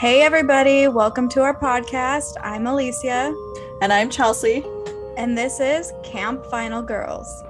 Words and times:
Hey, 0.00 0.22
everybody, 0.22 0.88
welcome 0.88 1.28
to 1.28 1.42
our 1.42 1.54
podcast. 1.54 2.32
I'm 2.40 2.66
Alicia, 2.66 3.34
And 3.82 3.92
I'm 3.92 4.08
Chelsea. 4.08 4.64
and 5.18 5.36
this 5.36 5.60
is 5.60 5.92
Camp 6.02 6.46
Final 6.46 6.80
Girls. 6.80 7.42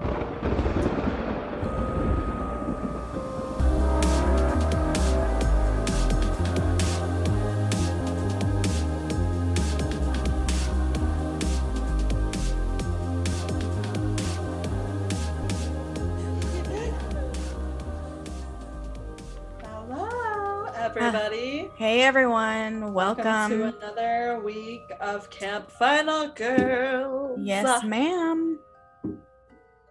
Everyone, 22.10 22.92
welcome. 22.92 23.50
to 23.50 23.76
another 23.78 24.40
week 24.44 24.82
of 25.00 25.30
Camp 25.30 25.70
Final 25.70 26.26
Girl. 26.30 27.36
yes, 27.38 27.84
ma'am. 27.84 28.58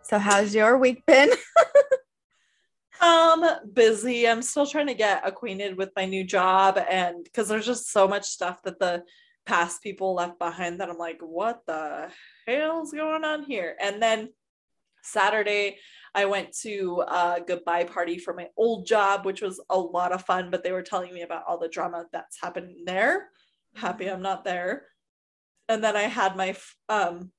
So, 0.01 0.19
how's 0.19 0.53
your 0.53 0.77
week 0.77 1.05
been? 1.05 1.29
Um, 3.01 3.45
busy. 3.71 4.27
I'm 4.27 4.41
still 4.41 4.65
trying 4.67 4.87
to 4.87 4.93
get 4.93 5.25
acquainted 5.25 5.77
with 5.77 5.91
my 5.95 6.03
new 6.03 6.25
job, 6.25 6.77
and 6.89 7.23
because 7.23 7.47
there's 7.47 7.65
just 7.65 7.89
so 7.89 8.09
much 8.09 8.25
stuff 8.25 8.61
that 8.63 8.77
the 8.77 9.03
past 9.45 9.81
people 9.81 10.15
left 10.15 10.37
behind 10.37 10.81
that 10.81 10.89
I'm 10.89 10.97
like, 10.97 11.21
what 11.21 11.61
the 11.65 12.09
hell's 12.45 12.91
going 12.91 13.23
on 13.23 13.43
here? 13.43 13.77
And 13.81 14.01
then 14.01 14.33
Saturday, 15.01 15.77
I 16.15 16.25
went 16.25 16.55
to 16.61 17.03
a 17.07 17.39
goodbye 17.45 17.83
party 17.83 18.17
for 18.17 18.33
my 18.33 18.47
old 18.57 18.85
job, 18.85 19.25
which 19.25 19.41
was 19.41 19.61
a 19.69 19.77
lot 19.77 20.11
of 20.11 20.25
fun, 20.25 20.49
but 20.49 20.63
they 20.63 20.71
were 20.71 20.81
telling 20.81 21.13
me 21.13 21.21
about 21.21 21.43
all 21.47 21.59
the 21.59 21.69
drama 21.69 22.05
that's 22.11 22.41
happening 22.41 22.83
there. 22.85 23.29
Happy 23.75 24.07
I'm 24.07 24.21
not 24.21 24.43
there. 24.43 24.85
And 25.67 25.83
then 25.83 25.95
I 25.95 26.03
had 26.03 26.35
my 26.35 26.55
um, 26.89 27.31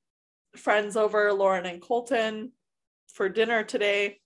friends 0.56 0.96
over, 0.96 1.32
Lauren 1.32 1.66
and 1.66 1.82
Colton, 1.82 2.52
for 3.12 3.28
dinner 3.28 3.64
today. 3.64 4.20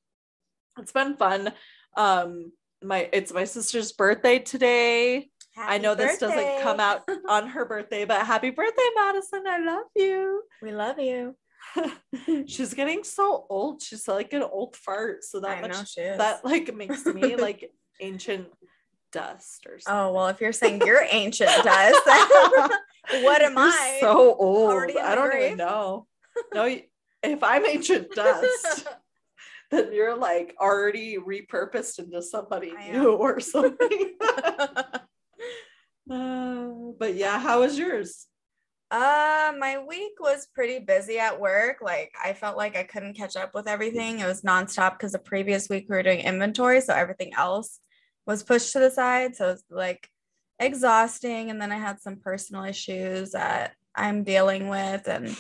It's 0.79 0.93
been 0.93 1.17
fun. 1.17 1.53
Um, 1.97 2.53
my 2.83 3.09
it's 3.13 3.33
my 3.33 3.45
sister's 3.45 3.93
birthday 3.93 4.39
today. 4.39 5.31
Happy 5.55 5.75
I 5.75 5.79
know 5.79 5.95
this 5.95 6.19
doesn't 6.19 6.63
come 6.63 6.81
out 6.81 7.09
on 7.29 7.49
her 7.49 7.65
birthday, 7.65 8.05
but 8.05 8.27
happy 8.27 8.51
birthday, 8.51 8.89
Madison. 8.97 9.45
I 9.47 9.59
love 9.59 9.87
you. 9.95 10.43
We 10.61 10.73
love 10.73 10.99
you. 10.99 11.37
She's 12.47 12.75
getting 12.75 13.05
so 13.05 13.47
old. 13.49 13.83
She's 13.83 14.07
like 14.09 14.33
an 14.33 14.43
old 14.43 14.77
fart. 14.77 15.25
So 15.25 15.41
that 15.41 15.61
much 15.61 15.95
that 15.97 16.45
like 16.45 16.75
makes 16.75 17.05
me 17.07 17.37
like 17.47 17.71
ancient 18.01 18.49
dust 19.13 19.67
or 19.67 19.79
something. 19.79 20.01
oh, 20.01 20.13
well, 20.13 20.29
if 20.29 20.41
you're 20.41 20.53
saying 20.53 20.83
you're 20.85 21.05
ancient 21.11 21.51
dust, 21.63 22.01
what 23.23 23.43
am 23.43 23.53
You're 23.55 23.63
I? 23.69 23.99
So 24.01 24.35
old. 24.35 24.73
I 25.01 25.15
don't 25.15 25.31
grave? 25.31 25.45
even 25.47 25.59
know. 25.59 26.07
No, 26.53 26.65
if 27.23 27.43
I'm 27.43 27.65
ancient 27.65 28.11
dust, 28.15 28.87
then 29.71 29.93
you're 29.93 30.17
like 30.17 30.55
already 30.61 31.17
repurposed 31.17 31.99
into 31.99 32.23
somebody 32.23 32.73
new 32.91 33.13
or 33.13 33.41
something. 33.41 34.15
Uh, 36.11 36.67
but 36.99 37.15
yeah, 37.15 37.39
how 37.39 37.61
was 37.61 37.79
yours? 37.79 38.27
Uh, 38.95 39.53
my 39.59 39.77
week 39.79 40.13
was 40.21 40.47
pretty 40.55 40.79
busy 40.79 41.19
at 41.19 41.41
work. 41.41 41.79
Like 41.83 42.15
I 42.25 42.33
felt 42.33 42.57
like 42.57 42.77
I 42.77 42.85
couldn't 42.85 43.15
catch 43.15 43.35
up 43.35 43.53
with 43.53 43.67
everything. 43.67 44.21
It 44.21 44.27
was 44.27 44.43
nonstop 44.43 44.93
because 44.93 45.11
the 45.11 45.19
previous 45.19 45.69
week 45.69 45.87
we 45.89 45.97
were 45.97 46.05
doing 46.05 46.21
inventory, 46.21 46.81
so 46.81 46.95
everything 46.95 47.33
else 47.37 47.81
was 48.25 48.45
pushed 48.45 48.73
to 48.75 48.79
the 48.79 48.93
side. 48.93 49.35
So 49.35 49.51
it's 49.51 49.65
like 49.69 50.09
exhausting. 50.61 51.51
And 51.51 51.61
then 51.61 51.73
I 51.73 51.79
had 51.79 52.01
some 52.01 52.21
personal 52.21 52.63
issues 52.63 53.33
that 53.33 53.73
I'm 53.97 54.23
dealing 54.23 54.69
with, 54.69 55.09
and 55.09 55.37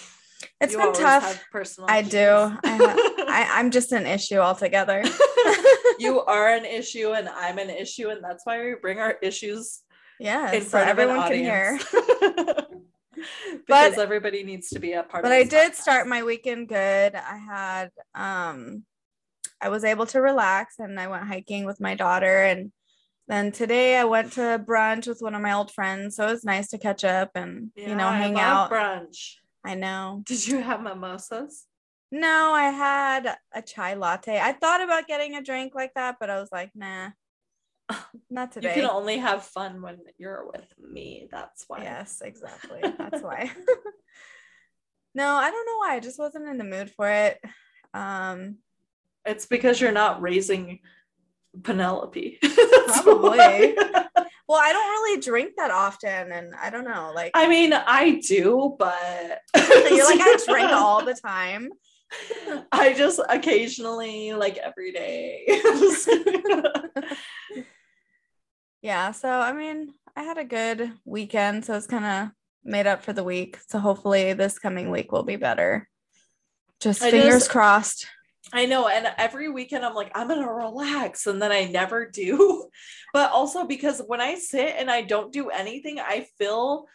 it's 0.60 0.72
You 0.72 0.78
been 0.78 0.92
tough. 0.92 1.22
have 1.22 1.44
personal 1.53 1.88
I 1.88 2.03
do. 2.03 2.26
I, 2.26 2.59
ha- 2.65 3.25
I 3.28 3.48
I'm 3.60 3.71
just 3.71 3.92
an 3.92 4.04
issue 4.04 4.38
altogether. 4.38 5.04
you 6.00 6.21
are 6.26 6.48
an 6.48 6.65
issue 6.65 7.12
and 7.12 7.28
I'm 7.28 7.59
an 7.59 7.71
issue, 7.71 8.09
and 8.09 8.25
that's 8.25 8.44
why 8.44 8.60
we 8.65 8.75
bring 8.82 8.98
our 8.98 9.16
issues 9.22 9.82
yeah, 10.19 10.59
so 10.59 10.78
everyone 10.78 11.28
can 11.28 11.38
hear. 11.38 11.78
because 13.66 13.98
everybody 13.98 14.42
needs 14.44 14.68
to 14.70 14.78
be 14.78 14.92
a 14.92 15.02
part 15.02 15.24
of 15.24 15.30
it. 15.30 15.30
but 15.30 15.32
of 15.32 15.46
I 15.46 15.48
did 15.48 15.72
podcast. 15.72 15.76
start 15.76 16.06
my 16.06 16.22
weekend 16.22 16.68
good. 16.68 17.14
I 17.14 17.36
had 17.36 17.90
um 18.14 18.84
I 19.60 19.68
was 19.68 19.84
able 19.84 20.06
to 20.06 20.20
relax 20.20 20.78
and 20.78 20.98
I 21.00 21.06
went 21.08 21.24
hiking 21.24 21.64
with 21.64 21.80
my 21.80 21.94
daughter 21.94 22.44
and 22.44 22.72
then 23.28 23.52
today 23.52 23.96
I 23.96 24.04
went 24.04 24.32
to 24.34 24.62
brunch 24.68 25.06
with 25.06 25.20
one 25.22 25.34
of 25.34 25.40
my 25.40 25.52
old 25.52 25.70
friends. 25.72 26.16
So 26.16 26.26
it 26.26 26.30
was 26.32 26.44
nice 26.44 26.68
to 26.70 26.78
catch 26.78 27.04
up 27.04 27.30
and 27.34 27.70
you 27.74 27.86
know 27.94 27.96
Yeah, 28.04 28.08
I 28.10 28.16
hang 28.18 28.34
love 28.34 28.42
out. 28.44 28.70
brunch. 28.70 29.36
I 29.64 29.74
know. 29.74 30.22
Did 30.26 30.46
you 30.46 30.60
have 30.60 30.82
mimosas? 30.82 31.64
No, 32.12 32.52
I 32.52 32.64
had 32.70 33.36
a 33.52 33.62
chai 33.62 33.94
latte. 33.94 34.38
I 34.38 34.52
thought 34.52 34.82
about 34.82 35.08
getting 35.08 35.34
a 35.34 35.42
drink 35.42 35.74
like 35.74 35.94
that, 35.94 36.16
but 36.20 36.30
I 36.30 36.38
was 36.38 36.50
like, 36.52 36.70
nah. 36.74 37.10
Not 38.31 38.53
today. 38.53 38.75
You 38.75 38.83
can 38.83 38.91
only 38.91 39.19
have 39.19 39.45
fun 39.45 39.83
when 39.83 39.99
you're 40.19 40.47
with 40.53 40.67
me. 40.78 41.28
That's 41.31 41.65
why. 41.67 41.83
Yes, 41.83 42.22
exactly. 42.25 42.81
That's 42.99 43.22
why. 43.22 43.50
no, 45.15 45.27
I 45.27 45.50
don't 45.50 45.67
know 45.67 45.78
why. 45.78 45.95
I 45.95 46.00
just 46.00 46.19
wasn't 46.19 46.49
in 46.49 46.59
the 46.59 46.65
mood 46.65 46.91
for 46.91 47.09
it. 47.09 47.41
Um 47.93 48.59
It's 49.25 49.47
because 49.47 49.81
you're 49.81 49.93
not 49.93 50.22
raising 50.22 50.81
Penelope. 51.62 52.39
Probably. 53.03 53.77
Well, 54.47 54.61
I 54.61 54.72
don't 54.72 54.91
really 54.91 55.21
drink 55.22 55.55
that 55.56 55.71
often, 55.71 56.31
and 56.33 56.55
I 56.55 56.69
don't 56.69 56.84
know. 56.84 57.12
Like, 57.15 57.31
I 57.34 57.49
mean, 57.49 57.72
I 57.72 58.21
do, 58.27 58.77
but 58.78 59.41
you're 59.56 60.05
like, 60.05 60.21
I 60.21 60.37
drink 60.47 60.71
all 60.71 61.03
the 61.03 61.15
time. 61.15 61.71
I 62.71 62.93
just 62.93 63.21
occasionally, 63.28 64.34
like 64.34 64.59
every 64.59 64.93
day. 64.93 65.45
Yeah. 68.84 69.12
So, 69.12 69.31
I 69.31 69.55
mean, 69.55 69.95
I 70.15 70.25
had 70.25 70.37
a 70.37 70.45
good 70.45 70.93
weekend, 71.06 71.65
so 71.65 71.75
it's 71.75 71.87
kind 71.87 72.05
of 72.05 72.28
made 72.62 72.87
up 72.87 73.03
for 73.03 73.15
the 73.15 73.25
week. 73.25 73.59
So, 73.67 73.78
hopefully, 73.78 74.34
this 74.34 74.59
coming 74.59 74.91
week 74.91 75.11
will 75.11 75.22
be 75.22 75.37
better. 75.37 75.89
Just 76.81 77.03
I 77.03 77.11
fingers 77.11 77.45
just- 77.45 77.50
crossed. 77.50 78.06
I 78.53 78.67
know, 78.67 78.87
and 78.87 79.11
every 79.17 79.49
weekend 79.49 79.87
I'm 79.87 79.95
like, 79.95 80.12
I'm 80.15 80.28
gonna 80.28 80.53
relax, 80.53 81.27
and 81.27 81.41
then 81.41 81.50
I 81.50 81.65
never 81.65 82.06
do. 82.06 82.69
But 83.15 83.31
also 83.31 83.65
because 83.65 84.03
when 84.05 84.21
I 84.21 84.34
sit 84.34 84.75
and 84.77 84.91
I 84.91 85.01
don't 85.03 85.33
do 85.33 85.49
anything, 85.49 85.99
I 86.01 86.27
feel 86.37 86.87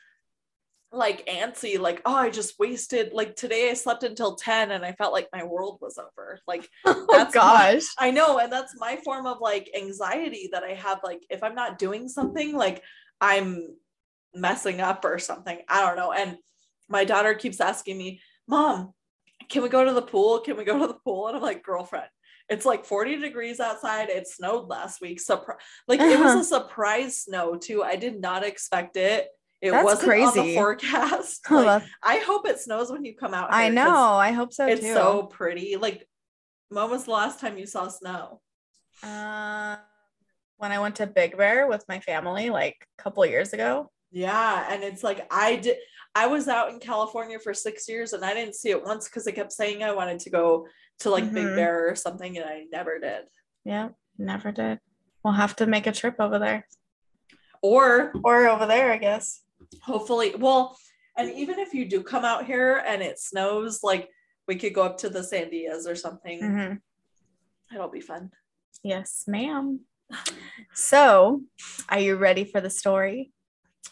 like 0.92 1.26
antsy, 1.28 1.80
like, 1.80 2.02
oh, 2.06 2.16
I 2.16 2.30
just 2.32 2.58
wasted 2.58 3.14
like 3.14 3.36
today 3.36 3.70
I 3.70 3.74
slept 3.76 4.04
until 4.04 4.36
10 4.36 4.72
and 4.72 4.84
I 4.84 4.94
felt 4.94 5.14
like 5.14 5.28
my 5.32 5.44
world 5.44 5.78
was 5.82 5.98
over. 6.00 6.40
Like 6.48 6.68
Oh 6.86 7.06
That's 7.12 7.36
my- 7.36 7.42
gosh. 7.42 7.84
I 8.00 8.12
know, 8.12 8.40
and 8.40 8.52
that's 8.52 8.74
my 8.80 8.98
form 9.06 9.26
of 9.28 9.38
like 9.40 9.70
anxiety 9.78 10.50
that 10.52 10.64
I 10.64 10.74
have. 10.74 11.00
Like 11.04 11.24
if 11.30 11.44
I'm 11.44 11.56
not 11.56 11.78
doing 11.78 12.08
something, 12.08 12.56
like 12.56 12.84
I'm 13.22 13.68
messing 14.34 14.82
up 14.82 15.06
or 15.06 15.20
something. 15.20 15.60
I 15.68 15.82
don't 15.86 15.96
know. 15.98 16.12
And 16.12 16.38
my 16.88 17.04
daughter 17.06 17.34
keeps 17.36 17.60
asking 17.62 17.98
me, 17.98 18.22
Mom, 18.48 18.94
can 19.50 19.62
we 19.64 19.70
go 19.70 19.86
to 19.86 19.94
the 19.94 20.02
pool? 20.02 20.40
Can 20.40 20.58
we 20.58 20.64
go 20.64 20.80
to 20.80 20.88
the 20.88 20.94
pool? 21.06 21.28
And 21.28 21.38
I'm 21.38 21.44
like, 21.44 21.64
girlfriend, 21.64 22.08
it's 22.50 22.66
like 22.66 22.84
40 22.86 23.18
degrees 23.18 23.60
outside. 23.60 24.10
It 24.10 24.28
snowed 24.28 24.68
last 24.70 25.02
week. 25.02 25.20
Surpri- 25.20 25.58
like 25.88 26.00
it 26.00 26.20
was 26.20 26.32
Uh-huh. 26.32 26.40
a 26.40 26.44
surprise 26.44 27.22
snow 27.22 27.58
too. 27.58 27.84
I 27.84 27.96
did 27.96 28.20
not 28.20 28.44
expect 28.44 28.98
it. 28.98 29.28
It 29.62 29.72
That's 29.72 29.84
wasn't 29.84 30.12
on 30.14 30.20
the 30.26 30.32
crazy. 30.34 30.56
forecast. 30.56 31.42
Like, 31.52 31.84
I 32.02 32.18
hope 32.20 32.48
it 32.48 32.60
snows 32.60 32.92
when 32.92 33.04
you 33.04 33.16
come 33.16 33.34
out. 33.34 33.50
I 33.52 33.70
know. 33.70 34.14
I 34.16 34.32
hope 34.32 34.54
so 34.54 34.68
It's 34.68 34.82
too. 34.82 34.94
so 34.94 35.24
pretty. 35.24 35.76
Like, 35.76 36.08
when 36.70 36.90
was 36.90 37.06
the 37.06 37.12
last 37.12 37.40
time 37.40 37.58
you 37.58 37.66
saw 37.66 37.88
snow? 37.90 38.40
Uh, 39.04 39.76
when 40.58 40.72
I 40.72 40.80
went 40.80 40.96
to 40.98 41.08
Big 41.08 41.38
Bear 41.38 41.68
with 41.68 41.84
my 41.90 42.00
family, 42.00 42.50
like 42.50 42.88
a 43.00 43.04
couple 43.04 43.26
years 43.26 43.54
ago. 43.54 43.92
Yeah, 44.12 44.68
and 44.72 44.84
it's 44.84 45.04
like 45.04 45.28
I 45.32 45.58
did. 45.58 45.78
I 46.16 46.28
was 46.28 46.48
out 46.48 46.72
in 46.72 46.80
California 46.80 47.38
for 47.40 47.54
six 47.54 47.88
years 47.88 48.14
and 48.14 48.26
I 48.26 48.34
didn't 48.34 48.56
see 48.56 48.72
it 48.72 48.84
once 48.84 49.08
because 49.08 49.28
I 49.28 49.32
kept 49.32 49.52
saying 49.54 49.84
I 49.84 49.92
wanted 49.94 50.20
to 50.22 50.30
go 50.32 50.68
to 51.00 51.10
like 51.10 51.32
Big 51.34 51.46
Mhm. 51.46 51.56
Bear 51.56 51.90
or 51.90 51.96
something, 51.96 52.38
and 52.38 52.46
I 52.46 52.66
never 52.72 52.98
did. 53.00 53.24
Yeah, 53.66 53.90
never 54.18 54.52
did. 54.52 54.80
We'll 55.24 55.34
have 55.34 55.56
to 55.58 55.66
make 55.68 55.86
a 55.88 55.92
trip 55.92 56.16
over 56.20 56.40
there. 56.40 56.66
Or 57.62 58.14
Or 58.24 58.48
over 58.48 58.66
there, 58.66 58.92
I 58.92 58.98
guess. 58.98 59.42
Hopefully, 59.82 60.36
well, 60.38 60.78
and 61.18 61.32
even 61.32 61.60
if 61.60 61.74
you 61.74 61.86
do 61.86 62.02
come 62.02 62.26
out 62.26 62.46
here 62.46 62.84
and 62.86 63.02
it 63.02 63.20
snows, 63.20 63.82
like 63.84 64.10
we 64.48 64.56
could 64.56 64.74
go 64.74 64.84
up 64.84 64.98
to 65.00 65.10
the 65.10 65.20
Sandias 65.20 65.88
or 65.88 65.96
something. 65.96 66.40
hmm 66.40 66.74
It'll 67.76 67.90
be 67.90 68.02
fun. 68.02 68.32
Yes, 68.84 69.26
ma'am. 69.28 69.82
So, 70.74 71.42
are 71.88 72.00
you 72.00 72.16
ready 72.16 72.44
for 72.46 72.62
the 72.62 72.70
story? 72.70 73.32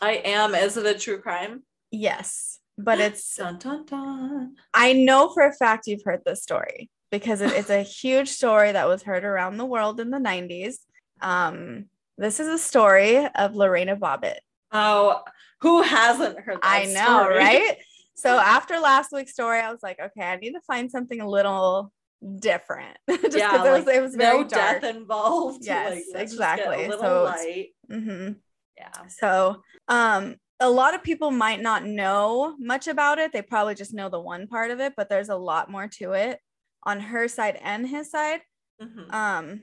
I 0.02 0.14
am. 0.14 0.56
Is 0.56 0.78
it 0.78 0.86
a 0.86 0.98
true 0.98 1.22
crime? 1.22 1.64
Yes, 1.92 2.60
but 2.78 3.00
it's, 3.00 3.36
Dun 3.38 3.60
dun 3.60 3.86
dun. 3.86 4.56
I 4.74 4.94
know 4.94 5.30
for 5.34 5.44
a 5.46 5.54
fact 5.54 5.88
you've 5.88 6.04
heard 6.04 6.22
this 6.26 6.42
story 6.42 6.90
because 7.12 7.42
it, 7.42 7.52
it's 7.54 7.70
a 7.70 7.82
huge 8.02 8.30
story 8.30 8.72
that 8.72 8.88
was 8.88 9.04
heard 9.04 9.24
around 9.24 9.58
the 9.58 9.66
world 9.66 10.00
in 10.00 10.10
the 10.10 10.18
90s. 10.18 10.76
Um, 11.22 11.86
this 12.18 12.40
is 12.40 12.48
a 12.48 12.58
story 12.58 13.28
of 13.36 13.56
Lorena 13.56 13.96
Bobbitt. 13.96 14.40
Oh, 14.72 15.22
who 15.62 15.82
hasn't 15.82 16.40
heard 16.40 16.58
that? 16.58 16.64
I 16.64 16.86
know, 16.86 17.24
story? 17.24 17.38
right? 17.38 17.78
So 18.16 18.38
after 18.38 18.80
last 18.80 19.12
week's 19.12 19.34
story, 19.34 19.60
I 19.60 19.72
was 19.72 19.82
like, 19.84 20.00
okay, 20.00 20.24
I 20.24 20.38
need 20.38 20.54
to 20.54 20.62
find 20.62 20.90
something 20.90 21.22
a 21.22 21.30
little 21.30 21.92
different. 22.40 22.98
Just 23.10 23.22
because 23.22 23.36
Yeah, 23.36 23.66
it 23.66 23.78
was 23.78 23.86
like, 23.86 23.96
it 23.96 24.02
was 24.02 24.16
very 24.16 24.38
no 24.40 24.44
dark. 24.48 24.82
death 24.82 24.96
involved. 24.96 25.60
Yes, 25.66 25.86
like, 25.86 25.94
let's 25.94 26.04
just 26.04 26.40
get 26.40 26.60
exactly. 26.60 26.86
A 26.86 26.90
little 26.90 27.06
So 27.06 27.24
light. 27.24 27.68
hmm 27.90 28.30
Yeah. 28.78 29.08
So 29.10 29.62
um 29.88 30.36
a 30.60 30.70
lot 30.70 30.96
of 30.96 31.04
people 31.04 31.30
might 31.30 31.62
not 31.62 31.86
know 31.86 32.56
much 32.58 32.88
about 32.88 33.20
it. 33.20 33.32
They 33.32 33.44
probably 33.44 33.76
just 33.76 33.94
know 33.94 34.10
the 34.10 34.20
one 34.20 34.48
part 34.48 34.72
of 34.72 34.80
it, 34.80 34.94
but 34.98 35.08
there's 35.10 35.30
a 35.30 35.36
lot 35.36 35.70
more 35.70 35.88
to 36.00 36.14
it 36.14 36.40
on 36.84 37.00
her 37.00 37.28
side 37.28 37.60
and 37.62 37.88
his 37.88 38.10
side. 38.10 38.42
Mhm. 38.82 39.14
Um, 39.14 39.62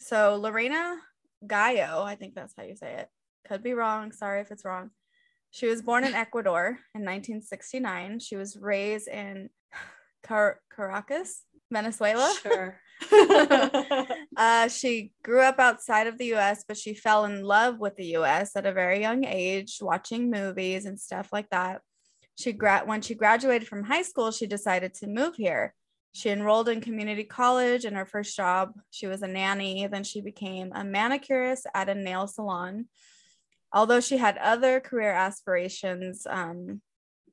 so 0.00 0.34
Lorena 0.36 0.96
Gallo, 1.46 2.02
I 2.02 2.16
think 2.16 2.34
that's 2.34 2.54
how 2.56 2.64
you 2.64 2.74
say 2.74 2.94
it. 2.94 3.08
Could 3.46 3.62
be 3.62 3.72
wrong. 3.74 4.10
Sorry 4.10 4.40
if 4.40 4.50
it's 4.50 4.64
wrong. 4.64 4.90
She 5.52 5.66
was 5.66 5.82
born 5.82 6.04
in 6.04 6.14
Ecuador 6.14 6.78
in 6.94 7.02
1969. 7.02 8.20
She 8.20 8.36
was 8.36 8.56
raised 8.56 9.06
in 9.06 9.50
Car- 10.24 10.60
Caracas, 10.74 11.42
Venezuela. 11.70 12.34
Sure. 12.42 12.80
Uh, 14.34 14.66
she 14.66 15.12
grew 15.22 15.42
up 15.42 15.58
outside 15.58 16.06
of 16.06 16.16
the 16.16 16.34
US, 16.34 16.64
but 16.66 16.76
she 16.76 16.94
fell 16.94 17.26
in 17.26 17.44
love 17.44 17.78
with 17.78 17.94
the 17.96 18.16
US 18.16 18.56
at 18.56 18.64
a 18.64 18.72
very 18.72 18.98
young 18.98 19.24
age, 19.24 19.76
watching 19.82 20.30
movies 20.30 20.86
and 20.86 20.98
stuff 20.98 21.28
like 21.32 21.48
that. 21.50 21.82
She 22.38 22.52
gra- 22.52 22.82
when 22.86 23.02
she 23.02 23.14
graduated 23.14 23.68
from 23.68 23.84
high 23.84 24.02
school, 24.02 24.30
she 24.30 24.46
decided 24.46 24.94
to 24.94 25.06
move 25.06 25.36
here. 25.36 25.74
She 26.14 26.30
enrolled 26.30 26.70
in 26.70 26.80
community 26.80 27.24
college 27.24 27.84
and 27.84 27.94
her 27.94 28.06
first 28.06 28.34
job, 28.34 28.72
she 28.90 29.06
was 29.06 29.20
a 29.22 29.28
nanny. 29.28 29.86
Then 29.86 30.02
she 30.02 30.22
became 30.22 30.72
a 30.74 30.82
manicurist 30.82 31.66
at 31.74 31.90
a 31.90 31.94
nail 31.94 32.26
salon. 32.26 32.86
Although 33.72 34.00
she 34.00 34.18
had 34.18 34.36
other 34.38 34.80
career 34.80 35.12
aspirations, 35.12 36.26
um, 36.28 36.82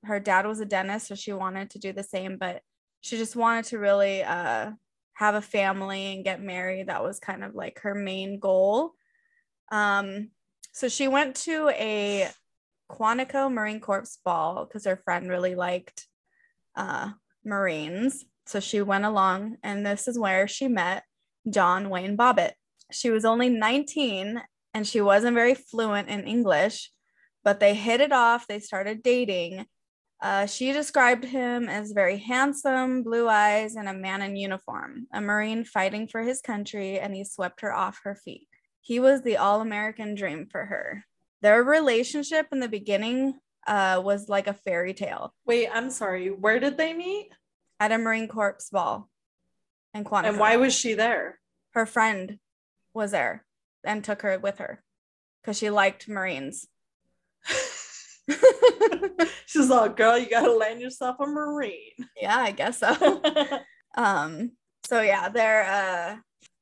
her 0.03 0.19
dad 0.19 0.45
was 0.45 0.59
a 0.59 0.65
dentist, 0.65 1.07
so 1.07 1.15
she 1.15 1.33
wanted 1.33 1.71
to 1.71 1.79
do 1.79 1.91
the 1.91 2.03
same, 2.03 2.37
but 2.37 2.61
she 3.01 3.17
just 3.17 3.35
wanted 3.35 3.65
to 3.65 3.79
really 3.79 4.23
uh, 4.23 4.71
have 5.13 5.35
a 5.35 5.41
family 5.41 6.15
and 6.15 6.23
get 6.23 6.41
married. 6.41 6.87
That 6.87 7.03
was 7.03 7.19
kind 7.19 7.43
of 7.43 7.55
like 7.55 7.81
her 7.81 7.93
main 7.93 8.39
goal. 8.39 8.93
Um, 9.71 10.29
so 10.71 10.87
she 10.87 11.07
went 11.07 11.35
to 11.37 11.69
a 11.69 12.29
Quantico 12.89 13.51
Marine 13.51 13.79
Corps 13.79 14.17
ball 14.23 14.65
because 14.65 14.85
her 14.85 14.97
friend 14.97 15.29
really 15.29 15.55
liked 15.55 16.07
uh, 16.75 17.11
Marines. 17.43 18.25
So 18.45 18.59
she 18.59 18.81
went 18.81 19.05
along, 19.05 19.57
and 19.63 19.85
this 19.85 20.07
is 20.07 20.17
where 20.17 20.47
she 20.47 20.67
met 20.67 21.03
John 21.49 21.89
Wayne 21.89 22.17
Bobbitt. 22.17 22.53
She 22.91 23.09
was 23.09 23.25
only 23.25 23.49
19 23.49 24.41
and 24.73 24.87
she 24.87 25.01
wasn't 25.01 25.35
very 25.35 25.55
fluent 25.55 26.09
in 26.09 26.25
English, 26.25 26.91
but 27.43 27.59
they 27.59 27.73
hit 27.73 28.01
it 28.01 28.11
off. 28.11 28.47
They 28.47 28.59
started 28.59 29.03
dating. 29.03 29.65
Uh, 30.21 30.45
she 30.45 30.73
described 30.73 31.23
him 31.23 31.69
as 31.69 31.91
very 31.91 32.17
handsome, 32.17 33.03
blue 33.03 33.27
eyes, 33.29 33.75
and 33.75 33.87
a 33.87 33.93
man 33.93 34.21
in 34.21 34.35
uniform, 34.35 35.07
a 35.13 35.21
Marine 35.21 35.63
fighting 35.63 36.07
for 36.07 36.21
his 36.21 36.41
country, 36.41 36.99
and 36.99 37.15
he 37.15 37.23
swept 37.23 37.61
her 37.61 37.73
off 37.73 38.01
her 38.03 38.15
feet. 38.15 38.47
He 38.81 38.99
was 38.99 39.21
the 39.21 39.37
all 39.37 39.61
American 39.61 40.15
dream 40.15 40.47
for 40.51 40.65
her. 40.65 41.05
Their 41.41 41.63
relationship 41.63 42.47
in 42.51 42.59
the 42.59 42.67
beginning 42.67 43.39
uh, 43.65 44.01
was 44.03 44.27
like 44.27 44.47
a 44.47 44.53
fairy 44.53 44.93
tale 44.93 45.33
Wait, 45.45 45.69
I'm 45.71 45.89
sorry. 45.89 46.29
Where 46.29 46.59
did 46.59 46.77
they 46.77 46.93
meet? 46.93 47.29
at 47.79 47.93
a 47.93 47.97
Marine 47.97 48.27
Corps 48.27 48.67
ball 48.71 49.09
in 49.93 50.03
Quantico. 50.03 50.27
And 50.27 50.37
why 50.39 50.57
was 50.57 50.73
she 50.73 50.95
there? 50.95 51.39
her 51.73 51.85
friend 51.85 52.39
was 52.93 53.11
there 53.11 53.45
and 53.83 54.03
took 54.03 54.21
her 54.21 54.37
with 54.39 54.57
her 54.59 54.83
because 55.41 55.57
she 55.57 55.69
liked 55.69 56.07
Marines. 56.07 56.67
She's 59.45 59.69
like, 59.69 59.97
girl, 59.97 60.17
you 60.17 60.29
gotta 60.29 60.51
land 60.51 60.81
yourself 60.81 61.17
a 61.19 61.25
Marine. 61.25 62.07
yeah, 62.21 62.37
I 62.37 62.51
guess 62.51 62.79
so. 62.79 63.21
um, 63.95 64.51
so 64.85 65.01
yeah, 65.01 65.29
they're 65.29 65.65
uh 65.65 66.17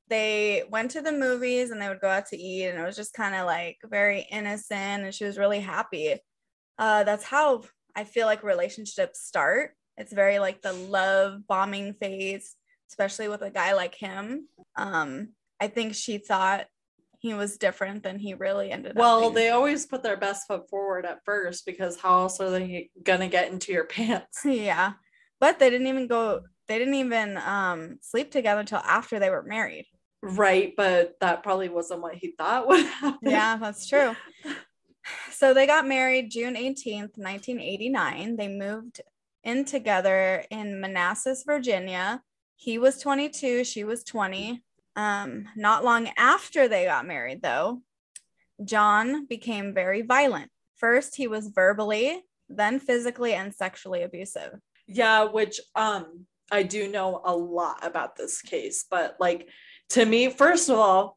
they 0.10 0.64
went 0.70 0.92
to 0.92 1.02
the 1.02 1.12
movies 1.12 1.72
and 1.72 1.82
they 1.82 1.90
would 1.90 2.00
go 2.00 2.08
out 2.08 2.28
to 2.28 2.38
eat 2.38 2.68
and 2.68 2.80
it 2.80 2.86
was 2.86 2.96
just 2.96 3.14
kind 3.14 3.36
of 3.36 3.46
like 3.46 3.78
very 3.84 4.26
innocent 4.32 5.04
and 5.04 5.14
she 5.14 5.26
was 5.26 5.38
really 5.38 5.60
happy. 5.60 6.16
Uh 6.78 7.04
that's 7.04 7.26
how 7.26 7.64
I 7.96 8.04
feel 8.04 8.28
like 8.28 8.44
relationships 8.44 9.22
start. 9.22 9.72
It's 9.98 10.14
very 10.14 10.38
like 10.40 10.62
the 10.62 10.74
love 10.74 11.48
bombing 11.48 11.94
phase, 11.94 12.56
especially 12.90 13.28
with 13.28 13.42
a 13.42 13.50
guy 13.50 13.74
like 13.74 13.96
him. 13.96 14.48
Um, 14.76 15.30
I 15.60 15.68
think 15.68 15.96
she 15.96 16.20
thought 16.20 16.68
he 17.20 17.34
was 17.34 17.58
different 17.58 18.04
than 18.04 18.20
he 18.20 18.34
really 18.36 18.72
ended 18.72 18.92
up. 18.92 18.98
well, 18.98 19.30
they 19.32 19.50
always 19.50 19.86
put 19.86 20.04
their 20.04 20.18
best 20.18 20.48
foot 20.48 20.70
forward 20.70 21.06
at 21.06 21.20
first 21.26 21.66
because 21.66 21.98
how 22.00 22.20
else 22.20 22.40
are 22.40 22.50
they 22.52 22.90
gonna 23.04 23.28
get 23.28 23.52
into 23.52 23.72
your 23.72 23.86
pants? 23.96 24.42
yeah 24.46 24.94
but 25.40 25.60
they 25.60 25.70
didn't 25.70 25.88
even 25.88 26.08
go 26.08 26.42
they 26.68 26.78
didn't 26.80 26.96
even 26.96 27.38
um 27.38 27.98
sleep 28.02 28.32
together 28.32 28.60
until 28.62 28.80
after 28.80 29.20
they 29.20 29.30
were 29.30 29.44
married 29.44 29.86
Right, 30.24 30.74
but 30.76 31.14
that 31.22 31.44
probably 31.44 31.70
wasn't 31.70 32.02
what 32.02 32.16
he 32.16 32.34
thought 32.38 32.68
would 32.68 32.84
happen. 33.02 33.20
yeah 33.32 33.56
that's 33.58 33.88
true 33.88 34.16
so 35.32 35.54
they 35.54 35.66
got 35.68 35.88
married 35.88 36.30
june 36.32 36.56
18th 36.56 37.18
1989 37.18 38.36
they 38.36 38.48
moved 38.48 39.02
in 39.44 39.64
together 39.64 40.44
in 40.50 40.82
manassas 40.82 41.44
virginia 41.46 42.22
he 42.56 42.78
was 42.78 43.00
22 43.00 43.64
she 43.64 43.84
was 43.84 44.04
20 44.04 44.62
um 44.98 45.46
not 45.56 45.86
long 45.86 46.10
after 46.18 46.68
they 46.68 46.84
got 46.86 47.08
married 47.08 47.42
though 47.42 47.82
john 48.66 49.26
became 49.28 49.74
very 49.74 50.02
violent. 50.02 50.50
First 50.76 51.16
he 51.16 51.28
was 51.28 51.48
verbally 51.48 52.22
then 52.50 52.80
physically 52.80 53.34
and 53.34 53.54
sexually 53.54 54.04
abusive. 54.04 54.54
Yeah, 54.88 55.26
which 55.26 55.60
um 55.76 56.26
I 56.50 56.64
do 56.64 56.88
know 56.88 57.22
a 57.26 57.36
lot 57.36 57.86
about 57.86 58.16
this 58.16 58.42
case, 58.42 58.86
but 58.90 59.18
like 59.20 59.50
to 59.90 60.06
me, 60.06 60.30
first 60.30 60.70
of 60.70 60.78
all, 60.78 61.17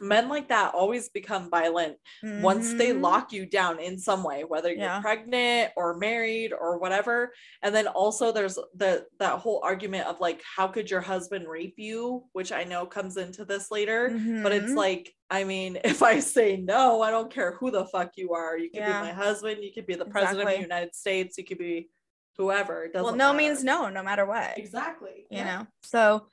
men 0.00 0.28
like 0.28 0.48
that 0.48 0.74
always 0.74 1.08
become 1.08 1.50
violent 1.50 1.96
once 2.22 2.74
they 2.74 2.90
Mhm. 2.92 3.00
lock 3.00 3.32
you 3.32 3.46
down 3.46 3.80
in 3.80 3.98
some 3.98 4.22
way, 4.22 4.44
whether 4.44 4.70
you're 4.70 4.80
Yeah. 4.82 5.00
pregnant 5.00 5.72
or 5.76 5.94
married 5.96 6.52
or 6.52 6.78
whatever. 6.78 7.32
And 7.62 7.74
then 7.74 7.86
also 7.88 8.30
there's 8.30 8.56
the 8.74 9.06
that 9.18 9.38
whole 9.40 9.60
argument 9.64 10.06
of 10.06 10.20
like, 10.20 10.42
how 10.56 10.68
could 10.68 10.90
your 10.90 11.00
husband 11.00 11.48
rape 11.48 11.78
you, 11.78 12.24
which 12.32 12.52
I 12.52 12.64
know 12.64 12.86
comes 12.86 13.16
into 13.16 13.44
this 13.44 13.70
later. 13.70 14.10
But 14.42 14.52
it's 14.52 14.72
Mhm. 14.72 14.76
like, 14.76 15.14
I 15.30 15.44
mean, 15.44 15.78
if 15.84 16.02
I 16.02 16.20
say 16.20 16.56
no, 16.56 17.02
I 17.02 17.10
don't 17.10 17.30
care 17.32 17.52
who 17.52 17.70
the 17.70 17.86
fuck 17.86 18.12
you 18.16 18.32
are. 18.34 18.56
You 18.56 18.70
could 18.70 18.80
Yeah. 18.80 19.00
be 19.00 19.06
my 19.08 19.12
husband, 19.12 19.62
you 19.64 19.72
could 19.72 19.86
be 19.86 19.94
the 19.94 20.04
president 20.06 20.48
of 20.48 20.54
the 20.54 20.60
United 20.60 20.94
States, 20.94 21.36
you 21.38 21.44
could 21.44 21.58
be 21.58 21.90
whoever. 22.36 22.84
It 22.84 22.92
doesn't 22.92 23.04
well 23.04 23.16
no 23.16 23.32
matter. 23.32 23.36
means 23.38 23.64
no 23.64 23.88
no 23.88 24.02
matter 24.02 24.24
what 24.24 24.56
Exactly. 24.56 25.26
you 25.30 25.42
know 25.42 25.66
so 25.82 26.28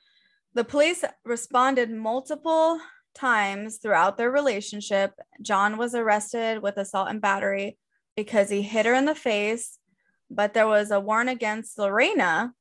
the 0.54 0.62
police 0.64 1.04
responded 1.24 1.90
multiple 1.90 2.80
times 3.16 3.78
throughout 3.78 4.16
their 4.16 4.30
relationship 4.30 5.12
john 5.42 5.76
was 5.76 5.94
arrested 5.94 6.62
with 6.62 6.76
assault 6.76 7.08
and 7.08 7.20
battery 7.20 7.78
because 8.16 8.50
he 8.50 8.62
hit 8.62 8.86
her 8.86 8.94
in 8.94 9.06
the 9.06 9.14
face 9.14 9.78
but 10.30 10.54
there 10.54 10.66
was 10.66 10.90
a 10.90 11.00
warrant 11.00 11.30
against 11.30 11.78
lorena 11.78 12.52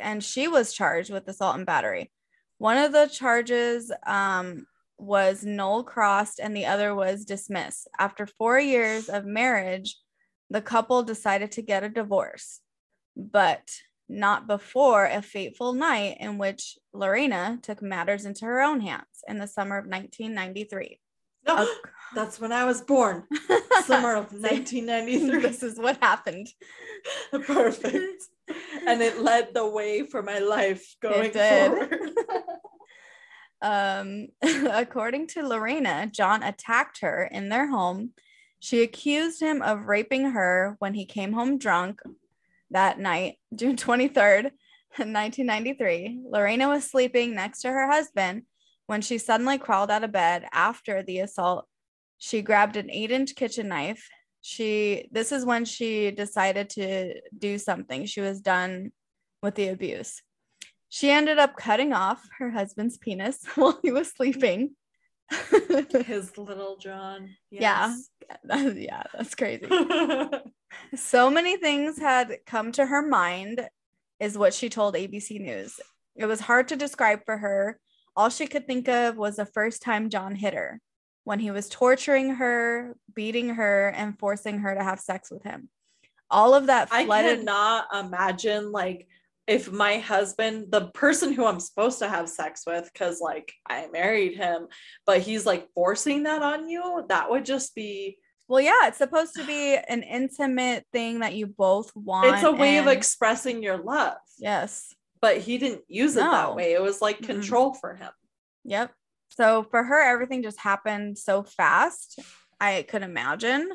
and 0.00 0.22
she 0.22 0.48
was 0.48 0.72
charged 0.72 1.10
with 1.10 1.28
assault 1.28 1.56
and 1.56 1.66
battery. 1.66 2.10
One 2.58 2.76
of 2.76 2.92
the 2.92 3.06
charges 3.06 3.90
um, 4.06 4.66
was 4.98 5.44
nolle 5.44 5.86
prossed 5.86 6.40
and 6.40 6.54
the 6.54 6.66
other 6.66 6.94
was 6.94 7.24
dismissed. 7.24 7.88
After 7.98 8.26
four 8.26 8.58
years 8.58 9.08
of 9.08 9.24
marriage 9.24 9.96
the 10.50 10.60
couple 10.60 11.02
decided 11.04 11.52
to 11.52 11.62
get 11.62 11.84
a 11.84 11.88
divorce 11.88 12.60
but 13.16 13.70
not 14.10 14.46
before 14.46 15.06
a 15.06 15.22
fateful 15.22 15.72
night 15.72 16.16
in 16.20 16.36
which 16.36 16.78
Lorena 16.92 17.58
took 17.62 17.80
matters 17.80 18.24
into 18.24 18.44
her 18.44 18.60
own 18.60 18.80
hands 18.80 19.24
in 19.28 19.38
the 19.38 19.46
summer 19.46 19.78
of 19.78 19.86
1993. 19.86 21.00
No, 21.46 21.66
that's 22.14 22.40
when 22.40 22.52
I 22.52 22.64
was 22.64 22.82
born. 22.82 23.24
Summer 23.84 24.14
of 24.14 24.32
1993. 24.32 25.40
this 25.40 25.62
is 25.62 25.78
what 25.78 25.96
happened. 26.02 26.48
Perfect. 27.46 28.24
And 28.86 29.00
it 29.00 29.20
led 29.20 29.54
the 29.54 29.66
way 29.66 30.02
for 30.02 30.22
my 30.22 30.38
life 30.38 30.96
going 31.00 31.32
forward. 31.32 32.10
Um, 33.62 34.28
according 34.42 35.26
to 35.28 35.46
Lorena, 35.46 36.10
John 36.10 36.42
attacked 36.42 37.00
her 37.02 37.28
in 37.30 37.50
their 37.50 37.66
home. 37.66 38.12
She 38.58 38.82
accused 38.82 39.42
him 39.42 39.60
of 39.60 39.86
raping 39.86 40.30
her 40.30 40.76
when 40.78 40.94
he 40.94 41.04
came 41.04 41.34
home 41.34 41.58
drunk 41.58 42.00
that 42.70 42.98
night, 42.98 43.36
June 43.54 43.76
23rd, 43.76 44.50
1993. 44.96 46.22
Lorena 46.24 46.68
was 46.68 46.84
sleeping 46.84 47.34
next 47.34 47.62
to 47.62 47.70
her 47.70 47.90
husband 47.90 48.42
when 48.86 49.00
she 49.00 49.18
suddenly 49.18 49.58
crawled 49.58 49.90
out 49.90 50.04
of 50.04 50.12
bed 50.12 50.46
after 50.52 51.02
the 51.02 51.20
assault. 51.20 51.66
She 52.18 52.42
grabbed 52.42 52.76
an 52.76 52.90
eight 52.90 53.10
inch 53.10 53.34
kitchen 53.34 53.68
knife. 53.68 54.08
She, 54.42 55.08
this 55.12 55.32
is 55.32 55.44
when 55.44 55.64
she 55.64 56.10
decided 56.10 56.70
to 56.70 57.20
do 57.36 57.58
something. 57.58 58.06
She 58.06 58.20
was 58.20 58.40
done 58.40 58.92
with 59.42 59.54
the 59.54 59.68
abuse. 59.68 60.22
She 60.88 61.10
ended 61.10 61.38
up 61.38 61.56
cutting 61.56 61.92
off 61.92 62.26
her 62.38 62.50
husband's 62.50 62.98
penis 62.98 63.44
while 63.54 63.78
he 63.82 63.92
was 63.92 64.10
sleeping. 64.10 64.74
His 66.06 66.36
little 66.36 66.76
John. 66.76 67.30
Yeah. 67.50 67.94
Yes. 68.48 68.74
yeah, 68.76 69.02
that's 69.14 69.34
crazy. 69.34 69.66
So 70.94 71.30
many 71.30 71.56
things 71.56 71.98
had 71.98 72.38
come 72.46 72.72
to 72.72 72.86
her 72.86 73.02
mind, 73.02 73.68
is 74.20 74.38
what 74.38 74.54
she 74.54 74.68
told 74.68 74.94
ABC 74.94 75.40
News. 75.40 75.80
It 76.14 76.26
was 76.26 76.40
hard 76.40 76.68
to 76.68 76.76
describe 76.76 77.24
for 77.24 77.38
her. 77.38 77.78
All 78.16 78.28
she 78.28 78.46
could 78.46 78.66
think 78.66 78.88
of 78.88 79.16
was 79.16 79.36
the 79.36 79.46
first 79.46 79.82
time 79.82 80.10
John 80.10 80.34
hit 80.34 80.54
her, 80.54 80.80
when 81.24 81.40
he 81.40 81.50
was 81.50 81.68
torturing 81.68 82.34
her, 82.34 82.96
beating 83.14 83.50
her, 83.50 83.88
and 83.88 84.18
forcing 84.18 84.58
her 84.58 84.74
to 84.74 84.82
have 84.84 85.00
sex 85.00 85.30
with 85.30 85.42
him. 85.42 85.68
All 86.30 86.54
of 86.54 86.66
that 86.66 86.88
I 86.92 87.04
flooded. 87.04 87.38
cannot 87.40 87.86
imagine 87.92 88.70
like 88.70 89.08
if 89.50 89.72
my 89.72 89.98
husband, 89.98 90.66
the 90.70 90.86
person 90.94 91.32
who 91.32 91.44
I'm 91.44 91.58
supposed 91.58 91.98
to 91.98 92.08
have 92.08 92.28
sex 92.28 92.62
with, 92.64 92.88
because 92.92 93.20
like 93.20 93.52
I 93.68 93.88
married 93.92 94.36
him, 94.36 94.68
but 95.04 95.18
he's 95.22 95.44
like 95.44 95.66
forcing 95.74 96.22
that 96.22 96.40
on 96.40 96.68
you, 96.68 97.04
that 97.08 97.28
would 97.28 97.44
just 97.44 97.74
be 97.74 98.18
well, 98.46 98.60
yeah, 98.60 98.86
it's 98.88 98.98
supposed 98.98 99.34
to 99.36 99.46
be 99.46 99.76
an 99.76 100.02
intimate 100.02 100.84
thing 100.92 101.20
that 101.20 101.34
you 101.34 101.46
both 101.46 101.92
want. 101.94 102.34
it's 102.34 102.42
a 102.44 102.50
way 102.50 102.78
of 102.78 102.88
expressing 102.88 103.62
your 103.62 103.76
love. 103.78 104.16
Yes. 104.38 104.92
But 105.20 105.38
he 105.38 105.56
didn't 105.58 105.82
use 105.86 106.16
it 106.16 106.20
No. 106.20 106.30
that 106.32 106.56
way. 106.56 106.72
It 106.72 106.82
was 106.82 107.00
like 107.00 107.20
control 107.22 107.74
for 107.74 107.94
him. 107.94 108.10
Yep. 108.64 108.92
So 109.30 109.64
for 109.70 109.84
her, 109.84 110.00
everything 110.00 110.42
just 110.42 110.58
happened 110.58 111.16
so 111.16 111.44
fast. 111.44 112.18
I 112.60 112.84
could 112.88 113.02
imagine. 113.02 113.70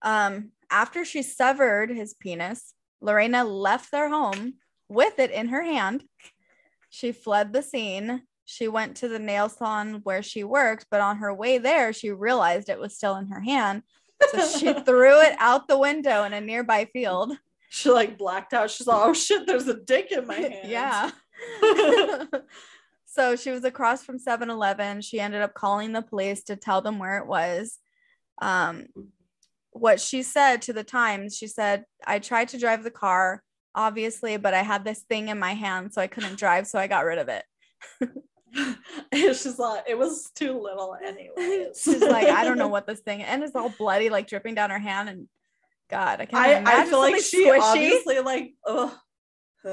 Um, 0.00 0.52
after 0.70 1.04
she 1.04 1.22
severed 1.22 1.90
his 1.90 2.14
penis, 2.14 2.72
Lorena 3.02 3.44
left 3.44 3.90
their 3.90 4.08
home 4.08 4.54
with 4.88 5.18
it 5.18 5.30
in 5.30 5.48
her 5.48 5.62
hand. 5.62 6.04
She 6.90 7.12
fled 7.12 7.52
the 7.52 7.62
scene. 7.62 8.22
She 8.44 8.68
went 8.68 8.96
to 8.96 9.08
the 9.08 9.18
nail 9.18 9.48
salon 9.48 10.00
where 10.04 10.22
she 10.22 10.44
worked, 10.44 10.86
but 10.90 11.00
on 11.00 11.16
her 11.18 11.32
way 11.32 11.58
there, 11.58 11.92
she 11.92 12.10
realized 12.10 12.68
it 12.68 12.78
was 12.78 12.94
still 12.94 13.16
in 13.16 13.28
her 13.28 13.40
hand. 13.40 13.82
So 14.30 14.46
she 14.46 14.72
threw 14.84 15.20
it 15.20 15.34
out 15.38 15.66
the 15.66 15.78
window 15.78 16.24
in 16.24 16.32
a 16.32 16.40
nearby 16.40 16.84
field. 16.92 17.32
She 17.70 17.90
like 17.90 18.18
blacked 18.18 18.52
out. 18.52 18.70
She's 18.70 18.86
like, 18.86 19.00
oh 19.02 19.12
shit, 19.14 19.46
there's 19.46 19.66
a 19.66 19.74
dick 19.74 20.12
in 20.12 20.26
my 20.26 20.34
hand. 20.34 20.68
yeah. 20.68 21.10
so 23.06 23.34
she 23.34 23.50
was 23.50 23.64
across 23.64 24.04
from 24.04 24.18
7-Eleven. 24.18 25.00
She 25.00 25.20
ended 25.20 25.42
up 25.42 25.54
calling 25.54 25.92
the 25.92 26.02
police 26.02 26.44
to 26.44 26.56
tell 26.56 26.82
them 26.82 26.98
where 26.98 27.18
it 27.18 27.26
was. 27.26 27.78
Um, 28.40 28.86
what 29.70 30.00
she 30.00 30.22
said 30.22 30.62
to 30.62 30.72
the 30.72 30.84
Times, 30.84 31.36
she 31.36 31.48
said, 31.48 31.84
I 32.06 32.20
tried 32.20 32.48
to 32.48 32.58
drive 32.58 32.84
the 32.84 32.90
car, 32.90 33.42
obviously, 33.74 34.36
but 34.36 34.54
I 34.54 34.62
had 34.62 34.84
this 34.84 35.00
thing 35.00 35.28
in 35.28 35.38
my 35.38 35.54
hand, 35.54 35.92
so 35.92 36.00
I 36.00 36.06
couldn't 36.06 36.38
drive, 36.38 36.66
so 36.66 36.78
I 36.78 36.86
got 36.86 37.04
rid 37.04 37.18
of 37.18 37.28
it. 37.28 37.44
It's 39.12 39.44
just 39.44 39.58
like 39.58 39.84
it 39.88 39.98
was 39.98 40.30
too 40.34 40.60
little 40.60 40.96
anyway. 41.02 41.68
She's 41.76 42.00
like, 42.00 42.28
I 42.28 42.44
don't 42.44 42.58
know 42.58 42.68
what 42.76 42.86
this 42.86 43.00
thing 43.00 43.22
and 43.22 43.42
it's 43.42 43.54
all 43.54 43.70
bloody, 43.70 44.10
like 44.10 44.28
dripping 44.28 44.54
down 44.54 44.70
her 44.70 44.78
hand. 44.78 45.08
And 45.08 45.28
God, 45.90 46.20
I 46.20 46.26
can't 46.26 46.68
I, 46.68 46.82
I 46.82 46.86
feel 46.86 46.98
like 47.00 47.20
she 47.22 47.46
squishy. 47.46 47.60
obviously 47.60 48.20
like 48.20 48.54
ugh. 48.66 48.92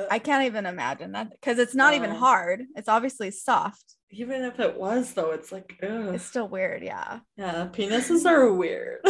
I 0.10 0.20
can't 0.20 0.46
even 0.46 0.66
imagine 0.66 1.12
that 1.14 1.32
because 1.32 1.60
it's 1.60 1.76
not 1.76 1.94
even 1.94 2.12
hard. 2.12 2.64
It's 2.76 2.88
obviously 2.88 3.30
soft. 3.30 3.98
even 4.10 4.44
if 4.44 4.58
it 4.60 4.78
was 4.78 5.14
though, 5.14 5.32
it's 5.32 5.52
like 5.52 5.78
ugh. 5.84 6.16
It's 6.16 6.24
still 6.24 6.48
weird, 6.48 6.82
yeah. 6.82 7.20
yeah, 7.36 7.68
penises 7.74 8.26
are 8.26 8.54
weird. 8.54 9.02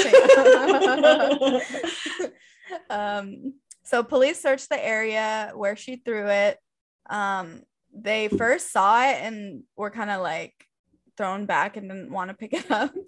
um, 2.90 3.54
so 3.92 4.04
police 4.04 4.42
searched 4.42 4.70
the 4.70 4.84
area 4.84 5.52
where 5.54 5.76
she 5.76 5.98
threw 5.98 6.28
it. 6.28 6.58
Um, 7.10 7.64
they 7.94 8.30
first 8.30 8.72
saw 8.72 9.04
it 9.04 9.18
and 9.22 9.64
were 9.76 9.92
kind 9.92 10.10
of 10.10 10.22
like 10.22 10.54
thrown 11.18 11.46
back 11.46 11.76
and 11.76 11.90
didn't 11.90 12.10
want 12.10 12.30
to 12.30 12.34
pick 12.34 12.54
it 12.54 12.72
up. 12.72 12.94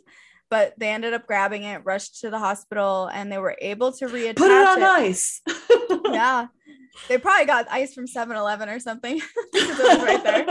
But 0.49 0.75
they 0.77 0.89
ended 0.89 1.15
up 1.15 1.25
grabbing 1.25 1.63
it, 1.63 1.81
rushed 1.83 2.19
to 2.21 2.29
the 2.29 2.37
hospital, 2.37 3.09
and 3.11 3.31
they 3.31 3.39
were 3.39 3.57
able 3.59 3.91
to 3.93 4.05
reattach 4.05 4.29
it. 4.29 4.35
Put 4.35 4.51
it 4.51 4.67
on 4.67 4.83
ice. 4.83 5.41
Yeah. 6.13 6.47
They 7.07 7.17
probably 7.17 7.47
got 7.47 7.65
ice 7.71 7.95
from 7.95 8.05
7-Eleven 8.05 8.69
or 8.69 8.79
something. 8.79 9.19
right 9.55 10.23
there. 10.23 10.45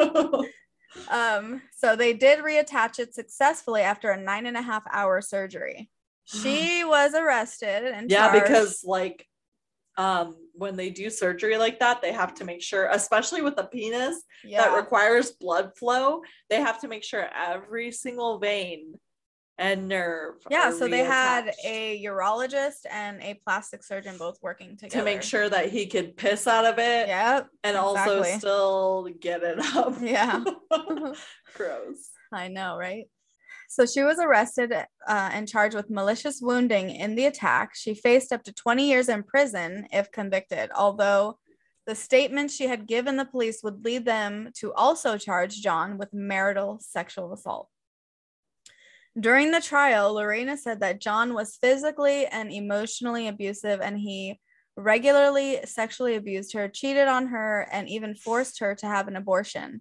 Um, 1.09 1.62
so 1.77 1.95
they 1.95 2.15
did 2.15 2.41
reattach 2.41 2.99
it 2.99 3.15
successfully 3.15 3.83
after 3.83 4.11
a 4.11 4.21
nine 4.21 4.47
and 4.47 4.57
a 4.57 4.62
half 4.62 4.83
hour 4.91 5.21
surgery. 5.21 5.89
She 6.25 6.83
was 6.85 7.15
arrested 7.15 7.85
and 7.85 8.11
yeah, 8.11 8.29
charged- 8.29 8.45
because 8.45 8.83
like 8.85 9.29
um 9.99 10.37
when 10.55 10.77
they 10.77 10.91
do 10.91 11.09
surgery 11.11 11.57
like 11.57 11.79
that, 11.81 12.03
they 12.03 12.13
have 12.13 12.35
to 12.35 12.45
make 12.45 12.63
sure, 12.63 12.87
especially 12.89 13.41
with 13.43 13.57
the 13.57 13.65
penis 13.65 14.23
yeah, 14.45 14.63
that 14.63 14.77
requires 14.77 15.31
blood 15.33 15.73
flow, 15.79 16.21
they 16.51 16.61
have 16.61 16.79
to 16.81 16.89
make 16.89 17.03
sure 17.03 17.27
every 17.35 17.91
single 17.91 18.39
vein 18.39 18.95
and 19.59 19.89
nerve. 19.89 20.35
yeah. 20.51 20.71
So 20.71 20.89
they 20.89 20.99
had 21.05 21.53
a 21.65 22.03
urologist 22.05 22.87
and 22.91 23.23
a 23.23 23.35
plastic 23.45 23.83
surgeon 23.85 24.17
both 24.19 24.39
working 24.43 24.77
together 24.77 24.99
to 24.99 25.05
make 25.05 25.23
sure 25.23 25.49
that 25.49 25.71
he 25.71 25.87
could 25.87 26.17
piss 26.17 26.47
out 26.47 26.65
of 26.65 26.79
it 26.79 27.09
Yep. 27.09 27.49
and 27.65 27.77
also 27.77 28.23
still 28.23 29.09
get 29.21 29.43
it 29.43 29.59
up. 29.77 29.95
Yeah. 30.01 30.43
Gross. 31.55 32.11
I 32.33 32.49
know, 32.49 32.77
right? 32.77 33.05
So 33.73 33.87
she 33.87 34.02
was 34.02 34.19
arrested 34.19 34.71
uh, 34.71 34.85
and 35.33 35.49
charged 35.49 35.75
with 35.75 35.88
malicious 35.88 36.43
wounding 36.43 36.91
in 36.91 37.14
the 37.14 37.25
attack. 37.25 37.75
She 37.75 37.95
faced 37.95 38.31
up 38.31 38.43
to 38.43 38.52
20 38.52 38.87
years 38.87 39.09
in 39.09 39.23
prison 39.23 39.87
if 39.91 40.12
convicted, 40.12 40.69
although 40.76 41.38
the 41.87 41.95
statements 41.95 42.55
she 42.55 42.67
had 42.67 42.87
given 42.87 43.17
the 43.17 43.25
police 43.25 43.62
would 43.62 43.83
lead 43.83 44.05
them 44.05 44.50
to 44.59 44.75
also 44.75 45.17
charge 45.17 45.62
John 45.62 45.97
with 45.97 46.12
marital 46.12 46.81
sexual 46.83 47.33
assault. 47.33 47.71
During 49.19 49.52
the 49.52 49.61
trial, 49.62 50.12
Lorena 50.12 50.59
said 50.59 50.81
that 50.81 51.00
John 51.00 51.33
was 51.33 51.57
physically 51.57 52.26
and 52.26 52.52
emotionally 52.52 53.26
abusive 53.26 53.81
and 53.81 53.99
he 53.99 54.38
regularly 54.76 55.61
sexually 55.64 56.17
abused 56.17 56.52
her, 56.52 56.69
cheated 56.69 57.09
on 57.09 57.29
her, 57.29 57.67
and 57.73 57.88
even 57.88 58.17
forced 58.17 58.61
her 58.61 58.75
to 58.75 58.87
have 58.87 59.09
an 59.09 59.17
abortion. 59.17 59.81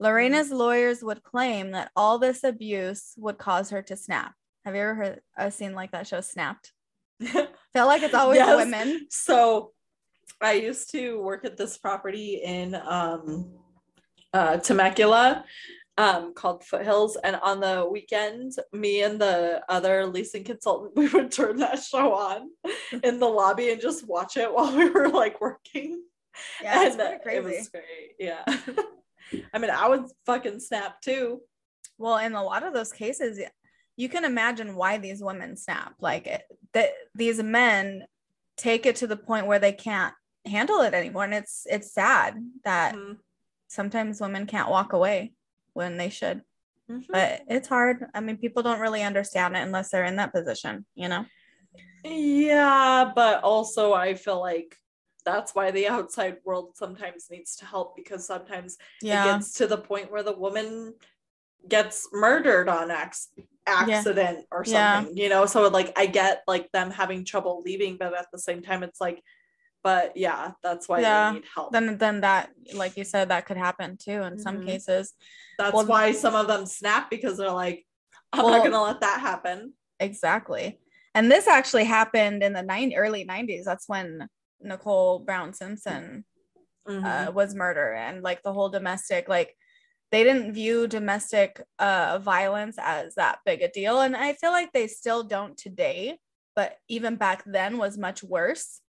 Lorena's 0.00 0.50
lawyers 0.50 1.02
would 1.02 1.22
claim 1.22 1.72
that 1.72 1.90
all 1.96 2.18
this 2.18 2.44
abuse 2.44 3.14
would 3.16 3.38
cause 3.38 3.70
her 3.70 3.82
to 3.82 3.96
snap. 3.96 4.34
Have 4.64 4.74
you 4.74 4.80
ever 4.82 4.94
heard 4.94 5.20
a 5.36 5.50
scene 5.50 5.74
like 5.74 5.90
that 5.92 6.06
show 6.06 6.20
Snapped? 6.20 6.72
Feel 7.20 7.48
like 7.74 8.02
it's 8.02 8.14
always 8.14 8.36
Yes. 8.36 8.56
women. 8.56 9.06
So 9.10 9.72
I 10.40 10.52
used 10.52 10.90
to 10.92 11.20
work 11.20 11.44
at 11.44 11.56
this 11.56 11.76
property 11.78 12.40
in 12.44 12.74
um 12.76 13.50
uh 14.32 14.58
Temecula 14.58 15.44
um 15.96 16.32
called 16.34 16.62
Foothills 16.64 17.16
and 17.24 17.36
on 17.42 17.58
the 17.60 17.88
weekend, 17.90 18.52
me 18.72 19.02
and 19.02 19.20
the 19.20 19.62
other 19.68 20.06
leasing 20.06 20.44
consultant 20.44 20.92
we 20.96 21.08
would 21.08 21.32
turn 21.32 21.56
that 21.56 21.82
show 21.82 22.12
on 22.14 22.50
in 23.02 23.18
the 23.18 23.26
lobby 23.28 23.70
and 23.72 23.80
just 23.80 24.06
watch 24.06 24.36
it 24.36 24.52
while 24.54 24.76
we 24.76 24.88
were 24.90 25.08
like 25.08 25.40
working. 25.40 26.02
Yeah, 26.62 26.86
and 26.86 27.00
it 27.00 27.22
crazy. 27.24 27.40
was 27.40 27.68
great. 27.68 28.12
Yeah. 28.20 28.44
I 29.52 29.58
mean 29.58 29.70
I 29.70 29.88
would 29.88 30.04
fucking 30.26 30.60
snap 30.60 31.00
too. 31.00 31.40
Well, 31.98 32.18
in 32.18 32.34
a 32.34 32.42
lot 32.42 32.62
of 32.62 32.72
those 32.74 32.92
cases, 32.92 33.40
you 33.96 34.08
can 34.08 34.24
imagine 34.24 34.76
why 34.76 34.98
these 34.98 35.22
women 35.22 35.56
snap. 35.56 35.94
Like 36.00 36.26
it, 36.26 36.42
that 36.72 36.90
these 37.14 37.42
men 37.42 38.04
take 38.56 38.86
it 38.86 38.96
to 38.96 39.06
the 39.06 39.16
point 39.16 39.46
where 39.46 39.58
they 39.58 39.72
can't 39.72 40.14
handle 40.46 40.80
it 40.82 40.94
anymore, 40.94 41.24
and 41.24 41.34
it's 41.34 41.66
it's 41.68 41.92
sad 41.92 42.36
that 42.64 42.94
Mhm. 42.94 43.18
sometimes 43.68 44.20
women 44.20 44.46
can't 44.46 44.70
walk 44.70 44.92
away 44.92 45.32
when 45.72 45.96
they 45.96 46.08
should. 46.08 46.42
Mhm. 46.90 47.06
But 47.08 47.42
it's 47.48 47.68
hard. 47.68 48.06
I 48.14 48.20
mean, 48.20 48.38
people 48.38 48.62
don't 48.62 48.80
really 48.80 49.02
understand 49.02 49.56
it 49.56 49.60
unless 49.62 49.90
they're 49.90 50.04
in 50.04 50.16
that 50.16 50.32
position, 50.32 50.86
you 50.94 51.08
know. 51.08 51.26
Yeah, 52.04 53.12
but 53.14 53.42
also 53.42 53.92
I 53.92 54.14
feel 54.14 54.40
like 54.40 54.76
that's 55.28 55.54
why 55.54 55.70
the 55.70 55.86
outside 55.88 56.36
world 56.44 56.70
sometimes 56.74 57.28
needs 57.30 57.56
to 57.56 57.64
help 57.66 57.94
because 57.96 58.26
sometimes 58.26 58.76
it 59.02 59.06
gets 59.08 59.52
to 59.54 59.66
the 59.66 59.78
point 59.78 60.10
where 60.10 60.22
the 60.22 60.32
woman 60.36 60.94
gets 61.68 62.08
murdered 62.12 62.68
on 62.68 62.90
ex- 62.90 63.28
accident 63.66 64.46
or 64.50 64.62
Yeah. 64.66 65.00
something, 65.00 65.16
you 65.16 65.28
know? 65.28 65.44
So 65.46 65.68
like 65.68 65.92
I 65.98 66.06
get 66.06 66.42
like 66.46 66.70
them 66.72 66.90
having 66.90 67.24
trouble 67.24 67.62
leaving, 67.64 67.96
but 67.98 68.14
at 68.14 68.26
the 68.32 68.38
same 68.38 68.62
time 68.62 68.82
it's 68.82 69.00
like, 69.00 69.22
but 69.82 70.16
yeah, 70.16 70.52
that's 70.62 70.88
why 70.88 71.00
Yeah. 71.00 71.30
they 71.30 71.34
need 71.40 71.48
help. 71.54 71.72
then 71.72 71.98
then 71.98 72.20
that, 72.22 72.50
like 72.74 72.96
you 72.96 73.04
said, 73.04 73.28
that 73.28 73.46
could 73.46 73.56
happen 73.56 73.96
too 73.96 74.22
in 74.22 74.38
some 74.38 74.58
Mhm. 74.60 74.66
cases. 74.66 75.14
that's 75.58 75.74
well- 75.74 75.86
why 75.86 76.12
some 76.12 76.36
of 76.36 76.46
them 76.46 76.64
snap 76.66 77.10
because 77.10 77.36
they're 77.36 77.50
like, 77.50 77.84
I'm 78.32 78.44
Well- 78.44 78.54
not 78.56 78.62
gonna 78.64 78.80
let 78.82 79.00
that 79.00 79.20
happen. 79.20 79.74
Exactly. 79.98 80.80
And 81.16 81.32
this 81.32 81.48
actually 81.48 81.84
happened 81.84 82.44
in 82.44 82.52
the 82.52 82.62
nine 82.62 82.92
early 82.94 83.24
90s. 83.24 83.64
That's 83.64 83.88
when 83.88 84.28
Nicole 84.60 85.20
Brown 85.20 85.52
Simpson 85.52 86.24
Mhm. 86.88 87.28
uh, 87.28 87.32
was 87.32 87.54
murder 87.54 87.92
and 87.92 88.22
like 88.22 88.42
the 88.42 88.52
whole 88.52 88.70
domestic 88.70 89.28
like 89.28 89.54
they 90.10 90.24
didn't 90.24 90.54
view 90.54 90.86
domestic 90.88 91.60
uh, 91.78 92.18
violence 92.18 92.76
as 92.80 93.14
that 93.16 93.40
big 93.44 93.60
a 93.60 93.68
deal 93.68 94.00
and 94.00 94.16
i 94.16 94.32
feel 94.32 94.52
like 94.52 94.72
they 94.72 94.86
still 94.86 95.22
don't 95.22 95.58
today 95.58 96.18
but 96.56 96.78
even 96.88 97.16
back 97.16 97.42
then 97.44 97.76
was 97.76 97.98
much 97.98 98.22
worse 98.22 98.80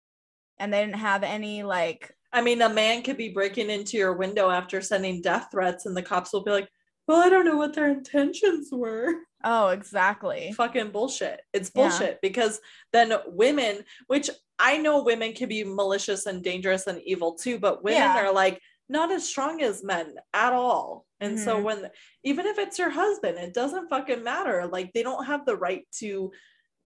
and 0.59 0.73
they 0.73 0.81
didn't 0.81 1.01
have 1.01 1.25
any 1.25 1.65
like 1.65 2.15
I 2.31 2.43
mean, 2.43 2.61
a 2.61 2.69
man 2.69 3.03
could 3.03 3.17
be 3.17 3.31
breaking 3.31 3.71
into 3.71 3.97
your 3.97 4.13
window 4.13 4.51
after 4.51 4.83
sending 4.83 5.23
death 5.23 5.49
threats, 5.51 5.87
and 5.87 5.97
the 5.97 6.03
cops 6.03 6.31
will 6.31 6.45
be 6.45 6.51
like, 6.51 6.69
well, 7.07 7.23
I 7.23 7.31
don't 7.31 7.47
know 7.47 7.57
what 7.57 7.73
their 7.75 7.89
intentions 7.89 8.69
were. 8.71 9.15
Oh, 9.45 9.69
exactly. 9.69 10.53
Fucking 10.57 10.91
bullshit. 10.91 11.41
It's 11.53 11.71
Yeah. 11.75 11.83
bullshit 11.83 12.21
because 12.21 12.61
then 12.93 13.13
women, 13.27 13.85
which 14.09 14.31
I 14.59 14.79
know 14.79 15.03
women 15.05 15.33
can 15.33 15.49
be 15.49 15.63
malicious 15.65 16.27
and 16.27 16.43
dangerous 16.43 16.87
and 16.87 17.01
evil 17.03 17.35
too, 17.35 17.59
but 17.59 17.85
women 17.85 18.01
Yeah. 18.03 18.25
are 18.27 18.33
like 18.33 18.61
not 18.89 19.13
as 19.13 19.29
strong 19.29 19.63
as 19.63 19.85
men 19.85 20.17
at 20.35 20.53
all. 20.53 21.07
And 21.21 21.39
so 21.39 21.57
Mhm. 21.59 21.63
when 21.63 21.91
even 22.25 22.47
if 22.47 22.59
it's 22.59 22.79
your 22.79 22.91
husband, 22.91 23.39
it 23.39 23.53
doesn't 23.55 23.89
fucking 23.89 24.23
matter. 24.25 24.67
Like 24.67 24.93
they 24.93 25.03
don't 25.03 25.27
have 25.27 25.45
the 25.47 25.57
right 25.57 25.87
to 25.99 26.33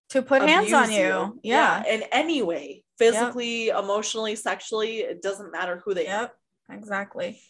To 0.09 0.21
put 0.21 0.41
hands 0.43 0.73
on 0.73 0.83
abuse 0.85 0.97
you. 0.99 1.39
Yeah. 1.43 1.83
in 1.87 2.03
any 2.11 2.41
way, 2.43 2.83
physically, 2.99 3.69
emotionally, 3.69 4.35
sexually. 4.35 4.99
It 4.99 5.21
doesn't 5.23 5.51
matter 5.51 5.81
who 5.83 5.93
they 5.95 6.07
are. 6.07 6.21
Yep. 6.23 6.35
Exactly. 6.71 7.41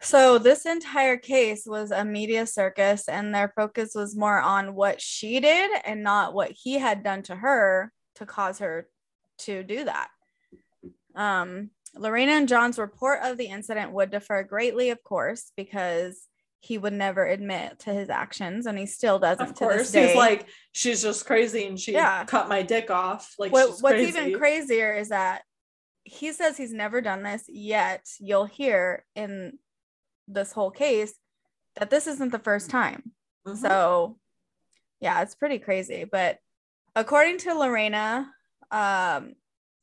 So 0.00 0.38
this 0.38 0.64
entire 0.64 1.16
case 1.16 1.64
was 1.66 1.90
a 1.90 2.04
media 2.04 2.46
circus 2.46 3.08
and 3.08 3.34
their 3.34 3.52
focus 3.56 3.92
was 3.94 4.16
more 4.16 4.38
on 4.38 4.74
what 4.74 5.00
she 5.00 5.40
did 5.40 5.70
and 5.84 6.02
not 6.02 6.34
what 6.34 6.52
he 6.52 6.74
had 6.78 7.02
done 7.02 7.22
to 7.24 7.34
her 7.34 7.92
to 8.16 8.26
cause 8.26 8.60
her 8.60 8.88
to 9.38 9.62
do 9.62 9.84
that. 9.84 10.08
Um 11.14 11.70
Lorena 11.96 12.32
and 12.32 12.48
John's 12.48 12.78
report 12.78 13.20
of 13.22 13.38
the 13.38 13.46
incident 13.46 13.92
would 13.92 14.10
differ 14.10 14.42
greatly, 14.44 14.90
of 14.90 15.02
course, 15.02 15.52
because 15.56 16.26
he 16.60 16.76
would 16.76 16.92
never 16.92 17.24
admit 17.26 17.78
to 17.80 17.92
his 17.92 18.10
actions 18.10 18.66
and 18.66 18.78
he 18.78 18.84
still 18.86 19.18
doesn't 19.18 19.50
Of 19.50 19.54
to 19.54 19.64
this 19.66 19.72
course, 19.74 19.92
day. 19.92 20.06
he's 20.06 20.14
like, 20.16 20.46
she's 20.72 21.02
just 21.02 21.24
crazy 21.24 21.66
and 21.66 21.80
she 21.80 21.92
Yeah. 21.92 22.24
cut 22.24 22.48
my 22.48 22.62
dick 22.62 22.90
off. 22.90 23.34
Like, 23.38 23.52
what, 23.52 23.78
what's 23.80 24.00
even 24.02 24.36
crazier 24.36 24.92
is 24.94 25.08
that 25.08 25.42
he 26.04 26.32
says 26.32 26.56
he's 26.56 26.72
never 26.72 27.00
done 27.00 27.22
this 27.22 27.44
yet 27.48 28.06
you'll 28.18 28.46
hear 28.46 29.04
in 29.14 29.58
this 30.28 30.52
whole 30.52 30.70
case 30.70 31.14
that 31.76 31.90
this 31.90 32.06
isn't 32.06 32.32
the 32.32 32.38
first 32.38 32.70
time. 32.70 33.12
Mhm. 33.46 33.56
so 33.56 34.18
yeah 35.00 35.22
it's 35.22 35.34
pretty 35.34 35.58
crazy. 35.58 36.04
But 36.04 36.38
according 36.96 37.38
to 37.38 37.54
lorena 37.54 38.30
um 38.70 39.34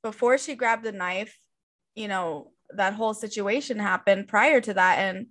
before 0.04 0.38
she 0.38 0.56
grabbed 0.56 0.84
the 0.84 0.92
knife 0.92 1.36
you 1.96 2.08
know 2.08 2.52
that 2.72 2.94
whole 2.94 3.14
situation 3.14 3.80
happened 3.80 4.28
prior 4.28 4.60
to 4.62 4.74
that. 4.74 5.00
And 5.00 5.28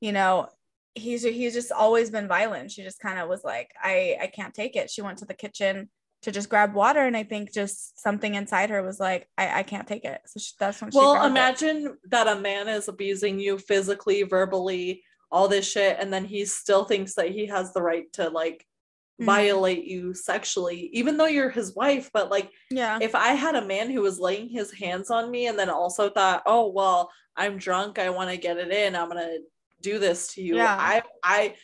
you 0.00 0.12
know 0.12 0.48
he's 0.94 1.22
he's 1.22 1.54
just 1.54 1.72
always 1.72 2.10
been 2.10 2.28
violent. 2.28 2.70
She 2.70 2.82
just 2.82 3.00
kind 3.00 3.18
of 3.18 3.28
was 3.28 3.42
like 3.44 3.70
i 3.82 4.16
i 4.20 4.26
can't 4.26 4.54
take 4.54 4.76
it. 4.76 4.90
She 4.90 5.02
went 5.02 5.18
to 5.18 5.24
the 5.26 5.34
kitchen 5.34 5.88
to 6.22 6.30
just 6.32 6.48
grab 6.48 6.74
water 6.74 7.00
and 7.00 7.16
i 7.16 7.22
think 7.22 7.52
just 7.52 8.00
something 8.00 8.34
inside 8.34 8.70
her 8.70 8.82
was 8.82 8.98
like 9.00 9.28
i, 9.36 9.60
I 9.60 9.62
can't 9.62 9.86
take 9.86 10.04
it 10.04 10.20
so 10.26 10.40
she, 10.40 10.52
that's 10.58 10.80
when 10.80 10.90
she 10.90 10.98
well, 10.98 11.12
grabbed 11.14 11.26
it. 11.26 11.30
imagine 11.30 11.98
that 12.10 12.28
a 12.28 12.40
man 12.40 12.68
is 12.68 12.88
abusing 12.88 13.38
you 13.38 13.58
physically, 13.58 14.22
verbally, 14.22 15.02
all 15.30 15.48
this 15.48 15.70
shit, 15.70 15.96
and 15.98 16.12
then 16.12 16.24
he 16.24 16.44
still 16.44 16.84
thinks 16.84 17.14
that 17.14 17.30
he 17.30 17.46
has 17.46 17.72
the 17.72 17.82
right 17.82 18.12
to 18.14 18.28
like 18.28 18.66
Mhm. 19.20 19.26
violate 19.26 19.84
you 19.84 20.14
sexually, 20.14 20.88
even 20.94 21.16
though 21.18 21.26
you're 21.26 21.50
his 21.50 21.74
wife. 21.74 22.10
But 22.14 22.30
like, 22.30 22.50
yeah 22.70 22.98
if 23.00 23.14
I 23.14 23.34
had 23.34 23.54
a 23.54 23.66
man 23.66 23.90
who 23.90 24.00
was 24.00 24.18
laying 24.18 24.48
his 24.48 24.72
hands 24.72 25.10
on 25.10 25.30
me 25.30 25.46
and 25.48 25.58
then 25.58 25.68
also 25.70 26.08
thought, 26.08 26.42
oh 26.46 26.70
well, 26.70 27.10
I'm 27.36 27.58
drunk, 27.58 27.98
I 27.98 28.08
want 28.10 28.30
to 28.30 28.36
get 28.36 28.56
it 28.56 28.70
in, 28.70 28.96
I'm 28.96 29.08
gonna 29.08 29.38
do 29.82 29.98
this 29.98 30.28
to 30.34 30.42
you. 30.42 30.56
Yeah. 30.56 30.76
I 30.78 31.02
I 31.22 31.54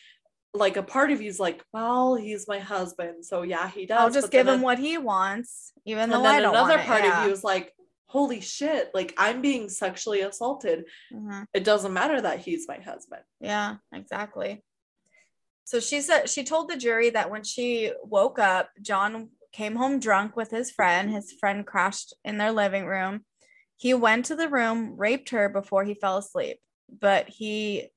like 0.54 0.76
a 0.76 0.82
part 0.82 1.10
of 1.10 1.20
you's 1.20 1.38
like, 1.38 1.62
well, 1.72 2.14
he's 2.14 2.48
my 2.48 2.58
husband, 2.58 3.24
so 3.24 3.42
yeah, 3.42 3.68
he 3.70 3.86
does. 3.86 3.98
i'll 3.98 4.10
just 4.10 4.30
give 4.30 4.48
him 4.48 4.62
what 4.62 4.78
he 4.78 4.98
wants 4.98 5.72
even 5.84 6.10
though 6.10 6.24
i 6.24 6.40
don't 6.40 6.54
another 6.54 6.78
part 6.78 7.04
it. 7.04 7.12
of 7.12 7.26
you 7.26 7.32
is 7.32 7.44
like, 7.44 7.72
holy 8.06 8.40
shit, 8.40 8.90
like 8.94 9.14
I'm 9.18 9.42
being 9.42 9.68
sexually 9.68 10.22
assaulted. 10.22 10.86
Mhm. 11.12 11.44
It 11.52 11.64
doesn't 11.64 11.92
matter 11.92 12.20
that 12.20 12.40
he's 12.40 12.66
my 12.66 12.78
husband. 12.78 13.22
Yeah, 13.40 13.76
exactly. 13.92 14.64
So 15.64 15.80
she 15.80 16.00
said 16.00 16.30
she 16.30 16.44
told 16.44 16.70
the 16.70 16.76
jury 16.76 17.10
that 17.10 17.30
when 17.30 17.44
she 17.44 17.92
woke 18.02 18.38
up, 18.38 18.70
John 18.80 19.28
came 19.52 19.76
home 19.76 20.00
drunk 20.00 20.36
with 20.36 20.50
his 20.50 20.70
friend. 20.70 21.10
His 21.10 21.32
friend 21.32 21.66
crashed 21.66 22.14
in 22.24 22.38
their 22.38 22.52
living 22.52 22.86
room. 22.86 23.26
He 23.76 23.92
went 23.92 24.24
to 24.26 24.36
the 24.36 24.48
room, 24.48 24.96
raped 24.96 25.28
her 25.30 25.48
before 25.50 25.84
he 25.84 25.94
fell 25.94 26.16
asleep, 26.16 26.58
but 26.88 27.28
he 27.28 27.90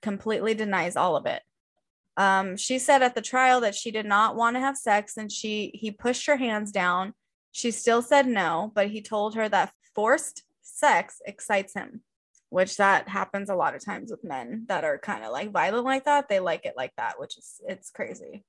completely 0.00 0.54
denies 0.54 0.96
all 0.96 1.16
of 1.16 1.26
it. 1.26 1.42
Um, 2.16 2.56
she 2.56 2.78
said 2.78 3.02
at 3.02 3.14
the 3.14 3.22
trial 3.22 3.60
that 3.62 3.74
she 3.74 3.90
did 3.90 4.06
not 4.06 4.36
want 4.36 4.56
to 4.56 4.60
have 4.60 4.76
sex 4.76 5.16
and 5.16 5.30
she 5.32 5.70
he 5.74 5.90
pushed 5.90 6.26
her 6.26 6.36
hands 6.36 6.70
down. 6.72 7.14
She 7.52 7.70
still 7.70 8.02
said 8.02 8.26
no, 8.26 8.70
but 8.74 8.88
he 8.88 9.00
told 9.02 9.34
her 9.34 9.48
that 9.48 9.72
forced 9.94 10.44
sex 10.62 11.20
excites 11.26 11.74
him 11.74 12.02
which 12.50 12.76
that 12.76 13.08
happens 13.08 13.48
a 13.48 13.54
lot 13.54 13.74
of 13.74 13.82
times 13.82 14.10
with 14.10 14.22
men 14.22 14.64
that 14.68 14.84
are 14.84 14.98
kind 14.98 15.24
of 15.24 15.32
like 15.32 15.50
violent 15.50 15.86
like 15.86 16.04
that. 16.04 16.28
They 16.28 16.38
like 16.38 16.66
it 16.66 16.74
like 16.76 16.92
that, 16.98 17.18
which 17.18 17.38
is 17.38 17.62
it's 17.66 17.88
crazy. 17.88 18.44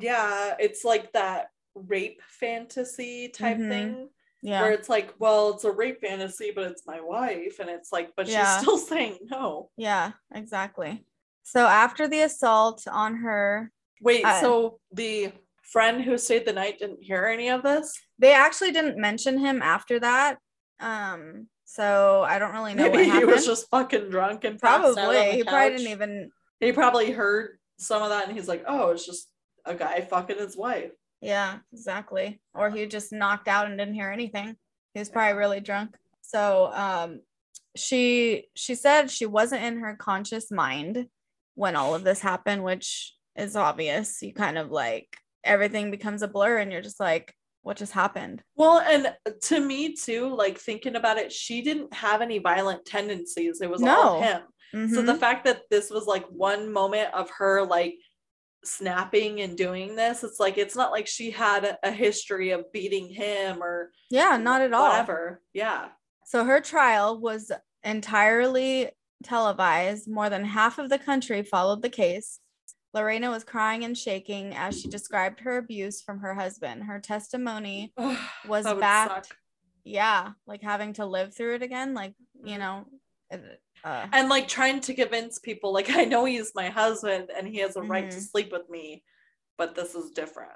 Yeah, 0.00 0.54
it's 0.58 0.86
like 0.86 1.12
that 1.12 1.48
rape 1.74 2.22
fantasy 2.22 3.28
type 3.28 3.58
Mhm. 3.58 3.68
thing 3.68 4.08
where 4.40 4.70
it's 4.72 4.88
like, 4.88 5.12
well, 5.18 5.50
it's 5.50 5.64
a 5.64 5.70
rape 5.70 6.00
fantasy, 6.00 6.50
but 6.50 6.64
it's 6.64 6.86
my 6.86 7.02
wife, 7.02 7.58
and 7.60 7.68
it's 7.68 7.92
like, 7.92 8.12
but 8.16 8.26
Yeah. 8.26 8.56
she's 8.56 8.62
still 8.62 8.78
saying 8.88 9.18
no. 9.24 9.68
Yeah, 9.76 10.12
exactly. 10.34 11.04
So 11.42 11.66
after 11.66 12.08
the 12.08 12.20
assault 12.20 12.84
on 12.90 13.16
her, 13.16 13.70
Wait, 14.00 14.24
Uh, 14.24 14.40
so 14.40 14.80
the 14.92 15.32
friend 15.62 16.02
who 16.02 16.18
stayed 16.18 16.44
the 16.46 16.52
night 16.52 16.78
didn't 16.78 17.02
hear 17.02 17.26
any 17.26 17.48
of 17.48 17.62
this? 17.62 17.92
they 18.18 18.32
actually 18.32 18.70
didn't 18.72 18.98
mention 19.00 19.38
him 19.38 19.60
after 19.62 19.98
that. 20.00 20.38
Um, 20.80 21.48
so 21.64 22.22
I 22.28 22.38
don't 22.38 22.52
really 22.52 22.74
know 22.74 22.90
Maybe 22.90 23.10
he 23.10 23.24
was 23.24 23.46
just 23.46 23.68
fucking 23.70 24.10
drunk 24.10 24.44
and 24.44 24.60
passed 24.60 24.82
out 24.82 24.88
on 24.88 24.94
probably 24.94 25.32
he 25.32 25.42
probably 25.44 25.70
didn't 25.70 25.92
even 25.92 26.30
He 26.60 26.72
probably 26.72 27.10
heard 27.10 27.58
some 27.78 28.02
of 28.02 28.10
that, 28.10 28.28
and 28.28 28.36
he's 28.36 28.46
like, 28.48 28.62
oh, 28.68 28.90
it's 28.90 29.06
just 29.06 29.28
a 29.64 29.74
guy 29.74 30.00
fucking 30.02 30.38
his 30.38 30.56
wife. 30.56 30.92
Yeah, 31.20 31.58
exactly. 31.72 32.40
Or 32.54 32.70
he 32.70 32.86
just 32.86 33.12
knocked 33.12 33.48
out 33.48 33.66
and 33.66 33.78
didn't 33.78 33.94
hear 33.94 34.10
anything. 34.10 34.56
He 34.94 34.98
was 35.00 35.08
probably 35.08 35.38
really 35.38 35.60
drunk. 35.60 35.96
So 36.20 36.70
um 36.74 37.20
she 37.76 38.48
she 38.54 38.74
said 38.74 39.10
she 39.10 39.26
wasn't 39.26 39.62
in 39.64 39.78
her 39.80 39.96
conscious 39.96 40.50
mind 40.50 41.06
when 41.54 41.76
all 41.76 41.94
of 41.94 42.04
this 42.04 42.20
happened, 42.20 42.64
which 42.64 43.14
is 43.36 43.56
obvious. 43.56 44.22
You 44.22 44.32
kind 44.34 44.58
of 44.58 44.70
like 44.70 45.16
everything 45.44 45.90
becomes 45.90 46.22
a 46.22 46.28
blur 46.28 46.58
and 46.58 46.70
you're 46.72 46.82
just 46.82 47.00
like, 47.00 47.34
what 47.62 47.76
just 47.76 47.92
happened? 47.92 48.42
Well, 48.56 48.80
and 48.80 49.14
to 49.42 49.60
me 49.60 49.94
too, 49.94 50.34
like 50.34 50.58
thinking 50.58 50.96
about 50.96 51.18
it, 51.18 51.30
she 51.32 51.62
didn't 51.62 51.92
have 51.94 52.20
any 52.20 52.38
violent 52.38 52.84
tendencies. 52.84 53.60
It 53.60 53.70
was 53.70 53.82
all 53.82 54.20
him. 54.20 54.42
So 54.72 54.78
Mhm. 55.02 55.06
the 55.06 55.14
fact 55.16 55.44
that 55.44 55.62
this 55.70 55.90
was 55.90 56.06
like 56.06 56.24
one 56.26 56.72
moment 56.72 57.12
of 57.14 57.28
her 57.38 57.64
like 57.64 57.94
snapping 58.64 59.40
and 59.40 59.56
doing 59.56 59.96
this, 59.96 60.24
it's 60.24 60.40
like 60.40 60.56
it's 60.58 60.76
not 60.76 60.92
like 60.92 61.06
she 61.06 61.30
had 61.30 61.64
a, 61.64 61.78
a 61.82 61.90
history 61.90 62.50
of 62.50 62.70
beating 62.72 63.08
him 63.08 63.62
or 63.62 63.90
yeah, 64.10 64.36
not 64.36 64.60
at 64.62 64.72
all. 64.72 64.88
whatever. 64.90 65.40
Yeah. 65.52 65.88
So 66.26 66.44
her 66.44 66.60
trial 66.60 67.20
was 67.20 67.52
entirely 67.84 68.90
televised. 69.22 70.08
More 70.08 70.28
than 70.30 70.44
half 70.44 70.78
of 70.78 70.88
the 70.88 70.98
country 70.98 71.42
followed 71.42 71.82
the 71.82 71.88
case. 71.88 72.40
Lorena 72.94 73.30
was 73.30 73.44
crying 73.44 73.84
and 73.84 73.96
shaking 73.96 74.54
as 74.54 74.78
she 74.78 74.88
described 74.88 75.40
her 75.40 75.56
abuse 75.56 76.02
from 76.02 76.18
her 76.18 76.34
husband. 76.34 76.84
Her 76.84 77.00
testimony 77.00 77.92
was 78.46 78.64
That 78.64 78.74
would 78.76 78.80
backed, 78.80 79.26
suck. 79.28 79.36
yeah, 79.84 80.32
like 80.46 80.62
having 80.62 80.92
to 80.94 81.06
live 81.06 81.34
through 81.34 81.54
it 81.54 81.62
again, 81.62 81.94
like, 81.94 82.14
you 82.44 82.58
know, 82.58 82.84
it- 83.30 83.60
uh, 83.84 84.06
And 84.12 84.28
like 84.28 84.46
trying 84.46 84.80
to 84.80 84.94
convince 84.94 85.38
people, 85.38 85.72
like, 85.72 85.88
I 85.96 86.04
know 86.04 86.24
he's 86.26 86.52
my 86.54 86.68
husband 86.68 87.30
and 87.34 87.48
he 87.48 87.58
has 87.58 87.76
a 87.76 87.82
right 87.82 88.10
to 88.10 88.16
Mhm. 88.18 88.30
sleep 88.30 88.52
with 88.52 88.68
me, 88.68 89.02
but 89.56 89.74
this 89.74 89.94
is 89.94 90.10
different. 90.10 90.52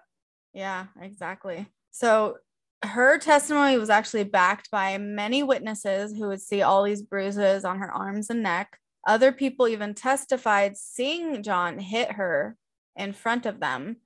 yeah, 0.52 0.86
exactly. 1.00 1.66
So 1.90 2.36
her 2.82 3.18
testimony 3.18 3.78
was 3.78 3.90
actually 3.90 4.24
backed 4.24 4.70
by 4.70 4.98
many 4.98 5.42
witnesses 5.42 6.12
who 6.16 6.28
would 6.28 6.40
see 6.40 6.62
all 6.62 6.82
these 6.82 7.02
bruises 7.02 7.64
on 7.64 7.78
her 7.78 7.90
arms 7.90 8.30
and 8.30 8.42
neck. 8.42 8.78
Other 9.06 9.32
people 9.32 9.68
even 9.68 9.94
testified 9.94 10.76
seeing 10.76 11.42
John 11.42 11.78
hit 11.78 12.12
her 12.12 12.56
in 12.96 13.12
front 13.12 13.46
of 13.46 13.60
them. 13.60 13.96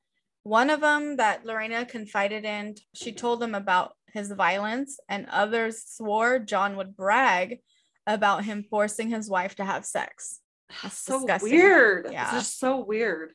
One 0.42 0.70
of 0.70 0.80
them 0.80 1.16
that 1.16 1.44
Lorena 1.44 1.84
confided 1.84 2.44
in, 2.44 2.76
she 2.94 3.12
told 3.12 3.40
them 3.40 3.54
about 3.54 3.94
his 4.12 4.30
violence, 4.32 4.98
and 5.08 5.26
others 5.30 5.84
swore 5.86 6.38
John 6.38 6.76
would 6.76 6.96
brag 6.96 7.60
about 8.06 8.44
him 8.44 8.64
forcing 8.68 9.10
his 9.10 9.28
wife 9.28 9.54
to 9.56 9.64
have 9.64 9.84
sex. 9.84 10.40
That's 10.82 10.98
so 10.98 11.18
disgusting. 11.18 11.52
weird. 11.52 12.08
Yeah. 12.10 12.24
It's 12.24 12.32
just 12.32 12.58
so 12.58 12.78
weird. 12.84 13.32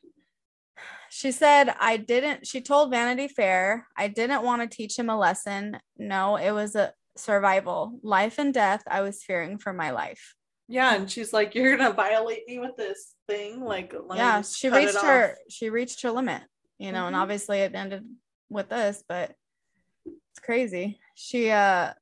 She 1.10 1.32
said, 1.32 1.74
I 1.80 1.96
didn't, 1.96 2.46
she 2.46 2.60
told 2.60 2.90
Vanity 2.90 3.28
Fair, 3.28 3.86
I 3.96 4.08
didn't 4.08 4.42
want 4.42 4.62
to 4.62 4.76
teach 4.76 4.98
him 4.98 5.08
a 5.08 5.18
lesson. 5.18 5.78
No, 5.96 6.36
it 6.36 6.50
was 6.50 6.74
a 6.74 6.92
survival, 7.16 7.98
life 8.02 8.38
and 8.38 8.52
death. 8.52 8.82
I 8.86 9.00
was 9.00 9.22
fearing 9.22 9.58
for 9.58 9.72
my 9.72 9.90
life. 9.90 10.34
Yeah, 10.68 10.94
and 10.94 11.08
she's 11.10 11.32
like, 11.32 11.54
"You're 11.54 11.76
gonna 11.76 11.94
violate 11.94 12.42
me 12.48 12.58
with 12.58 12.76
this 12.76 13.14
thing." 13.28 13.60
Like, 13.60 13.94
yeah, 14.14 14.42
she 14.42 14.68
reached 14.68 14.96
off. 14.96 15.04
her, 15.04 15.38
she 15.48 15.70
reached 15.70 16.02
her 16.02 16.10
limit, 16.10 16.42
you 16.78 16.90
know, 16.90 17.06
and 17.06 17.14
Mhm. 17.14 17.20
obviously 17.20 17.60
it 17.60 17.74
ended 17.74 18.04
with 18.50 18.68
this, 18.68 19.04
but 19.08 19.34
it's 20.04 20.40
crazy. 20.42 20.98
She, 21.14 21.50
uh, 21.50 21.94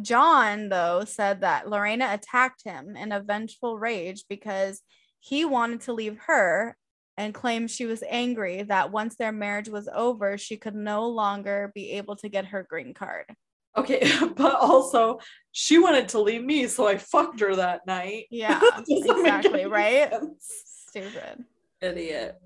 John, 0.00 0.68
though, 0.68 1.04
said 1.04 1.40
that 1.40 1.68
Lorena 1.68 2.10
attacked 2.12 2.62
him 2.64 2.96
in 2.96 3.10
a 3.10 3.20
vengeful 3.20 3.76
rage 3.78 4.24
because 4.28 4.80
he 5.18 5.44
wanted 5.44 5.80
to 5.82 5.92
leave 5.92 6.18
her 6.28 6.77
and 7.18 7.34
claimed 7.34 7.68
she 7.68 7.84
was 7.84 8.04
angry 8.08 8.62
that 8.62 8.92
once 8.92 9.16
their 9.16 9.32
marriage 9.32 9.68
was 9.68 9.88
over, 9.92 10.38
she 10.38 10.56
could 10.56 10.76
no 10.76 11.08
longer 11.08 11.72
be 11.74 11.90
able 11.90 12.14
to 12.14 12.28
get 12.28 12.46
her 12.46 12.64
green 12.70 12.94
card. 12.94 13.26
Okay, 13.76 14.10
but 14.36 14.54
also 14.54 15.18
she 15.50 15.78
wanted 15.78 16.08
to 16.10 16.20
leave 16.20 16.44
me, 16.44 16.68
so 16.68 16.86
I 16.86 16.96
fucked 16.96 17.40
her 17.40 17.56
that 17.56 17.86
night. 17.86 18.26
Yeah, 18.30 18.60
exactly, 18.88 19.66
right? 19.66 20.10
sense. 20.10 20.62
Stupid. 20.88 21.44
Idiot. 21.82 22.36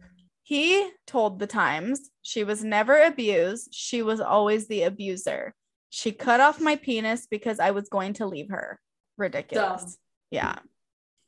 He 0.42 0.90
told 1.06 1.38
the 1.38 1.46
Times 1.46 2.10
she 2.22 2.42
was 2.42 2.64
never 2.64 2.98
abused, 3.02 3.68
she 3.72 4.02
was 4.02 4.20
always 4.20 4.68
the 4.68 4.84
abuser. 4.84 5.54
She 5.90 6.12
cut 6.12 6.40
off 6.40 6.60
my 6.60 6.76
penis 6.76 7.26
because 7.30 7.60
I 7.60 7.72
was 7.72 7.90
going 7.90 8.14
to 8.14 8.26
leave 8.26 8.48
her. 8.48 8.80
Ridiculous. 9.18 9.82
Dumb. 9.82 9.94
Yeah. 10.30 10.58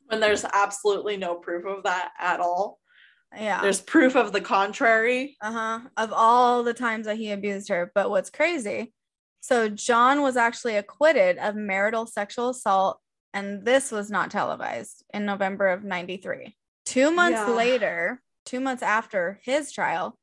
When 0.07 0.19
there's 0.19 0.43
absolutely 0.43 1.17
no 1.17 1.35
proof 1.35 1.65
of 1.65 1.83
that 1.83 2.09
at 2.19 2.39
all. 2.39 2.79
Yeah. 3.37 3.61
There's 3.61 3.81
proof 3.81 4.15
of 4.15 4.31
the 4.31 4.41
contrary. 4.41 5.37
uh-huh. 5.41 5.81
Of 5.97 6.13
all 6.13 6.63
the 6.63 6.73
times 6.73 7.05
that 7.05 7.17
he 7.17 7.31
abused 7.31 7.69
her. 7.69 7.91
But 7.93 8.09
what's 8.09 8.29
crazy, 8.29 8.93
so 9.41 9.69
John 9.69 10.21
was 10.21 10.37
actually 10.37 10.75
acquitted 10.77 11.37
of 11.37 11.55
marital 11.55 12.05
sexual 12.07 12.49
assault, 12.49 12.99
and 13.33 13.63
this 13.65 13.91
was 13.91 14.09
not 14.09 14.31
televised 14.31 15.03
in 15.13 15.25
November 15.25 15.67
of 15.67 15.83
93. 15.83 16.55
Two 16.85 17.11
months 17.11 17.39
Yeah. 17.39 17.49
later, 17.53 18.21
two 18.45 18.59
months 18.59 18.83
after 18.83 19.39
his 19.43 19.71
trial, 19.71 20.17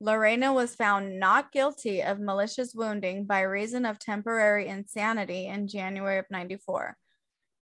Lorena 0.00 0.52
was 0.52 0.74
found 0.74 1.18
not 1.20 1.52
guilty 1.52 2.02
of 2.02 2.18
malicious 2.20 2.74
wounding 2.74 3.24
by 3.24 3.40
reason 3.42 3.86
of 3.86 3.98
temporary 3.98 4.66
insanity 4.68 5.46
in 5.46 5.68
January 5.68 6.18
of 6.18 6.26
94. 6.30 6.96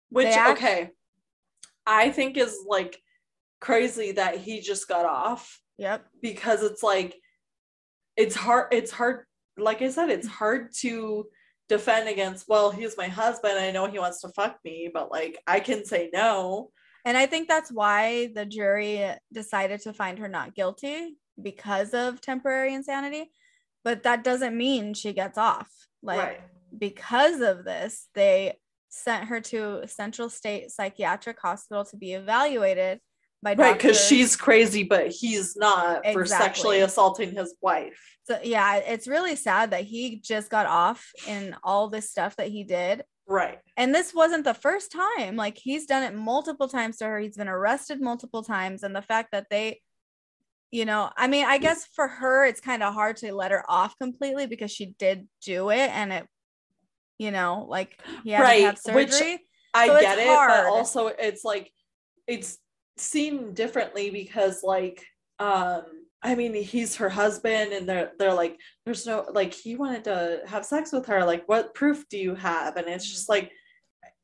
Which 0.09 0.27
act- 0.27 0.57
okay. 0.59 0.91
I 1.85 2.11
think 2.11 2.37
is 2.37 2.63
like 2.67 3.01
crazy 3.59 4.13
that 4.13 4.37
he 4.37 4.61
just 4.61 4.87
got 4.87 5.05
off 5.05 5.59
Yep. 5.77 6.05
because 6.21 6.63
it's 6.63 6.83
like 6.83 7.15
it's 8.17 8.35
hard 8.35 8.73
it's 8.73 8.91
hard 8.91 9.25
like 9.59 9.81
I 9.81 9.89
said, 9.89 10.09
it's 10.09 10.27
hard 10.27 10.73
to 10.79 11.27
defend 11.67 12.09
against, 12.09 12.47
well, 12.47 12.71
he's 12.71 12.97
my 12.97 13.07
husband. 13.07 13.59
I 13.59 13.71
know 13.71 13.87
he 13.87 13.99
wants 13.99 14.21
to 14.21 14.29
fuck 14.29 14.57
me, 14.63 14.89
but 14.93 15.11
like 15.11 15.37
I 15.45 15.59
can 15.59 15.85
say 15.85 16.09
no. 16.13 16.71
And 17.05 17.17
I 17.17 17.25
think 17.25 17.47
that's 17.47 17.71
why 17.71 18.31
the 18.33 18.45
jury 18.45 19.05
decided 19.31 19.81
to 19.81 19.93
find 19.93 20.19
her 20.19 20.27
not 20.27 20.55
guilty 20.55 21.17
because 21.41 21.93
of 21.93 22.21
temporary 22.21 22.73
insanity. 22.73 23.31
But 23.83 24.03
that 24.03 24.23
doesn't 24.23 24.57
mean 24.57 24.93
she 24.93 25.13
gets 25.13 25.37
off. 25.37 25.69
Like, 26.03 26.19
right. 26.19 26.41
because 26.77 27.39
of 27.39 27.63
this, 27.63 28.07
they 28.13 28.57
sent 28.89 29.25
her 29.25 29.39
to 29.39 29.87
Central 29.87 30.29
State 30.29 30.71
Psychiatric 30.71 31.39
Hospital 31.39 31.85
to 31.85 31.97
be 31.97 32.13
evaluated 32.13 32.99
by 33.41 33.53
Right, 33.55 33.73
because 33.77 33.99
she's 34.03 34.35
crazy, 34.35 34.83
but 34.83 35.07
he's 35.07 35.55
not 35.55 36.05
for 36.11 36.25
sexually 36.25 36.81
assaulting 36.81 37.31
his 37.35 37.55
wife. 37.61 37.99
So, 38.25 38.37
yeah, 38.43 38.75
it's 38.77 39.07
really 39.07 39.35
sad 39.35 39.71
that 39.71 39.85
he 39.85 40.17
just 40.17 40.49
got 40.49 40.65
off 40.67 41.09
in 41.27 41.55
all 41.63 41.89
this 41.89 42.09
stuff 42.09 42.35
that 42.35 42.49
he 42.49 42.63
did. 42.63 43.03
Right. 43.27 43.59
And 43.77 43.93
this 43.95 44.13
wasn't 44.13 44.43
the 44.43 44.53
first 44.53 44.91
time. 44.91 45.35
Like 45.35 45.57
he's 45.57 45.85
done 45.85 46.03
it 46.03 46.15
multiple 46.15 46.67
times 46.67 46.97
to 46.97 47.05
her. 47.05 47.19
He's 47.19 47.37
been 47.37 47.47
arrested 47.47 48.01
multiple 48.01 48.43
times. 48.43 48.83
And 48.83 48.95
the 48.95 49.01
fact 49.01 49.29
that 49.31 49.47
they, 49.49 49.81
you 50.71 50.85
know, 50.85 51.09
I 51.15 51.27
mean, 51.27 51.45
I 51.45 51.57
guess 51.59 51.85
for 51.93 52.07
her, 52.07 52.45
it's 52.45 52.59
kind 52.61 52.83
of 52.83 52.93
hard 52.93 53.17
to 53.17 53.33
let 53.33 53.51
her 53.51 53.63
off 53.69 53.97
completely 53.99 54.47
because 54.47 54.71
she 54.71 54.87
did 54.99 55.27
do 55.43 55.69
it 55.69 55.89
and 55.91 56.11
it, 56.11 56.27
you 57.19 57.31
know, 57.31 57.65
like 57.69 57.99
he 58.23 58.31
had 58.31 58.41
Right, 58.41 58.59
to 58.59 58.65
have 58.91 58.95
which- 58.95 59.11
surgery. 59.11 59.39
I 59.73 59.87
So 59.87 59.93
it's 59.95 60.01
get 60.03 60.17
it, 60.19 60.27
hard. 60.27 60.49
but 60.49 60.65
also 60.65 61.07
it's 61.07 61.43
like 61.43 61.71
it's 62.27 62.57
seen 62.99 63.53
differently 63.53 64.09
because 64.09 64.61
like 64.63 65.05
um 65.39 65.83
I 66.21 66.35
mean 66.35 66.53
he's 66.53 66.97
her 66.97 67.09
husband 67.09 67.71
and 67.73 67.87
they're 67.87 68.11
they're 68.19 68.33
like 68.33 68.59
there's 68.85 69.05
no 69.05 69.25
like 69.31 69.53
he 69.53 69.75
wanted 69.75 70.03
to 70.05 70.41
have 70.47 70.65
sex 70.65 70.91
with 70.91 71.05
her 71.07 71.23
like 71.25 71.47
what 71.47 71.73
proof 71.73 72.07
do 72.09 72.17
you 72.17 72.35
have 72.35 72.75
and 72.77 72.87
it's 72.87 73.09
just 73.09 73.29
like 73.29 73.51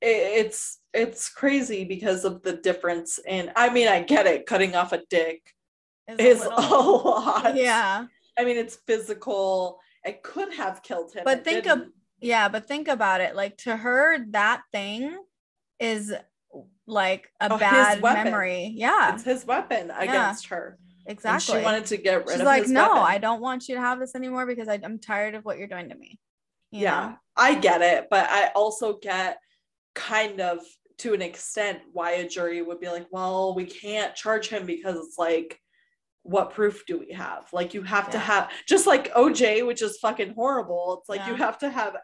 it, 0.02 0.46
it's 0.46 0.80
it's 0.94 1.30
crazy 1.30 1.86
because 1.86 2.26
of 2.26 2.42
the 2.44 2.54
difference 2.54 3.20
in 3.26 3.52
I 3.56 3.70
mean 3.72 3.88
I 3.88 4.02
get 4.02 4.28
it 4.28 4.46
cutting 4.46 4.76
off 4.76 4.92
a 4.94 5.02
dick 5.10 5.42
Is 6.20 6.44
a 6.44 6.50
a 6.50 6.52
lot 6.52 7.56
yeah. 7.56 8.06
I 8.38 8.44
mean 8.46 8.58
it's 8.58 8.76
physical 8.88 9.80
it 10.04 10.22
could 10.22 10.54
have 10.54 10.84
killed 10.84 11.14
him 11.14 11.24
But 11.26 11.44
think 11.44 11.66
of- 11.68 11.88
Yeah. 12.20 12.48
But 12.50 12.68
think 12.68 12.88
about 12.88 13.22
it. 13.22 13.36
Like 13.36 13.58
to 13.60 13.76
her, 13.76 14.20
that 14.32 14.62
thing 14.72 15.18
is 15.80 16.14
like 16.88 17.30
a 17.39 17.52
Oh, 17.54 17.58
bad 17.58 18.02
memory. 18.02 18.74
Yeah. 18.76 19.13
it's 19.15 19.24
his 19.24 19.45
weapon 19.45 19.91
against 19.91 20.48
her 20.48 20.78
Exactly. 21.08 21.56
and 21.56 21.62
she 21.62 21.65
wanted 21.65 21.86
to 21.88 21.98
get 21.98 22.13
rid 22.15 22.21
of 22.24 22.28
it. 22.30 22.32
She's 22.34 22.39
of 22.41 22.45
like, 22.45 22.67
no, 22.67 22.88
weapon. 22.88 23.04
I 23.04 23.17
don't 23.19 23.41
want 23.41 23.67
you 23.69 23.76
to 23.76 23.82
have 23.82 24.00
this 24.00 24.15
anymore 24.15 24.45
because 24.45 24.67
I, 24.67 24.80
I'm 24.84 24.98
tired 25.00 25.36
of 25.36 25.45
what 25.45 25.58
you're 25.60 25.67
doing 25.67 25.89
to 25.89 25.95
me. 25.95 26.19
You 26.71 26.82
yeah 26.82 27.10
know? 27.10 27.15
i 27.38 27.54
get 27.56 27.82
it 27.82 28.08
but 28.10 28.28
i 28.30 28.48
also 28.56 28.98
get 28.98 29.38
kind 29.93 30.41
of 30.41 30.60
to 30.98 31.13
an 31.13 31.21
extent 31.21 31.80
why 31.93 32.12
a 32.13 32.28
jury 32.28 32.62
would 32.62 32.80
be 32.82 32.89
like 32.89 33.06
well 33.12 33.56
we 33.56 33.65
can't 33.65 34.13
charge 34.15 34.50
him 34.50 34.65
because 34.65 34.98
it's 34.98 35.17
like 35.17 35.58
what 36.24 36.54
proof 36.54 36.84
do 36.86 36.98
we 37.00 37.13
have 37.13 37.45
like 37.54 37.74
you 37.74 37.82
have 37.84 38.10
to 38.10 38.19
have 38.19 38.52
just 38.67 38.88
like 38.88 39.13
oj 39.13 39.65
which 39.65 39.82
is 39.82 40.00
fucking 40.00 40.34
horrible 40.34 40.98
it's 41.00 41.08
like 41.08 41.26
you 41.28 41.36
have 41.36 41.58
to 41.60 41.69
have 41.69 41.95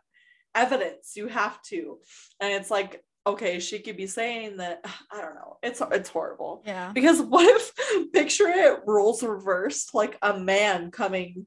evidence 0.55 1.13
you 1.15 1.27
have 1.27 1.61
to 1.63 1.97
and 2.39 2.53
it's 2.53 2.69
like 2.71 3.01
okay 3.27 3.59
she 3.59 3.79
could 3.79 3.97
be 3.97 4.07
saying 4.07 4.57
that 4.57 4.83
i 5.11 5.21
don't 5.21 5.35
know 5.35 5.57
it's 5.63 5.81
it's 5.91 6.09
horrible 6.09 6.63
Yeah. 6.65 6.91
because 6.93 7.21
what 7.21 7.45
if 7.45 8.11
picture 8.13 8.47
it 8.47 8.79
roles 8.85 9.23
reversed 9.23 9.93
like 9.93 10.17
a 10.21 10.37
man 10.39 10.91
coming 10.91 11.45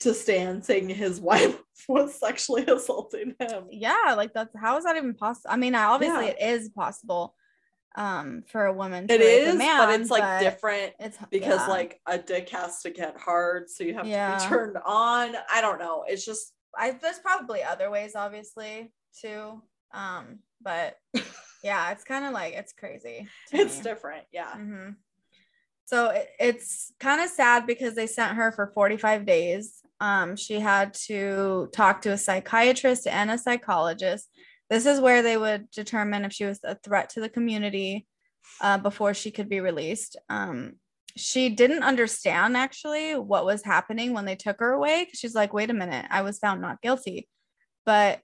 to 0.00 0.12
stand 0.12 0.64
saying 0.64 0.88
his 0.88 1.20
wife 1.30 1.58
was 1.88 2.18
sexually 2.18 2.64
assaulting 2.66 3.34
him 3.38 3.64
Yeah. 3.70 4.14
Like 4.16 4.34
that's 4.34 4.54
how 4.58 4.76
is 4.76 4.84
that 4.84 4.96
even 4.96 5.14
possible? 5.14 5.48
I 5.50 5.56
mean, 5.56 5.74
I, 5.74 5.84
obviously 5.84 6.26
Yeah. 6.26 6.32
it 6.32 6.60
is 6.60 6.68
possible 6.68 7.34
um 7.96 8.42
for 8.48 8.66
a 8.66 8.72
woman 8.74 9.08
to 9.08 9.14
it 9.14 9.22
is 9.22 9.54
a 9.54 9.56
man, 9.56 9.78
but 9.88 10.00
it's 10.00 10.10
like 10.10 10.40
different 10.40 10.92
It's 11.00 11.16
because 11.30 11.60
yeah. 11.60 11.66
like 11.68 11.98
a 12.06 12.18
dick 12.18 12.50
has 12.50 12.82
to 12.82 12.90
get 12.90 13.16
hard 13.18 13.70
so 13.70 13.84
you 13.84 13.94
have 13.94 14.04
to 14.04 14.44
be 14.44 14.48
turned 14.54 14.76
on 14.84 15.34
i 15.50 15.62
don't 15.62 15.78
know 15.78 16.04
it's 16.06 16.24
just 16.26 16.52
I 16.78 16.90
there's 16.90 17.18
probably 17.20 17.62
other 17.62 17.90
ways, 17.90 18.12
obviously, 18.14 18.92
too. 19.18 19.62
Um, 19.94 20.40
but 20.60 20.96
yeah, 21.62 21.90
it's 21.92 22.04
kind 22.04 22.24
of 22.24 22.32
like 22.32 22.54
it's 22.54 22.72
crazy. 22.72 23.28
it's 23.52 23.78
me. 23.78 23.82
different 23.82 24.24
yeah 24.32 24.52
hmm 24.54 24.90
So 25.86 26.10
it, 26.10 26.28
it's 26.38 26.92
kind 26.98 27.20
of 27.20 27.30
sad 27.30 27.66
because 27.66 27.94
they 27.94 28.06
sent 28.06 28.36
her 28.36 28.52
for 28.52 28.72
45 28.74 29.24
days. 29.26 29.82
Um, 30.00 30.36
she 30.36 30.60
had 30.60 30.94
to 31.06 31.68
talk 31.72 32.02
to 32.02 32.12
a 32.12 32.18
psychiatrist 32.18 33.06
and 33.06 33.30
a 33.30 33.38
psychologist. 33.38 34.28
This 34.68 34.84
is 34.84 35.00
where 35.00 35.22
they 35.22 35.36
would 35.36 35.70
determine 35.70 36.24
if 36.24 36.32
she 36.32 36.44
was 36.44 36.60
a 36.64 36.74
threat 36.74 37.10
to 37.10 37.20
the 37.20 37.28
community 37.28 38.06
uh, 38.60 38.78
before 38.78 39.14
she 39.14 39.30
could 39.30 39.48
be 39.48 39.60
released. 39.60 40.16
Um, 40.28 40.74
she 41.16 41.48
didn't 41.48 41.82
understand 41.82 42.56
actually 42.56 43.14
what 43.14 43.46
was 43.46 43.64
happening 43.64 44.12
when 44.12 44.26
they 44.26 44.36
took 44.36 44.60
her 44.60 44.72
away 44.72 45.08
she's 45.14 45.34
like, 45.34 45.54
wait 45.54 45.70
a 45.70 45.74
minute, 45.74 46.04
I 46.10 46.22
was 46.22 46.38
found 46.38 46.60
not 46.60 46.82
guilty. 46.82 47.28
But 47.86 48.20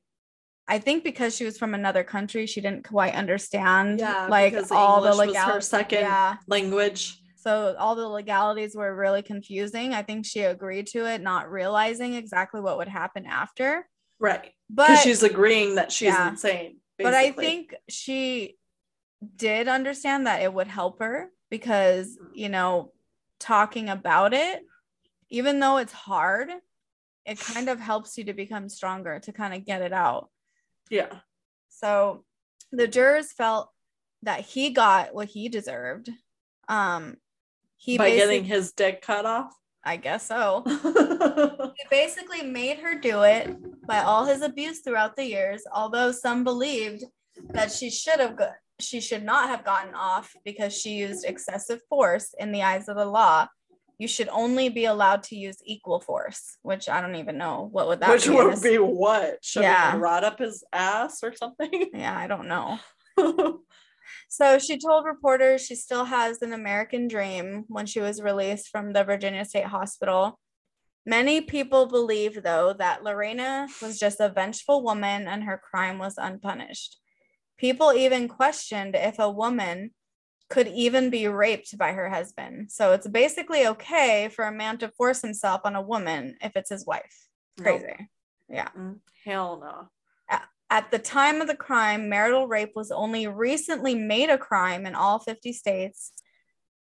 I 0.73 0.79
think 0.79 1.05
because 1.05 1.37
she 1.37 1.45
was 1.45 1.59
from 1.59 1.75
another 1.75 2.03
country, 2.03 2.47
she 2.47 2.63
didn't 2.63 2.85
quite 2.89 3.15
understand 3.15 4.01
Yeah, 4.01 4.29
like 4.29 4.55
all 4.71 5.03
the 5.03 5.11
English 5.11 5.29
was 5.29 5.37
her 5.37 5.61
second 5.61 6.01
Yeah. 6.01 6.37
language 6.49 7.21
So 7.37 7.75
all 7.79 7.95
the 7.95 8.09
legalities 8.09 8.75
were 8.75 8.95
really 8.95 9.21
confusing. 9.21 9.93
I 9.93 10.03
think 10.03 10.25
she 10.25 10.41
agreed 10.41 10.87
to 10.89 11.05
it, 11.07 11.21
not 11.21 11.51
realizing 11.51 12.15
exactly 12.15 12.63
what 12.63 12.79
would 12.79 12.89
happen 12.89 13.27
after. 13.27 13.87
right 14.19 14.51
But 14.71 14.97
she's 14.97 15.23
agreeing 15.23 15.75
that 15.75 15.93
she's 15.93 16.15
yeah. 16.15 16.31
insane 16.31 16.79
but 16.99 17.15
I 17.15 17.33
think 17.33 17.75
she 17.89 18.57
did 19.37 19.69
understand 19.69 20.27
that 20.27 20.43
it 20.43 20.53
would 20.53 20.69
help 20.69 21.01
her 21.01 21.31
because, 21.51 22.17
you 22.33 22.49
know, 22.49 22.93
talking 23.41 23.89
about 23.89 24.33
it, 24.33 24.63
even 25.29 25.59
though 25.61 25.79
it's 25.79 25.93
hard, 25.93 26.49
it 27.27 27.39
kind 27.39 27.69
of 27.69 27.81
helps 27.81 28.17
you 28.17 28.25
to 28.25 28.33
become 28.33 28.69
stronger 28.69 29.19
to 29.21 29.33
kind 29.33 29.53
of 29.55 29.65
get 29.67 29.83
it 29.83 29.93
out. 29.93 30.31
Yeah 30.93 31.21
So 31.71 32.25
the 32.71 32.87
jurors 32.87 33.33
felt 33.33 33.71
that 34.23 34.41
he 34.41 34.71
got 34.71 35.15
what 35.15 35.29
he 35.29 35.49
deserved. 35.49 36.09
Um 36.69 37.17
he 37.77 37.99
by 37.99 38.11
getting 38.11 38.45
his 38.45 38.73
dick 38.73 39.03
cut 39.03 39.27
off 39.27 39.53
I 39.85 39.97
guess 39.97 40.27
so. 40.27 40.63
He 41.75 41.85
basically 41.91 42.43
made 42.43 42.79
her 42.79 42.99
do 42.99 43.23
it 43.23 43.57
by 43.87 44.01
all 44.03 44.27
his 44.27 44.43
abuse 44.43 44.81
throughout 44.81 45.17
the 45.17 45.25
years, 45.25 45.63
although 45.73 46.13
some 46.13 46.45
believed 46.45 47.03
that 47.51 47.73
she 47.73 47.91
should 47.91 48.21
have 48.21 48.37
got 48.37 48.53
she 48.81 49.01
should 49.01 49.25
not 49.25 49.49
have 49.49 49.65
gotten 49.65 49.95
off 49.95 50.35
because 50.45 50.77
she 50.77 50.91
used 50.91 51.25
excessive 51.25 51.81
force 51.89 52.35
in 52.39 52.53
the 52.53 52.63
eyes 52.63 52.89
of 52.89 52.97
the 52.97 53.05
law. 53.05 53.47
You 54.03 54.09
should 54.09 54.29
only 54.31 54.69
be 54.69 54.87
allowed 54.87 55.23
to 55.29 55.37
use 55.37 55.59
equal 55.65 56.01
force, 56.01 56.57
which 56.63 56.89
I 56.89 57.01
don't 57.01 57.15
even 57.15 57.39
know 57.39 57.69
what 57.71 57.87
would 57.87 58.01
that 58.01 58.11
which 58.11 58.27
be. 58.27 58.37
in 58.37 58.45
would 58.49 58.61
be 58.61 58.77
what 58.79 59.39
shoving 59.45 59.69
Yeah. 59.71 59.95
a 59.95 59.99
rod 59.99 60.25
up 60.25 60.41
his 60.41 60.65
ass 60.73 61.23
or 61.23 61.33
something 61.37 61.71
Yeah, 61.95 62.17
I 62.19 62.27
don't 62.27 62.49
know. 62.49 62.81
So 64.29 64.59
she 64.59 64.79
told 64.79 65.05
reporters 65.05 65.65
she 65.65 65.75
still 65.77 66.05
has 66.05 66.43
an 66.43 66.53
American 66.53 67.07
dream 67.07 67.65
when 67.69 67.87
she 67.87 68.01
was 68.01 68.21
released 68.21 68.69
from 68.71 68.93
the 68.93 69.05
Virginia 69.05 69.45
State 69.45 69.67
Hospital. 69.67 70.39
Many 71.07 71.41
people 71.43 71.87
believe, 71.87 72.43
though, 72.43 72.75
that 72.79 73.05
Lorena 73.05 73.69
was 73.81 73.99
just 74.01 74.21
a 74.21 74.31
vengeful 74.31 74.83
woman 74.83 75.29
and 75.29 75.45
her 75.45 75.59
crime 75.71 75.99
was 75.99 76.15
unpunished. 76.19 76.99
People 77.59 77.93
even 77.93 78.27
questioned 78.27 78.97
if 78.97 79.19
a 79.21 79.31
woman 79.31 79.93
could 80.53 80.69
even 80.69 81.11
be 81.11 81.27
raped 81.29 81.77
by 81.79 81.93
her 81.93 82.09
husband. 82.09 82.71
So 82.71 82.93
it's 82.93 83.09
basically 83.09 83.67
okay 83.67 84.29
for 84.29 84.45
a 84.45 84.53
man 84.53 84.79
to 84.79 84.89
force 84.89 85.23
himself 85.23 85.63
on 85.65 85.75
a 85.75 85.83
woman 85.83 86.37
if 86.43 86.53
it's 86.57 86.71
his 86.71 86.87
wife. 86.87 87.29
Crazy. 87.61 87.87
Nope. 87.87 88.09
Yeah. 88.49 88.69
Mm, 88.77 88.99
hell 89.25 89.59
no. 89.61 89.89
At 90.73 90.91
the 90.91 90.99
time 90.99 91.43
of 91.43 91.49
the 91.49 91.55
crime, 91.55 92.09
marital 92.09 92.49
rape 92.49 92.73
was 92.75 92.91
only 92.91 93.27
recently 93.27 93.95
made 93.95 94.31
a 94.31 94.39
crime 94.39 94.87
in 94.87 94.95
all 94.95 95.19
50 95.19 95.53
states, 95.53 96.13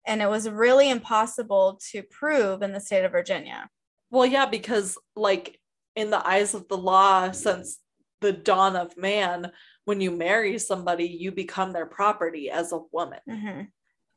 and 0.07 0.23
it 0.23 0.31
was 0.31 0.49
really 0.49 0.89
impossible 0.89 1.81
to 1.91 2.05
prove 2.05 2.63
in 2.63 2.73
the 2.73 2.79
state 2.79 3.05
of 3.05 3.11
Virginia. 3.11 3.69
Well, 4.13 4.27
yeah, 4.27 4.47
because 4.47 4.97
like 5.17 5.59
in 5.97 6.11
the 6.11 6.25
eyes 6.25 6.55
of 6.55 6.69
the 6.69 6.77
law, 6.77 7.33
since 7.33 7.81
the 8.21 8.33
dawn 8.33 8.77
of 8.77 8.97
man, 8.97 9.53
when 9.85 10.01
you 10.01 10.11
marry 10.11 10.59
somebody, 10.59 11.07
you 11.07 11.33
become 11.33 11.73
their 11.73 11.87
property 11.87 12.51
as 12.51 12.73
a 12.73 12.81
woman. 12.93 13.21
Mm-hmm. 13.29 13.63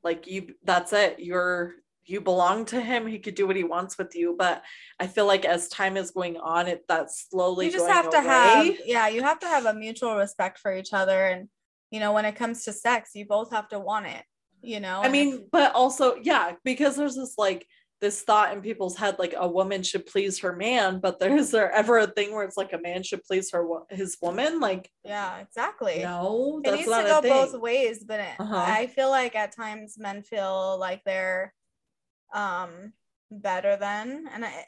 Like 0.04 0.28
you, 0.28 0.56
that's 0.64 0.94
it. 0.94 1.20
You're 1.20 1.76
you 2.06 2.22
belong 2.22 2.66
to 2.66 2.82
him 2.82 3.08
he 3.08 3.20
could 3.20 3.36
do 3.36 3.48
what 3.48 3.56
he 3.56 3.64
wants 3.64 3.98
with 3.98 4.16
you 4.16 4.36
but 4.38 4.62
i 5.00 5.08
feel 5.08 5.26
like 5.26 5.46
as 5.46 5.70
time 5.70 5.98
is 5.98 6.12
going 6.12 6.38
on 6.38 6.68
it 6.68 6.84
that's 6.88 7.28
slowly 7.30 7.68
you 7.68 7.72
just 7.72 7.88
have 7.88 8.10
to 8.10 8.18
away. 8.18 8.28
have 8.28 8.78
yeah 8.86 9.08
you 9.08 9.22
have 9.22 9.40
to 9.40 9.48
have 9.48 9.66
a 9.66 9.74
mutual 9.74 10.18
respect 10.18 10.60
for 10.60 10.76
each 10.76 10.94
other 10.94 11.28
and 11.28 11.48
you 11.92 12.00
know 12.00 12.12
when 12.12 12.26
it 12.26 12.36
comes 12.36 12.64
to 12.66 12.74
sex 12.74 13.12
you 13.14 13.26
both 13.26 13.52
have 13.52 13.68
to 13.70 13.80
want 13.80 14.06
it 14.06 14.24
you 14.62 14.80
know 14.80 15.02
i 15.02 15.10
mean 15.10 15.48
but 15.52 15.74
also 15.74 16.16
yeah 16.22 16.54
because 16.64 16.96
there's 16.96 17.16
this 17.16 17.36
like 17.38 17.66
this 18.04 18.22
thought 18.22 18.52
in 18.52 18.62
people's 18.62 18.98
head 18.98 19.16
like 19.18 19.34
a 19.38 19.48
woman 19.48 19.82
should 19.82 20.06
please 20.06 20.38
her 20.40 20.54
man 20.54 21.00
but 21.00 21.22
there 21.22 21.34
is 21.38 21.52
there 21.52 21.72
ever 21.72 22.00
a 22.00 22.08
thing 22.08 22.34
where 22.34 22.44
it's 22.44 22.58
like 22.58 22.74
a 22.74 22.78
man 22.78 23.02
should 23.02 23.24
please 23.24 23.50
her 23.50 23.66
his 23.90 24.18
woman? 24.22 24.60
Like 24.60 24.92
yeah 25.06 25.40
exactly. 25.40 26.00
no 26.04 26.62
it 26.66 26.72
needs 26.72 26.84
to 26.84 26.90
go 26.90 27.22
both 27.22 27.58
ways 27.62 28.04
but 28.04 28.20
it, 28.20 28.36
uh-huh. 28.40 28.66
i 28.68 28.88
feel 28.88 29.10
like 29.10 29.38
at 29.38 29.56
times 29.56 29.98
men 29.98 30.22
feel 30.22 30.78
like 30.78 31.02
they're 31.06 31.54
um 32.34 32.92
better 33.32 33.78
than 33.78 34.26
and 34.34 34.44
I, 34.44 34.66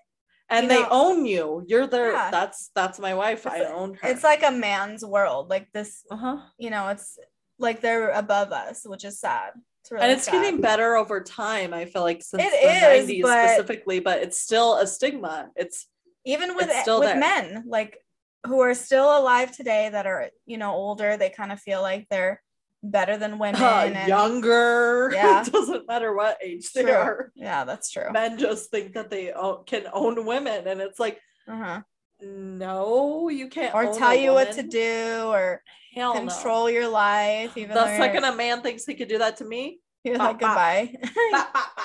and 0.50 0.72
they 0.72 0.84
know, 0.84 0.88
own 0.92 1.26
you. 1.26 1.66
You're 1.68 1.88
their 1.88 2.14
yeah. 2.14 2.30
that's 2.30 2.70
that's 2.76 3.00
my 3.00 3.16
wife. 3.16 3.46
It's, 3.48 3.56
i 3.56 3.64
own 3.66 3.96
her. 3.96 4.08
it's 4.08 4.24
like 4.24 4.44
a 4.44 4.52
man's 4.52 5.04
world. 5.04 5.50
Like 5.50 5.72
this 5.74 6.04
uh-huh. 6.10 6.38
you 6.58 6.70
know 6.70 6.88
it's 6.88 7.18
like 7.60 7.82
they're 7.82 8.12
above 8.12 8.52
us 8.52 8.84
which 8.86 9.04
is 9.04 9.20
sad 9.20 9.54
it's 9.86 9.92
really 9.92 10.04
and 10.04 10.12
it's 10.12 10.26
sad. 10.26 10.32
getting 10.32 10.62
better 10.62 10.96
over 10.96 11.22
time 11.22 11.74
i 11.74 11.86
feel 11.86 12.02
like 12.02 12.24
since 12.24 12.42
it 12.44 12.52
the 12.52 12.96
is, 12.96 13.08
90s 13.08 13.22
but 13.22 13.50
specifically 13.50 14.00
but 14.00 14.20
it's 14.20 14.40
still 14.40 14.78
a 14.78 14.88
stigma 14.88 15.50
it's 15.56 15.88
even 16.26 16.56
with 16.56 16.72
still 16.82 17.00
with 17.00 17.10
there. 17.10 17.20
men 17.20 17.64
like 17.68 18.00
who 18.48 18.60
are 18.62 18.74
still 18.74 19.18
alive 19.18 19.52
today 19.52 19.90
that 19.90 20.08
are 20.08 20.30
you 20.48 20.58
know 20.58 20.72
older 20.72 21.18
they 21.18 21.30
kind 21.30 21.52
of 21.52 21.60
feel 21.60 21.82
like 21.84 22.08
they're 22.10 22.42
better 22.82 23.18
than 23.18 23.38
women 23.38 23.62
uh, 23.62 23.92
and, 23.94 24.08
younger 24.08 25.12
yeah 25.14 25.42
it 25.46 25.52
doesn't 25.52 25.88
matter 25.88 26.16
what 26.16 26.38
age 26.44 26.72
true. 26.72 26.84
they 26.84 26.92
are 26.92 27.32
yeah 27.36 27.64
that's 27.64 27.92
true 27.92 28.12
men 28.12 28.38
just 28.40 28.72
think 28.72 28.94
that 28.94 29.12
they 29.12 29.32
can 29.68 29.84
own 29.94 30.26
women 30.26 30.68
and 30.68 30.82
it's 30.82 31.00
like 31.00 31.20
uh-huh. 31.48 31.82
no 32.22 33.30
you 33.30 33.50
can't 33.50 33.76
or 33.76 33.94
tell 33.94 34.16
you 34.16 34.32
woman. 34.32 34.48
what 34.48 34.56
to 34.56 34.64
do 34.64 35.28
or 35.28 35.62
Hell 35.96 36.14
control 36.14 36.66
no. 36.66 36.68
your 36.68 36.88
life 36.88 37.58
even 37.58 37.74
the 37.74 37.98
second 37.98 38.26
a 38.26 38.36
man 38.36 38.62
thinks 38.62 38.86
he 38.86 38.94
could 38.94 39.08
do 39.08 39.18
that 39.18 39.38
to 39.38 39.46
me 39.46 39.80
you're 40.04 40.18
like 40.18 40.40
goodbye 40.40 40.94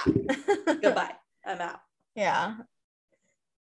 goodbye 0.83 1.15
i'm 1.47 1.61
out 1.61 1.81
yeah 2.17 2.57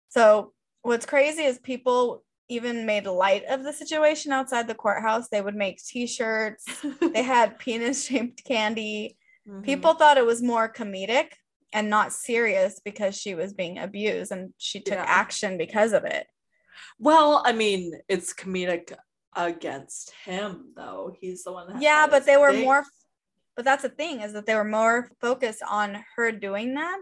so 0.08 0.52
what's 0.82 1.06
crazy 1.06 1.44
is 1.44 1.58
people 1.58 2.24
even 2.48 2.86
made 2.86 3.06
light 3.06 3.44
of 3.48 3.64
the 3.64 3.72
situation 3.72 4.32
outside 4.32 4.68
the 4.68 4.74
courthouse. 4.74 5.28
They 5.28 5.40
would 5.40 5.54
make 5.54 5.82
t-shirts. 5.82 6.64
they 7.12 7.22
had 7.22 7.58
penis-shaped 7.58 8.44
candy. 8.44 9.16
Mm-hmm. 9.48 9.62
People 9.62 9.94
thought 9.94 10.18
it 10.18 10.26
was 10.26 10.42
more 10.42 10.72
comedic 10.72 11.28
and 11.72 11.88
not 11.88 12.12
serious 12.12 12.80
because 12.84 13.16
she 13.16 13.34
was 13.34 13.54
being 13.54 13.78
abused 13.78 14.32
and 14.32 14.52
she 14.58 14.80
took 14.80 14.94
yeah. 14.94 15.04
action 15.06 15.56
because 15.56 15.92
of 15.92 16.04
it. 16.04 16.26
Well, 16.98 17.42
I 17.44 17.52
mean, 17.52 17.94
it's 18.08 18.34
comedic 18.34 18.92
against 19.34 20.12
him 20.24 20.72
though. 20.76 21.14
He's 21.20 21.44
the 21.44 21.52
one 21.52 21.80
Yeah, 21.80 22.06
but 22.06 22.26
they 22.26 22.36
were 22.36 22.52
more 22.52 22.84
but 23.54 23.66
that's 23.66 23.82
the 23.82 23.90
thing 23.90 24.22
is 24.22 24.32
that 24.32 24.46
they 24.46 24.54
were 24.54 24.64
more 24.64 25.10
focused 25.20 25.62
on 25.68 26.02
her 26.16 26.32
doing 26.32 26.74
that 26.74 26.98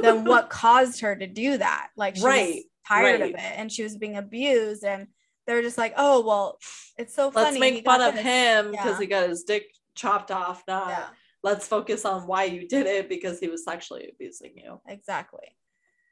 than 0.00 0.24
what 0.26 0.48
caused 0.48 1.00
her 1.00 1.14
to 1.14 1.26
do 1.26 1.58
that. 1.58 1.88
Like 1.96 2.16
right 2.22 2.62
tired 2.86 3.20
right. 3.20 3.34
of 3.34 3.40
it 3.40 3.52
and 3.56 3.70
she 3.70 3.82
was 3.82 3.96
being 3.96 4.16
abused 4.16 4.84
and 4.84 5.06
they're 5.46 5.62
just 5.62 5.78
like 5.78 5.94
oh 5.96 6.20
well 6.20 6.58
it's 6.98 7.14
so 7.14 7.30
funny 7.30 7.58
let's 7.58 7.60
make 7.60 7.84
fun 7.84 8.00
of 8.00 8.14
him 8.14 8.70
because 8.70 8.92
yeah. 8.92 9.00
he 9.00 9.06
got 9.06 9.28
his 9.28 9.44
dick 9.44 9.64
chopped 9.94 10.30
off 10.30 10.62
not 10.66 10.88
yeah. 10.88 11.06
let's 11.42 11.66
focus 11.66 12.04
on 12.04 12.26
why 12.26 12.44
you 12.44 12.66
did 12.66 12.86
it 12.86 13.08
because 13.08 13.38
he 13.38 13.48
was 13.48 13.64
sexually 13.64 14.08
abusing 14.12 14.52
you 14.56 14.80
exactly 14.88 15.56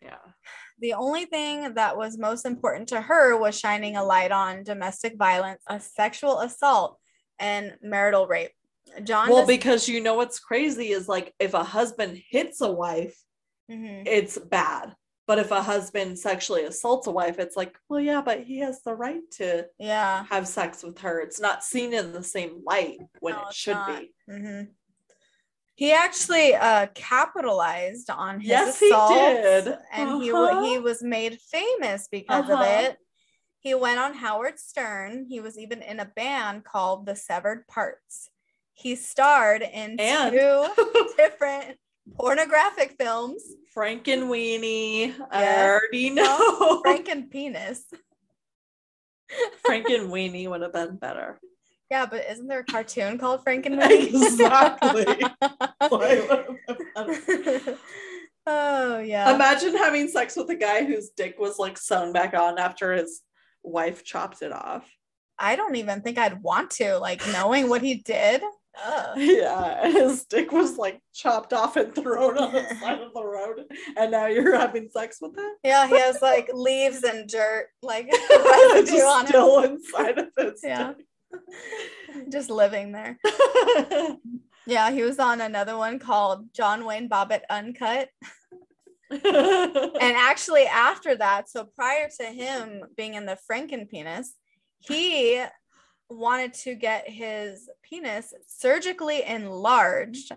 yeah 0.02 0.18
the 0.80 0.94
only 0.94 1.26
thing 1.26 1.74
that 1.74 1.96
was 1.96 2.18
most 2.18 2.46
important 2.46 2.88
to 2.88 3.00
her 3.00 3.36
was 3.36 3.58
shining 3.58 3.96
a 3.96 4.04
light 4.04 4.32
on 4.32 4.62
domestic 4.62 5.16
violence 5.16 5.62
a 5.68 5.78
sexual 5.80 6.40
assault 6.40 6.98
and 7.38 7.76
marital 7.82 8.26
rape 8.26 8.52
john 9.02 9.28
well 9.28 9.38
does- 9.38 9.48
because 9.48 9.88
you 9.88 10.00
know 10.00 10.14
what's 10.14 10.38
crazy 10.38 10.90
is 10.90 11.08
like 11.08 11.34
if 11.38 11.54
a 11.54 11.64
husband 11.64 12.20
hits 12.30 12.60
a 12.60 12.70
wife 12.70 13.16
mm-hmm. 13.70 14.02
it's 14.06 14.38
bad 14.38 14.94
but 15.30 15.38
if 15.38 15.52
a 15.52 15.62
husband 15.62 16.18
sexually 16.18 16.64
assaults 16.64 17.06
a 17.06 17.12
wife, 17.12 17.38
it's 17.38 17.56
like, 17.56 17.78
well, 17.88 18.00
yeah, 18.00 18.20
but 18.20 18.42
he 18.42 18.58
has 18.58 18.82
the 18.82 18.92
right 18.92 19.20
to 19.34 19.64
yeah 19.78 20.24
have 20.28 20.48
sex 20.48 20.82
with 20.82 20.98
her. 20.98 21.20
It's 21.20 21.38
not 21.38 21.62
seen 21.62 21.94
in 21.94 22.12
the 22.12 22.24
same 22.24 22.62
light 22.66 22.98
when 23.20 23.36
no, 23.36 23.46
it 23.46 23.54
should 23.54 23.74
not. 23.74 24.00
be. 24.00 24.12
Mm-hmm. 24.28 24.62
He 25.80 25.94
actually 25.94 26.54
uh, 26.54 26.88
capitalized 26.92 28.10
on 28.10 28.38
his 28.38 28.50
yes, 28.50 28.82
assault, 28.82 29.12
he 29.12 29.16
did. 29.16 29.78
and 29.94 30.10
uh-huh. 30.10 30.62
he 30.62 30.72
he 30.72 30.78
was 30.78 31.02
made 31.02 31.38
famous 31.40 32.06
because 32.12 32.50
uh-huh. 32.50 32.62
of 32.62 32.84
it. 32.84 32.98
He 33.60 33.74
went 33.74 33.98
on 33.98 34.12
Howard 34.12 34.58
Stern. 34.58 35.24
He 35.26 35.40
was 35.40 35.58
even 35.58 35.80
in 35.80 35.98
a 35.98 36.04
band 36.04 36.64
called 36.64 37.06
The 37.06 37.16
Severed 37.16 37.66
Parts. 37.66 38.28
He 38.74 38.94
starred 38.94 39.62
in 39.62 39.98
and- 39.98 40.34
two 40.34 41.14
different 41.16 41.78
pornographic 42.14 42.96
films. 43.00 43.42
Frankenweenie. 43.74 45.16
Yeah. 45.16 45.24
I 45.30 45.66
already 45.66 46.10
know. 46.10 46.82
Frank 46.82 47.08
and 47.08 47.30
penis. 47.30 47.84
Frank 49.64 49.88
and 49.88 50.10
Weenie 50.10 50.46
would 50.46 50.60
have 50.60 50.74
been 50.74 50.96
better. 50.96 51.40
Yeah, 51.90 52.06
but 52.06 52.24
isn't 52.30 52.46
there 52.46 52.60
a 52.60 52.64
cartoon 52.64 53.18
called 53.18 53.42
Frank 53.42 53.66
and 53.66 53.74
Frankenweenie? 53.80 54.14
exactly. 54.14 55.06
oh 58.46 58.98
yeah. 59.00 59.34
Imagine 59.34 59.76
having 59.76 60.08
sex 60.08 60.36
with 60.36 60.48
a 60.50 60.54
guy 60.54 60.84
whose 60.84 61.10
dick 61.10 61.36
was 61.38 61.58
like 61.58 61.76
sewn 61.76 62.12
back 62.12 62.34
on 62.34 62.58
after 62.58 62.92
his 62.92 63.20
wife 63.62 64.04
chopped 64.04 64.42
it 64.42 64.52
off. 64.52 64.88
I 65.38 65.56
don't 65.56 65.76
even 65.76 66.02
think 66.02 66.18
I'd 66.18 66.42
want 66.42 66.70
to, 66.72 66.98
like 66.98 67.26
knowing 67.32 67.68
what 67.68 67.82
he 67.82 67.96
did. 67.96 68.42
Yeah, 69.16 69.90
his 69.90 70.24
dick 70.26 70.52
was 70.52 70.78
like 70.78 71.00
chopped 71.12 71.52
off 71.52 71.74
and 71.76 71.92
thrown 71.92 72.38
on 72.38 72.52
the 72.52 72.62
side 72.80 73.00
of 73.00 73.12
the 73.12 73.24
road, 73.24 73.64
and 73.96 74.12
now 74.12 74.26
you're 74.26 74.56
having 74.56 74.88
sex 74.88 75.18
with 75.20 75.36
him. 75.36 75.50
Yeah, 75.64 75.88
he 75.88 75.98
has 75.98 76.22
like 76.22 76.48
leaves 76.54 77.02
and 77.02 77.28
dirt, 77.28 77.66
like 77.82 78.08
residue 78.30 79.00
on 79.02 79.26
still 79.26 79.60
him. 79.62 79.72
inside 79.72 80.18
of 80.18 80.28
his. 80.38 80.60
Yeah, 80.62 80.92
just 82.32 82.50
living 82.50 82.92
there. 82.92 83.18
yeah, 84.66 84.90
he 84.90 85.02
was 85.02 85.18
on 85.18 85.40
another 85.40 85.76
one 85.76 85.98
called 85.98 86.52
John 86.54 86.84
Wayne 86.84 87.08
Bobbitt 87.08 87.42
Uncut. 87.48 88.08
and 89.10 89.20
actually, 90.00 90.66
after 90.66 91.16
that, 91.16 91.48
so 91.48 91.64
prior 91.64 92.08
to 92.20 92.26
him 92.26 92.82
being 92.96 93.14
in 93.14 93.26
the 93.26 93.38
Franken 93.50 93.88
penis, 93.88 94.34
he 94.78 95.42
wanted 96.08 96.52
to 96.52 96.74
get 96.74 97.08
his 97.08 97.68
penis 97.82 98.34
surgically 98.46 99.22
enlarged 99.24 100.32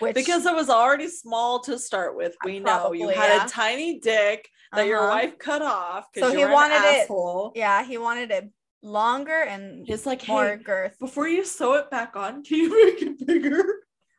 which 0.00 0.14
because 0.14 0.44
it 0.44 0.54
was 0.54 0.68
already 0.68 1.08
small 1.08 1.60
to 1.60 1.78
start 1.78 2.14
with 2.14 2.36
we 2.44 2.60
probably, 2.60 2.98
know 2.98 3.08
you 3.08 3.16
had 3.16 3.34
yeah. 3.34 3.46
a 3.46 3.48
tiny 3.48 3.98
dick 3.98 4.48
that 4.72 4.80
uh-huh. 4.80 4.88
your 4.88 5.08
wife 5.08 5.38
cut 5.38 5.62
off 5.62 6.06
so 6.14 6.30
he 6.30 6.44
wanted 6.44 6.82
it 6.84 7.08
yeah 7.56 7.82
he 7.82 7.96
wanted 7.96 8.30
it 8.30 8.50
longer 8.82 9.42
and 9.42 9.88
it's 9.88 10.06
like 10.06 10.26
more 10.28 10.56
hey, 10.56 10.62
girth 10.62 10.98
before 11.00 11.26
you 11.26 11.44
sew 11.44 11.74
it 11.74 11.90
back 11.90 12.14
on 12.16 12.44
can 12.44 12.58
you 12.58 12.70
make 12.86 13.02
it 13.02 13.26
bigger 13.26 13.64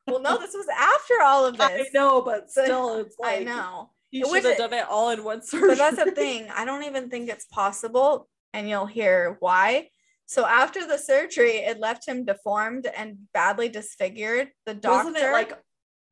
well 0.07 0.19
no 0.19 0.37
this 0.37 0.53
was 0.53 0.67
after 0.77 1.21
all 1.23 1.45
of 1.45 1.57
this 1.57 1.69
i 1.69 1.85
know 1.93 2.21
but 2.21 2.49
still 2.51 2.97
it's 2.97 3.17
like 3.19 3.41
i 3.41 3.43
know 3.43 3.89
you 4.11 4.25
should 4.25 4.43
have 4.43 4.57
done 4.57 4.73
it 4.73 4.85
all 4.89 5.11
in 5.11 5.23
one 5.23 5.41
surgery 5.41 5.69
but 5.69 5.77
that's 5.77 6.03
the 6.03 6.11
thing 6.11 6.47
i 6.55 6.65
don't 6.65 6.83
even 6.83 7.09
think 7.09 7.29
it's 7.29 7.45
possible 7.45 8.27
and 8.53 8.67
you'll 8.67 8.85
hear 8.85 9.37
why 9.39 9.87
So 10.29 10.45
after 10.45 10.85
the 10.85 10.99
surgery, 10.99 11.57
it 11.65 11.79
left 11.79 12.07
him 12.07 12.23
deformed 12.23 12.85
and 12.85 13.17
badly 13.33 13.67
disfigured. 13.67 14.49
The 14.67 14.75
doctor 14.75 15.09
Wasn't 15.09 15.17
it 15.17 15.31
like 15.33 15.57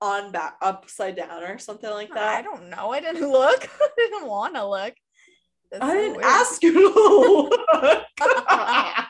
on 0.01 0.31
back 0.31 0.57
upside 0.61 1.15
down 1.15 1.43
or 1.43 1.57
something 1.57 1.89
like 1.89 2.09
that. 2.13 2.39
I 2.39 2.41
don't 2.41 2.69
know. 2.69 2.91
I 2.91 2.99
didn't 2.99 3.29
look. 3.29 3.69
I 3.81 3.89
didn't 3.97 4.27
want 4.27 4.55
to 4.55 4.67
look. 4.67 4.93
That's 5.71 5.83
I 5.83 5.89
so 5.89 5.93
didn't 5.93 6.17
weird. 6.17 6.25
ask 6.25 6.63
you 6.63 6.73
to 6.73 7.57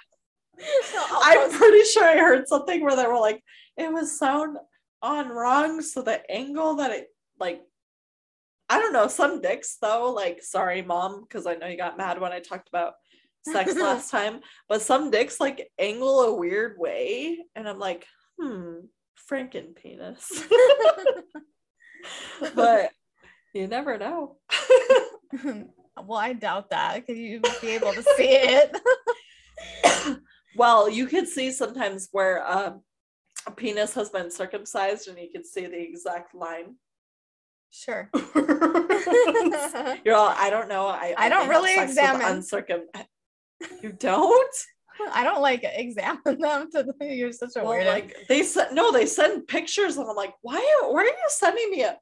I'm 0.59 1.51
pretty 1.51 1.83
sure 1.83 2.03
I 2.03 2.17
heard 2.17 2.47
something 2.47 2.83
where 2.83 2.95
they 2.95 3.05
were 3.05 3.19
like, 3.19 3.43
it 3.77 3.91
was 3.91 4.17
sound 4.17 4.57
on 5.01 5.29
wrong, 5.29 5.81
so 5.81 6.01
the 6.01 6.19
angle 6.31 6.75
that 6.75 6.91
it 6.91 7.07
like 7.39 7.61
I 8.69 8.79
don't 8.79 8.91
know, 8.93 9.07
some 9.07 9.41
dicks 9.41 9.77
though, 9.81 10.11
like 10.11 10.43
sorry 10.43 10.81
mom, 10.81 11.21
because 11.21 11.45
I 11.45 11.55
know 11.55 11.67
you 11.67 11.77
got 11.77 11.97
mad 11.97 12.19
when 12.19 12.33
I 12.33 12.39
talked 12.39 12.69
about 12.69 12.93
sex 13.45 13.75
last 13.79 14.11
time, 14.11 14.41
but 14.67 14.81
some 14.81 15.11
dicks 15.11 15.39
like 15.39 15.69
angle 15.79 16.21
a 16.21 16.35
weird 16.35 16.77
way, 16.77 17.39
and 17.55 17.67
I'm 17.67 17.79
like, 17.79 18.05
hmm, 18.39 18.79
Franken 19.29 19.75
penis. 19.75 20.43
but 22.55 22.91
you 23.53 23.67
never 23.67 23.97
know. 23.97 24.37
Well, 26.05 26.19
I 26.19 26.33
doubt 26.33 26.69
that 26.69 26.95
because 26.95 27.17
you'd 27.17 27.45
be 27.61 27.69
able 27.69 27.93
to 27.93 28.03
see 28.15 28.29
it. 28.29 28.71
well, 30.55 30.89
you 30.89 31.07
can 31.07 31.25
see 31.25 31.51
sometimes 31.51 32.09
where 32.11 32.45
um, 32.49 32.81
a 33.45 33.51
penis 33.51 33.93
has 33.93 34.09
been 34.09 34.29
circumcised 34.31 35.07
and 35.07 35.17
you 35.17 35.29
can 35.33 35.43
see 35.43 35.65
the 35.65 35.79
exact 35.81 36.35
line. 36.35 36.75
sure. 37.71 38.09
You're 40.05 40.15
all, 40.15 40.33
I 40.37 40.49
don't 40.49 40.69
know. 40.69 40.87
I, 40.87 41.13
I 41.17 41.29
don't 41.29 41.41
have 41.41 41.49
really 41.49 41.77
examine. 41.79 42.21
Uncircum- 42.21 42.85
you 43.81 43.91
don't? 43.91 44.55
I 45.13 45.23
don't 45.23 45.41
like 45.41 45.61
examine 45.63 46.39
them. 46.39 46.69
To 46.71 46.85
you're 47.01 47.31
such 47.31 47.51
a 47.55 47.63
Well, 47.63 47.73
weirdo. 47.73 47.85
like 47.85 48.15
they 48.27 48.43
send 48.43 48.75
no, 48.75 48.91
they 48.91 49.05
send 49.05 49.47
pictures, 49.47 49.97
and 49.97 50.09
I'm 50.09 50.15
like, 50.15 50.33
why? 50.41 50.59
Why 50.81 51.01
are 51.01 51.05
you 51.05 51.13
sending 51.27 51.69
me 51.69 51.83
a? 51.83 51.97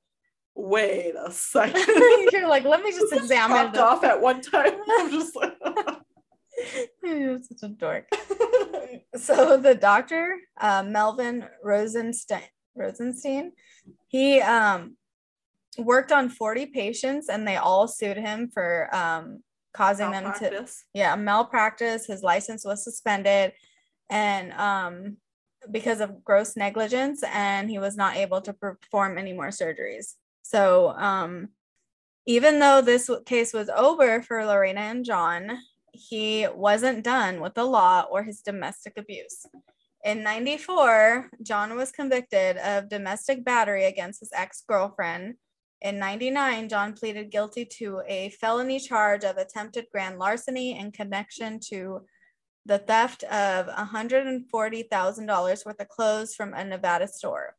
Wait 0.56 1.14
a 1.16 1.32
second. 1.32 1.86
you're 2.32 2.48
like, 2.48 2.64
let 2.64 2.82
me 2.82 2.92
just 2.92 3.12
examine 3.12 3.58
popped 3.58 3.78
off 3.78 4.04
at 4.04 4.22
one 4.22 4.42
time. 4.42 4.74
I'm 5.00 5.12
just 5.12 5.36
like, 5.36 5.54
You're 7.04 7.40
such 7.40 7.64
a 7.64 7.68
dork. 7.68 8.08
so 9.16 9.58
the 9.58 9.76
doctor, 9.76 10.38
uh, 10.60 10.84
Melvin 10.84 11.46
Rosenstein, 11.62 12.44
Rosenstein, 12.74 13.52
he 14.08 14.40
um, 14.40 14.96
worked 15.78 16.14
on 16.14 16.30
40 16.30 16.68
patients 16.68 17.28
and 17.28 17.46
they 17.46 17.58
all 17.58 17.88
sued 17.90 18.18
him 18.18 18.50
for 18.54 18.90
um, 18.96 19.44
causing 19.74 20.12
them 20.12 20.34
to, 20.40 20.66
yeah, 20.94 21.16
malpractice. 21.18 22.06
His 22.06 22.24
license 22.24 22.64
was 22.64 22.84
suspended 22.84 23.52
and 24.10 24.54
um, 24.54 25.18
because 25.70 26.00
of 26.00 26.24
gross 26.24 26.56
negligence, 26.56 27.24
and 27.24 27.70
he 27.70 27.80
was 27.80 27.98
not 27.98 28.16
able 28.16 28.42
to 28.42 28.54
perform 28.54 29.18
any 29.18 29.34
more 29.34 29.48
surgeries. 29.48 30.16
So 30.46 30.90
um, 30.90 31.50
even 32.28 32.60
though 32.60 32.80
this 32.80 33.10
case 33.26 33.52
was 33.52 33.68
over 33.70 34.22
for 34.22 34.46
Lorena 34.46 34.82
and 34.82 35.04
John, 35.04 35.58
he 35.92 36.46
wasn't 36.54 37.04
done 37.04 37.42
with 37.42 37.56
the 37.56 37.64
law 37.64 38.06
or 38.12 38.22
his 38.22 38.42
domestic 38.42 38.94
abuse. 38.96 39.48
In 40.04 40.22
94, 40.22 41.32
John 41.42 41.76
was 41.76 41.92
convicted 41.92 42.58
of 42.58 42.90
domestic 42.90 43.44
battery 43.44 43.86
against 43.86 44.20
his 44.20 44.30
ex 44.36 44.64
girlfriend. 44.68 45.38
In 45.82 45.98
99, 45.98 46.70
John 46.70 46.94
pleaded 46.94 47.32
guilty 47.32 47.66
to 47.80 48.04
a 48.08 48.30
felony 48.30 48.80
charge 48.80 49.24
of 49.24 49.38
attempted 49.38 49.88
grand 49.92 50.20
larceny 50.20 50.78
in 50.78 50.92
connection 50.92 51.60
to 51.72 52.06
the 52.68 52.78
theft 52.78 53.24
of 53.24 53.66
$140,000 53.66 55.66
worth 55.66 55.80
of 55.80 55.90
clothes 55.90 56.36
from 56.36 56.54
a 56.54 56.64
Nevada 56.64 57.08
store. 57.08 57.56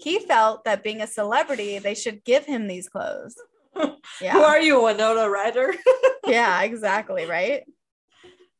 He 0.00 0.18
felt 0.20 0.64
that 0.64 0.82
being 0.82 1.00
a 1.00 1.06
celebrity, 1.06 1.78
they 1.78 1.94
should 1.94 2.24
give 2.24 2.44
him 2.44 2.66
these 2.66 2.88
clothes. 2.88 3.34
Who 3.74 4.38
are 4.38 4.60
you, 4.60 4.82
Winona 4.82 5.28
Ryder? 5.28 5.74
yeah, 6.26 6.62
exactly, 6.62 7.26
right? 7.26 7.64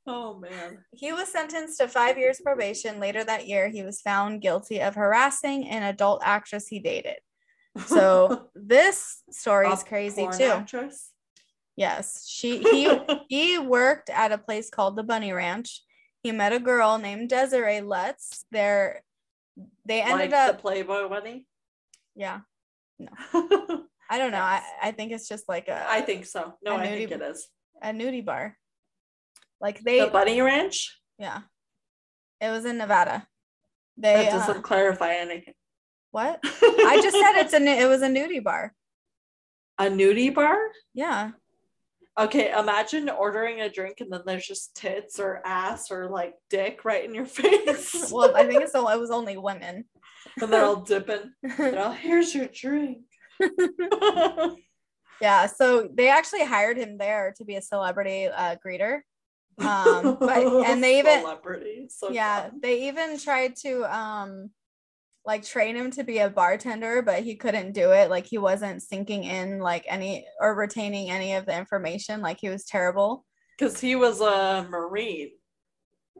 oh 0.06 0.38
man. 0.38 0.78
He 0.92 1.12
was 1.12 1.28
sentenced 1.28 1.78
to 1.78 1.88
five 1.88 2.18
years 2.18 2.40
probation. 2.40 3.00
Later 3.00 3.22
that 3.24 3.46
year, 3.46 3.68
he 3.68 3.82
was 3.82 4.00
found 4.00 4.42
guilty 4.42 4.80
of 4.80 4.94
harassing 4.94 5.68
an 5.68 5.82
adult 5.82 6.22
actress 6.24 6.66
he 6.66 6.80
dated. 6.80 7.18
So 7.86 8.48
this 8.54 9.22
story 9.30 9.68
is 9.68 9.84
crazy 9.84 10.26
too. 10.36 10.44
actress? 10.44 11.10
Yes, 11.76 12.26
she 12.28 12.58
he 12.58 12.98
he 13.28 13.58
worked 13.58 14.10
at 14.10 14.32
a 14.32 14.38
place 14.38 14.68
called 14.68 14.96
the 14.96 15.02
Bunny 15.02 15.32
Ranch. 15.32 15.82
He 16.22 16.32
met 16.32 16.52
a 16.52 16.58
girl 16.58 16.98
named 16.98 17.30
Desiree 17.30 17.80
Lutz. 17.80 18.44
There, 18.50 19.02
they 19.84 20.00
ended 20.02 20.30
like 20.30 20.32
up. 20.32 20.56
the 20.56 20.62
Playboy 20.62 21.08
bunny. 21.08 21.46
yeah, 22.14 22.40
No. 22.98 23.08
I 24.12 24.18
don't 24.18 24.32
know. 24.32 24.38
I, 24.40 24.60
I 24.82 24.90
think 24.90 25.12
it's 25.12 25.28
just 25.28 25.48
like 25.48 25.68
a 25.68 25.86
I 25.88 26.00
think 26.00 26.26
so. 26.26 26.54
No, 26.64 26.76
I 26.76 26.86
think 26.88 27.10
it 27.12 27.22
is. 27.22 27.48
a 27.80 27.88
nudie 27.92 28.24
bar. 28.24 28.56
Like 29.60 29.80
they, 29.80 30.00
The 30.00 30.08
Bunny 30.08 30.40
Ranch. 30.40 30.98
yeah, 31.18 31.42
it 32.40 32.48
was 32.50 32.64
in 32.64 32.78
Nevada. 32.78 33.26
That 33.98 34.16
They 34.16 34.28
uh, 34.28 34.38
doesn't 34.38 34.62
clarify 34.62 35.14
anything. 35.14 35.54
what? 36.10 36.40
I 36.44 36.98
just 37.02 37.16
said 37.16 37.40
it's 37.40 37.52
a 37.52 37.60
it 37.62 37.86
was 37.88 38.02
a 38.02 38.08
nudie 38.08 38.42
bar. 38.42 38.74
a 39.78 39.84
nudie 39.84 40.34
bar. 40.34 40.56
Yeah. 40.94 41.30
Okay, 42.18 42.50
imagine 42.56 43.08
ordering 43.08 43.60
a 43.60 43.70
drink 43.70 44.00
and 44.00 44.12
then 44.12 44.22
there's 44.26 44.46
just 44.46 44.74
tits 44.76 45.18
or 45.20 45.40
ass 45.44 45.90
or 45.90 46.10
like 46.10 46.34
dick 46.50 46.84
right 46.84 47.04
in 47.04 47.14
your 47.14 47.26
face. 47.40 48.10
Well, 48.12 48.34
I 48.36 48.44
think 48.46 48.62
it's 48.62 48.74
all, 48.74 48.88
it 48.88 48.98
was 48.98 49.10
only 49.10 49.36
women. 49.36 49.84
and 50.40 50.52
they're 50.52 50.64
all 50.64 50.80
dipping. 50.82 51.32
They're 51.58 51.78
all, 51.78 51.92
here's 51.92 52.34
your 52.34 52.48
drink. 52.52 52.98
yeah. 55.20 55.46
So 55.46 55.88
they 55.92 56.08
actually 56.08 56.44
hired 56.44 56.76
him 56.76 56.98
there 56.98 57.32
to 57.38 57.44
be 57.44 57.56
a 57.56 57.62
celebrity 57.62 58.26
uh, 58.26 58.56
greeter. 58.64 59.00
Um, 59.58 60.16
but 60.20 60.46
and 60.66 60.82
they 60.82 60.98
even 61.00 61.20
celebrity. 61.20 61.86
So 61.90 62.10
yeah 62.10 62.48
fun. 62.48 62.60
they 62.62 62.88
even 62.88 63.18
tried 63.18 63.56
to 63.56 63.84
um 63.94 64.50
like 65.26 65.44
train 65.44 65.76
him 65.76 65.90
to 65.90 66.02
be 66.02 66.18
a 66.18 66.30
bartender 66.30 67.02
but 67.02 67.22
he 67.22 67.34
couldn't 67.36 67.72
do 67.72 67.92
it 67.92 68.08
like 68.10 68.26
he 68.26 68.38
wasn't 68.38 68.82
sinking 68.82 69.24
in 69.24 69.58
like 69.58 69.84
any 69.88 70.26
or 70.40 70.54
retaining 70.54 71.10
any 71.10 71.34
of 71.34 71.44
the 71.46 71.56
information 71.56 72.20
like 72.22 72.38
he 72.40 72.48
was 72.48 72.64
terrible 72.64 73.24
because 73.58 73.78
he 73.80 73.94
was 73.96 74.20
a 74.20 74.66
marine. 74.70 75.30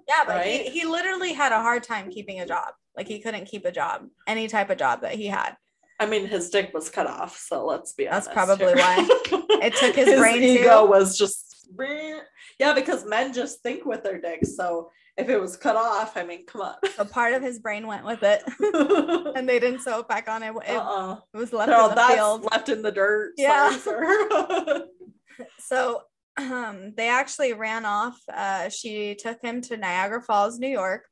yeah 0.09 0.23
but 0.27 0.37
Right? 0.37 0.63
he, 0.63 0.81
he 0.81 0.85
literally 0.87 1.33
had 1.33 1.53
a 1.53 1.61
hard 1.63 1.83
time 1.83 2.11
keeping 2.11 2.41
a 2.41 2.47
job 2.47 2.75
like 2.97 3.09
he 3.09 3.21
couldn't 3.21 3.47
keep 3.47 3.65
a 3.65 3.73
job 3.73 4.07
any 4.27 4.49
type 4.49 4.69
of 4.71 4.77
job 4.79 5.01
that 5.03 5.13
he 5.15 5.27
had 5.27 5.57
I 5.99 6.07
mean, 6.07 6.27
his 6.29 6.49
dick 6.49 6.71
was 6.73 6.89
cut 6.89 7.07
off, 7.07 7.37
so 7.37 7.67
let's 7.67 7.93
be 7.93 8.07
That's 8.07 8.27
honest. 8.27 8.35
That's 8.35 8.59
probably 8.59 8.81
here. 8.83 9.05
why. 9.29 9.47
It 9.67 9.75
took 9.77 9.95
his 9.95 10.19
brain 10.19 10.43
ego 10.43 10.85
too. 10.85 10.89
was 10.91 11.19
just 11.19 11.69
yeah, 12.59 12.73
because 12.73 13.05
men 13.05 13.35
just 13.35 13.63
think 13.63 13.85
with 13.85 14.03
their 14.03 14.19
dicks. 14.19 14.57
So 14.57 14.91
if 15.21 15.29
it 15.29 15.41
was 15.41 15.57
cut 15.57 15.77
off, 15.77 16.17
I 16.17 16.25
mean, 16.25 16.47
come 16.47 16.63
on. 16.63 16.75
a 16.99 17.05
part 17.05 17.35
of 17.35 17.43
his 17.43 17.59
brain 17.59 17.87
went 17.87 18.05
with 18.05 18.23
it 18.23 18.43
and 19.37 19.49
they 19.49 19.59
didn't 19.59 19.81
sew 19.81 20.01
it 20.01 20.09
back 20.09 20.29
on 20.29 20.43
it, 20.43 20.53
it, 20.67 20.77
uh-uh. 20.77 21.17
it 21.33 21.37
was 21.37 21.53
left 21.53 21.71
in 21.71 21.95
the 21.95 22.15
field 22.15 22.49
left 22.51 22.69
in 22.69 22.83
the 22.83 22.93
dirt. 22.93 23.33
Yeah. 23.39 23.77
Sorry, 23.79 24.27
so 25.59 26.03
um, 26.37 26.93
they 26.97 27.09
actually 27.09 27.53
ran 27.53 27.85
off. 27.85 28.19
Uh, 28.33 28.69
she 28.69 29.15
took 29.15 29.43
him 29.43 29.61
to 29.63 29.77
Niagara 29.77 30.23
Falls, 30.23 30.59
New 30.59 30.69
York, 30.69 31.05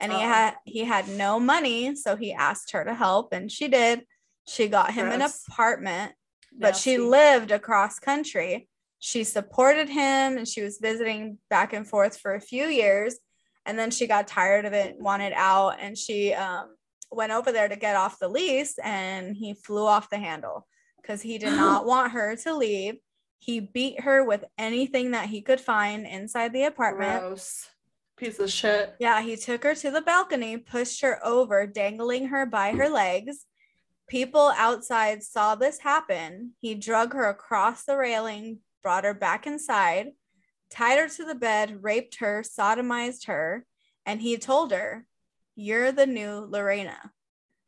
and 0.00 0.12
he 0.12 0.18
Oh. 0.18 0.20
had 0.20 0.54
he 0.64 0.84
had 0.84 1.08
no 1.08 1.40
money, 1.40 1.94
so 1.94 2.16
he 2.16 2.32
asked 2.32 2.72
her 2.72 2.84
to 2.84 2.94
help, 2.94 3.32
and 3.32 3.50
she 3.50 3.68
did. 3.68 4.04
She 4.48 4.68
got 4.68 4.92
him 4.92 5.08
an 5.08 5.22
apartment, 5.22 6.12
but 6.56 6.76
she 6.76 6.98
lived 6.98 7.50
across 7.50 7.98
country. 7.98 8.68
She 8.98 9.24
supported 9.24 9.88
him, 9.88 10.36
and 10.38 10.46
she 10.46 10.62
was 10.62 10.78
visiting 10.80 11.38
back 11.50 11.72
and 11.72 11.86
forth 11.86 12.18
for 12.18 12.34
a 12.34 12.40
few 12.40 12.66
years, 12.66 13.16
and 13.66 13.78
then 13.78 13.90
she 13.90 14.06
got 14.06 14.28
tired 14.28 14.64
of 14.64 14.72
it, 14.72 14.96
wanted 14.98 15.32
out, 15.34 15.78
and 15.80 15.98
she 15.98 16.32
um, 16.32 16.76
went 17.10 17.32
over 17.32 17.52
there 17.52 17.68
to 17.68 17.76
get 17.76 17.96
off 17.96 18.18
the 18.18 18.28
lease, 18.28 18.78
and 18.82 19.36
he 19.36 19.54
flew 19.54 19.84
off 19.84 20.08
the 20.08 20.18
handle 20.18 20.66
because 21.02 21.20
he 21.20 21.38
did 21.38 21.52
not 21.52 21.84
want 21.86 22.12
her 22.12 22.36
to 22.36 22.54
leave. 22.54 22.96
He 23.38 23.60
beat 23.60 24.00
her 24.00 24.24
with 24.24 24.44
anything 24.56 25.10
that 25.10 25.28
he 25.28 25.42
could 25.42 25.60
find 25.60 26.06
inside 26.06 26.52
the 26.52 26.64
apartment. 26.64 27.20
Gross. 27.20 27.68
Piece 28.16 28.38
of 28.38 28.50
shit. 28.50 28.94
Yeah, 28.98 29.20
he 29.20 29.36
took 29.36 29.62
her 29.64 29.74
to 29.74 29.90
the 29.90 30.00
balcony, 30.00 30.56
pushed 30.56 31.02
her 31.02 31.20
over, 31.22 31.66
dangling 31.66 32.28
her 32.28 32.46
by 32.46 32.72
her 32.72 32.88
legs. 32.88 33.44
People 34.08 34.52
outside 34.56 35.22
saw 35.22 35.54
this 35.54 35.80
happen. 35.80 36.52
He 36.60 36.74
drug 36.74 37.12
her 37.12 37.28
across 37.28 37.84
the 37.84 37.96
railing, 37.96 38.60
brought 38.82 39.04
her 39.04 39.12
back 39.12 39.46
inside, 39.46 40.12
tied 40.70 40.98
her 40.98 41.08
to 41.08 41.24
the 41.24 41.34
bed, 41.34 41.82
raped 41.82 42.18
her, 42.18 42.42
sodomized 42.42 43.26
her, 43.26 43.64
and 44.04 44.20
he 44.20 44.36
told 44.36 44.72
her, 44.72 45.06
You're 45.54 45.92
the 45.92 46.06
new 46.06 46.46
Lorena. 46.48 47.12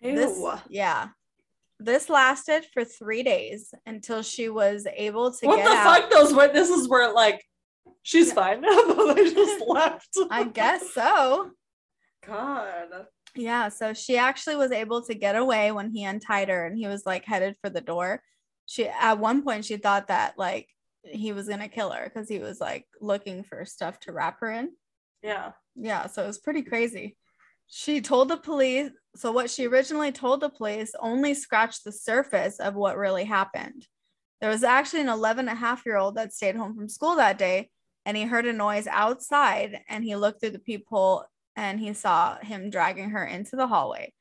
Ew. 0.01 0.15
This, 0.15 0.41
yeah. 0.69 1.09
This 1.81 2.09
lasted 2.09 2.67
for 2.73 2.85
three 2.85 3.23
days 3.23 3.73
until 3.87 4.23
she 4.23 4.49
was 4.49 4.87
able 4.97 5.33
to 5.33 5.47
get 5.47 5.53
away. 5.53 5.63
what 5.63 5.71
the 5.71 5.77
out. 5.77 6.01
fuck? 6.01 6.11
Those 6.11 6.35
witnesses 6.35 6.89
were 6.89 7.13
like, 7.13 7.45
she's 8.03 8.33
fine. 8.33 8.63
they 8.63 9.31
just 9.31 9.65
left. 9.67 10.17
I 10.31 10.45
guess 10.45 10.93
so. 10.93 11.51
God. 12.27 13.07
Yeah, 13.35 13.69
so 13.69 13.93
she 13.95 14.17
actually 14.17 14.57
was 14.57 14.73
able 14.73 15.03
to 15.03 15.15
get 15.15 15.37
away 15.37 15.71
when 15.73 15.91
he 15.91 16.05
untied 16.05 16.49
her 16.49 16.67
and 16.67 16.77
he 16.77 16.87
was 16.87 17.07
like 17.07 17.25
headed 17.25 17.57
for 17.63 17.71
the 17.71 17.81
door. 17.81 18.23
She 18.67 18.89
at 18.89 19.19
one 19.19 19.43
point 19.43 19.65
she 19.65 19.77
thought 19.77 20.09
that 20.09 20.39
like 20.39 20.69
he 21.05 21.33
was 21.33 21.49
gonna 21.49 21.69
kill 21.69 21.91
her 21.91 22.05
because 22.05 22.29
he 22.29 22.39
was 22.39 22.61
like 22.61 22.87
looking 23.01 23.43
for 23.43 23.65
stuff 23.65 23.99
to 24.01 24.13
wrap 24.13 24.41
her 24.41 24.51
in. 24.51 24.71
Yeah. 25.23 25.53
Yeah, 25.75 26.07
so 26.07 26.25
it 26.25 26.27
was 26.27 26.39
pretty 26.39 26.63
crazy. 26.63 27.17
She 27.67 28.01
told 28.01 28.29
the 28.29 28.37
police, 28.37 28.91
so 29.15 29.31
what 29.31 29.51
she 29.51 29.67
originally 29.67 30.11
told 30.11 30.41
the 30.41 30.49
police 30.49 30.93
only 31.01 31.35
scratched 31.35 31.85
the 31.85 31.93
surface 31.93 32.59
of 32.61 32.75
what 32.75 32.97
really 32.97 33.25
happened. 33.25 33.87
There 34.41 34.51
was 34.51 34.65
actually 34.65 35.03
an 35.03 35.09
11 35.09 35.49
and 35.49 35.57
a 35.57 35.61
half 35.61 35.85
year 35.85 35.97
old 35.97 36.17
that 36.17 36.33
stayed 36.33 36.57
home 36.57 36.75
from 36.75 36.89
school 36.89 37.17
that 37.17 37.39
day 37.39 37.71
and 38.07 38.17
he 38.17 38.25
heard 38.25 38.47
a 38.47 38.53
noise 38.53 38.87
outside 38.87 39.81
and 39.89 40.03
he 40.03 40.17
looked 40.17 40.41
through 40.41 40.51
the 40.51 40.59
peephole 40.59 41.25
and 41.57 41.79
he 41.81 41.93
saw 41.93 42.39
him 42.39 42.71
dragging 42.71 43.11
her 43.11 43.25
into 43.25 43.57
the 43.57 43.67
hallway. 43.67 44.13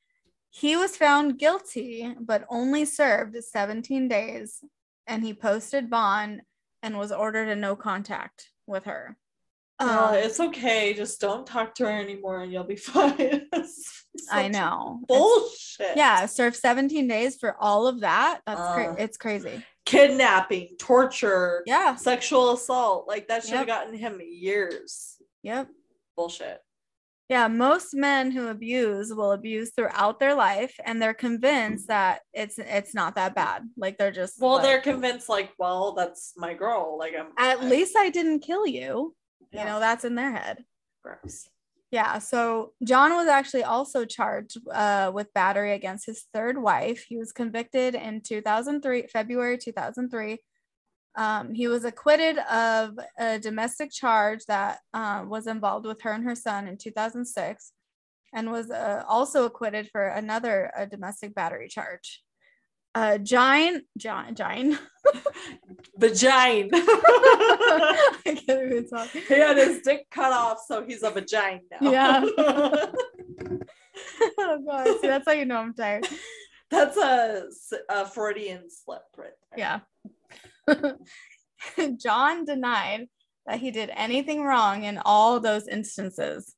He 0.49 0.75
was 0.75 0.97
found 0.97 1.37
guilty, 1.37 2.15
but 2.19 2.45
only 2.49 2.83
served 2.83 3.41
17 3.41 4.07
days 4.07 4.63
and 5.05 5.23
he 5.23 5.33
posted 5.33 5.89
bond 5.89 6.41
and 6.87 6.97
was 6.97 7.11
ordered 7.11 7.49
a 7.49 7.55
no 7.55 7.75
contact 7.75 8.49
with 8.65 8.85
her. 8.85 9.17
Uh, 9.79 10.07
Um, 10.09 10.15
it's 10.15 10.39
okay. 10.39 10.93
Just 10.93 11.19
don't 11.21 11.45
talk 11.45 11.75
to 11.75 11.83
her 11.85 11.91
anymore 11.91 12.41
and 12.41 12.51
you'll 12.51 12.63
be 12.63 12.75
fine. 12.93 13.47
I 14.31 14.47
know. 14.47 14.99
It's- 15.03 15.07
Bullshit. 15.19 15.97
yeah, 15.97 16.25
serve 16.25 16.55
17 16.55 17.07
days 17.07 17.35
for 17.37 17.55
all 17.59 17.85
of 17.87 17.99
that. 17.99 18.41
That's 18.47 18.73
cra- 18.73 18.93
Uh. 18.93 18.95
it's 18.97 19.17
crazy. 19.17 19.63
Kidnapping, 19.85 20.75
torture, 20.79 21.63
Yeah. 21.65 21.95
sexual 21.95 22.53
assault. 22.53 23.07
Like 23.07 23.27
that 23.27 23.43
should 23.43 23.57
have 23.57 23.67
Yep. 23.67 23.77
gotten 23.77 23.93
him 23.97 24.21
years. 24.25 25.17
Yep. 25.43 25.67
Bullshit. 26.15 26.61
Yeah, 27.29 27.49
most 27.49 27.93
men 27.93 28.31
who 28.31 28.47
abuse 28.47 29.13
will 29.13 29.33
abuse 29.33 29.71
throughout 29.75 30.17
their 30.19 30.33
life 30.33 30.73
and 30.85 31.01
they're 31.01 31.13
convinced 31.13 31.87
that 31.89 32.21
it's 32.33 32.57
it's 32.57 32.93
not 32.95 33.15
that 33.15 33.35
bad. 33.35 33.63
Like 33.75 33.97
they're 33.97 34.11
just 34.13 34.39
Well, 34.39 34.53
like, 34.53 34.63
they're 34.63 34.81
convinced, 34.81 35.27
like, 35.27 35.51
well, 35.59 35.91
that's 35.93 36.33
my 36.37 36.53
girl. 36.53 36.97
Like, 36.97 37.13
I'm 37.19 37.27
at 37.37 37.59
I- 37.59 37.65
least 37.67 37.95
I 37.97 38.09
didn't 38.09 38.39
kill 38.39 38.65
you. 38.65 39.13
yeah, 39.51 39.61
You 39.63 39.65
know, 39.69 39.79
that's 39.81 40.05
in 40.05 40.15
their 40.15 40.31
head. 40.31 40.63
gross. 41.03 41.49
Yeah, 41.91 42.19
so 42.19 42.73
John 42.83 43.13
was 43.13 43.27
actually 43.29 43.63
also 43.63 44.03
charged 44.03 44.57
uh, 44.73 45.09
with 45.13 45.33
battery 45.33 45.71
against 45.73 46.05
his 46.05 46.25
third 46.33 46.57
wife. 46.61 47.05
He 47.07 47.17
was 47.17 47.31
convicted 47.31 47.95
in 47.95 48.19
2003, 48.21 49.07
February 49.07 49.57
2003. 49.57 50.37
Um, 51.17 51.53
he 51.53 51.67
was 51.67 51.83
acquitted 51.83 52.37
of 52.37 52.99
a 53.17 53.39
domestic 53.39 53.91
charge 53.91 54.45
that 54.45 54.79
uh, 54.93 55.25
was 55.27 55.47
involved 55.47 55.87
with 55.87 56.01
her 56.03 56.11
and 56.11 56.23
her 56.23 56.35
son 56.35 56.67
in 56.67 56.77
2006, 56.77 57.71
and 58.33 58.51
was 58.51 58.69
uh, 58.69 59.03
also 59.07 59.45
acquitted 59.45 59.89
for 59.91 60.07
another 60.07 60.71
uh, 60.77 60.85
domestic 60.85 61.33
battery 61.33 61.67
charge. 61.67 62.23
Uh, 62.93 63.17
Jine, 63.17 63.81
John, 63.97 64.35
Jine, 64.35 64.77
Vagina. 65.97 66.69
I 66.73 68.13
can't 68.25 68.71
even 68.71 68.87
talk. 68.87 69.09
he 69.09 69.33
had 69.33 69.57
his 69.57 69.81
dick 69.81 70.07
cut 70.09 70.31
off, 70.31 70.59
so 70.67 70.85
he's 70.85 71.03
a 71.03 71.11
vagina 71.11 71.61
now. 71.81 71.91
Yeah. 71.91 72.25
oh 74.39 74.63
god, 74.65 74.87
see, 75.01 75.07
that's 75.07 75.27
how 75.27 75.33
you 75.33 75.45
know 75.45 75.57
I'm 75.57 75.73
tired. 75.73 76.07
that's 76.69 76.97
a, 76.97 77.47
a 77.89 78.05
Freudian 78.05 78.69
slip 78.69 79.03
right 79.17 79.31
there. 79.51 79.59
Yeah. 79.59 79.79
John 81.97 82.45
denied 82.45 83.07
that 83.45 83.59
he 83.59 83.71
did 83.71 83.91
anything 83.95 84.43
wrong 84.43 84.83
in 84.83 84.99
all 85.05 85.39
those 85.39 85.67
instances. 85.67 86.53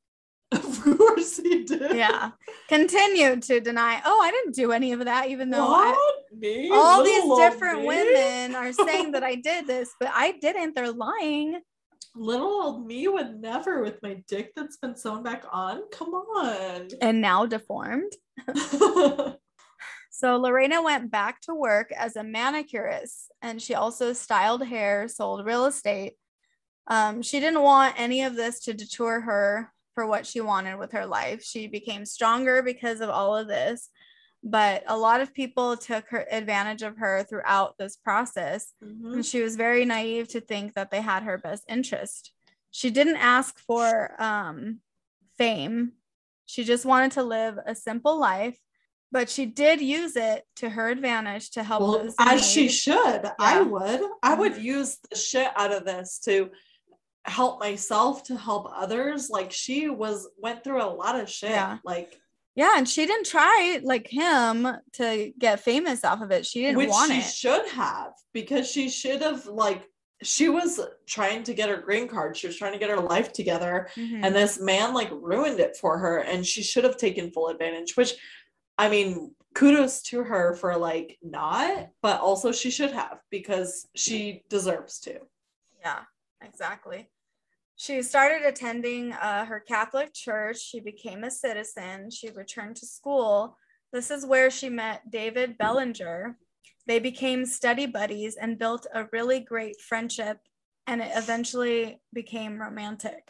Of 0.52 0.82
course 0.98 1.38
he 1.38 1.64
did. 1.64 1.96
Yeah. 1.96 2.32
Continued 2.68 3.44
to 3.44 3.60
deny, 3.60 4.02
oh, 4.04 4.20
I 4.22 4.32
didn't 4.32 4.56
do 4.56 4.72
any 4.72 4.94
of 4.94 5.06
that, 5.06 5.30
even 5.30 5.52
though 5.52 5.68
I, 5.68 5.90
all 6.72 7.04
these 7.04 7.24
Little 7.24 7.32
old 7.34 7.40
different 7.40 7.82
me? 7.82 7.88
women 7.88 8.56
are 8.56 8.74
saying 8.74 9.12
that 9.12 9.24
I 9.24 9.36
did 9.44 9.68
this, 9.68 9.92
but 10.00 10.10
I 10.14 10.32
didn't. 10.42 10.74
They're 10.74 10.92
lying. 10.92 11.62
Little 12.16 12.48
old 12.48 12.88
me 12.88 13.08
would 13.08 13.40
never 13.40 13.84
with 13.84 14.02
my 14.02 14.24
dick 14.28 14.54
that's 14.56 14.78
been 14.78 14.96
sewn 14.96 15.22
back 15.22 15.46
on. 15.52 15.82
Come 15.92 16.10
on. 16.10 16.88
And 17.02 17.22
now 17.22 17.46
deformed. 17.46 18.12
So 20.20 20.36
Lorena 20.36 20.82
went 20.82 21.10
back 21.10 21.40
to 21.44 21.56
work 21.56 21.94
as 21.94 22.18
a 22.18 22.24
manicurist 22.24 23.32
and 23.42 23.62
she 23.62 23.74
also 23.74 24.12
styled 24.12 24.66
hair, 24.68 25.08
sold 25.08 25.46
real 25.46 25.66
estate. 25.66 26.16
Um, 26.88 27.22
she 27.22 27.40
didn't 27.40 27.62
want 27.62 27.98
any 27.98 28.24
of 28.24 28.36
this 28.36 28.60
to 28.66 28.74
deter 28.74 29.22
her 29.22 29.72
for 29.96 30.06
what 30.06 30.26
she 30.26 30.42
wanted 30.42 30.78
with 30.78 30.92
her 30.92 31.06
life. 31.06 31.42
She 31.42 31.68
became 31.68 32.04
stronger 32.04 32.62
because 32.62 33.00
of 33.00 33.10
all 33.10 33.38
of 33.38 33.48
this, 33.48 33.88
but 34.44 34.84
a 34.88 34.98
lot 34.98 35.22
of 35.22 35.34
people 35.34 35.78
took 35.78 36.10
her 36.10 36.26
advantage 36.30 36.82
of 36.82 36.98
her 36.98 37.24
throughout 37.24 37.78
this 37.78 37.96
process. 37.96 38.74
Mhm. 38.84 39.14
And 39.14 39.26
she 39.26 39.42
was 39.42 39.56
very 39.56 39.86
naive 39.86 40.28
to 40.30 40.42
think 40.42 40.74
that 40.74 40.92
they 40.92 41.00
had 41.00 41.24
her 41.24 41.38
best 41.38 41.64
interest. 41.70 42.34
She 42.72 42.90
didn't 42.90 43.16
ask 43.16 43.58
for 43.58 44.22
um, 44.22 44.82
fame. 45.38 45.94
She 46.46 46.66
just 46.66 46.86
wanted 46.86 47.14
to 47.14 47.24
live 47.24 47.58
a 47.66 47.74
simple 47.74 48.20
life, 48.20 48.60
but 49.12 49.30
she 49.30 49.46
did 49.46 49.82
use 49.82 50.16
it 50.16 50.44
to 50.58 50.70
her 50.70 50.90
advantage 50.90 51.52
to 51.52 51.64
help 51.64 51.82
Well, 51.82 52.14
as 52.20 52.46
she 52.46 52.70
should. 52.70 53.24
I 53.40 53.62
would. 53.62 54.02
I 54.24 54.36
would 54.36 54.58
use 54.58 54.98
the 55.10 55.18
shit 55.18 55.50
out 55.56 55.72
of 55.74 55.86
this 55.86 56.20
to 56.26 56.50
help 57.26 57.60
myself 57.60 58.24
to 58.26 58.38
help 58.38 58.72
others. 58.76 59.30
Like 59.30 59.52
she 59.52 59.90
was 59.90 60.28
went 60.38 60.64
through 60.64 60.82
a 60.84 60.90
lot 60.94 61.20
of 61.20 61.30
shit. 61.30 61.52
Yeah. 61.52 61.78
Like 61.84 62.20
Yeah, 62.56 62.74
and 62.78 62.88
she 62.88 63.06
didn't 63.06 63.26
try 63.28 63.80
like 63.84 64.08
him 64.08 64.68
to 64.94 65.32
get 65.38 65.60
famous 65.60 66.04
off 66.04 66.22
of 66.22 66.32
it. 66.32 66.46
She 66.46 66.62
didn't 66.62 66.78
which 66.78 66.90
want 66.90 67.12
she 67.12 67.20
it. 67.20 67.24
should 67.24 67.68
have 67.70 68.14
because 68.34 68.70
she 68.70 68.90
should 68.90 69.22
have 69.22 69.46
like 69.48 69.84
she 70.22 70.50
was 70.50 70.80
trying 71.08 71.44
to 71.44 71.54
get 71.54 71.70
her 71.70 71.78
green 71.78 72.08
card. 72.08 72.36
She 72.36 72.46
was 72.48 72.58
trying 72.58 72.74
to 72.74 72.80
get 72.80 72.90
her 72.90 73.00
life 73.00 73.32
together. 73.34 73.90
Mhm. 73.96 74.24
and 74.24 74.36
this 74.36 74.60
man 74.60 74.94
like 74.94 75.10
ruined 75.12 75.60
it 75.60 75.78
for 75.78 75.98
her 75.98 76.18
and 76.20 76.46
she 76.46 76.62
should 76.62 76.84
have 76.84 76.98
taken 76.98 77.32
full 77.32 77.48
advantage 77.50 77.96
which 77.98 78.14
i 78.80 78.90
mean 78.90 79.36
kudos 79.54 80.02
to 80.02 80.24
her 80.24 80.56
for 80.56 80.76
like 80.78 81.18
not 81.22 81.90
but 82.02 82.20
also 82.22 82.52
she 82.52 82.72
should 82.72 82.92
have 82.92 83.20
because 83.30 83.88
she 83.96 84.44
deserves 84.50 85.00
to 85.00 85.20
Yeah, 85.82 86.02
exactly. 86.42 87.10
She 87.76 88.02
started 88.02 88.46
attending 88.46 89.14
uh, 89.14 89.46
her 89.46 89.62
Catholic 89.62 90.14
church. 90.14 90.60
She 90.60 90.82
became 90.82 91.24
a 91.24 91.32
citizen. 91.32 92.12
She 92.12 92.30
returned 92.30 92.76
to 92.78 92.86
school. 92.86 93.56
This 93.94 94.12
is 94.12 94.26
where 94.26 94.52
she 94.52 94.70
met 94.70 95.10
David 95.10 95.58
Bellinger. 95.58 96.38
They 96.88 97.00
became 97.00 97.46
study 97.46 97.86
buddies 97.86 98.36
and 98.36 98.60
built 98.60 98.86
a 98.94 99.08
really 99.14 99.40
great 99.40 99.80
friendship, 99.80 100.40
and 100.88 101.02
it 101.02 101.12
eventually 101.16 102.02
became 102.14 102.60
romantic. 102.60 103.24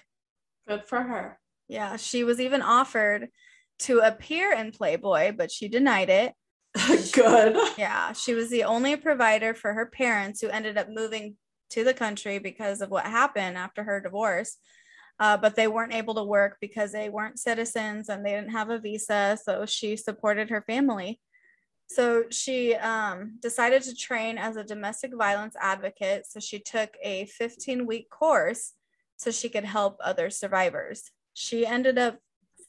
good 0.67 0.83
for 0.87 1.03
her 1.03 1.39
Yeah, 1.67 1.97
she 1.97 2.23
was 2.23 2.39
even 2.39 2.63
offered 2.63 3.29
to 3.79 3.99
appear 3.99 4.53
in 4.53 4.71
Playboy, 4.71 5.33
but 5.37 5.51
she 5.51 5.67
denied 5.67 6.09
it. 6.09 6.33
good 7.13 7.57
Yeah, 7.77 8.13
she 8.13 8.35
was 8.35 8.49
the 8.49 8.63
only 8.63 8.95
provider 8.95 9.53
for 9.53 9.73
her 9.73 9.87
parents 9.87 10.39
who 10.39 10.49
ended 10.49 10.77
up 10.77 10.87
moving 10.89 11.35
to 11.71 11.83
the 11.83 11.93
country 11.93 12.39
because 12.39 12.81
of 12.81 12.89
what 12.89 13.05
happened 13.05 13.57
after 13.57 13.83
her 13.83 13.99
divorce. 13.99 14.57
Uh, 15.19 15.35
but 15.35 15.55
they 15.55 15.67
weren't 15.67 15.93
able 15.93 16.15
to 16.15 16.23
work 16.23 16.57
because 16.61 16.91
they 16.91 17.09
weren't 17.09 17.39
citizens 17.39 18.07
and 18.07 18.25
they 18.25 18.31
didn't 18.31 18.51
have 18.51 18.69
a 18.69 18.79
visa. 18.79 19.37
So 19.43 19.65
she 19.65 19.97
supported 19.97 20.49
her 20.49 20.61
family. 20.61 21.19
So 21.87 22.25
she 22.29 22.75
um, 22.75 23.37
decided 23.41 23.81
to 23.83 23.95
train 23.95 24.37
as 24.37 24.55
a 24.55 24.63
domestic 24.63 25.11
violence 25.17 25.55
advocate. 25.59 26.25
So 26.27 26.39
she 26.39 26.59
took 26.59 26.91
a 27.03 27.25
15 27.25 27.85
week 27.85 28.09
course 28.09 28.73
so 29.17 29.31
she 29.31 29.49
could 29.49 29.65
help 29.65 29.97
other 30.01 30.29
survivors. 30.29 31.11
She 31.33 31.65
ended 31.65 31.97
up 31.97 32.19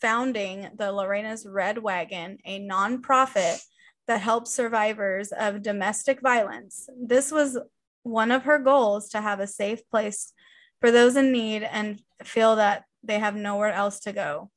founding 0.01 0.68
the 0.76 0.92
Lorena's 0.92 1.46
Red 1.46 1.78
Wagon, 1.78 2.38
a 2.44 2.61
nonprofit 2.61 3.62
that 4.07 4.20
helps 4.20 4.51
survivors 4.51 5.32
of 5.32 5.62
domestic 5.62 6.20
violence. 6.20 6.88
This 7.01 7.30
was 7.30 7.59
one 8.03 8.30
of 8.30 8.44
her 8.44 8.59
goals 8.59 9.11
to 9.11 9.20
have 9.20 9.40
a 9.40 9.46
safe 9.46 9.88
place 9.90 10.32
for 10.80 10.90
those 10.90 11.16
in 11.16 11.32
need 11.32 11.62
and 11.62 12.01
feel 12.24 12.57
that 12.57 12.84
they 13.03 13.18
have 13.18 13.36
nowhere 13.36 13.72
else 13.72 14.01
to 14.01 14.12
go. 14.12 14.51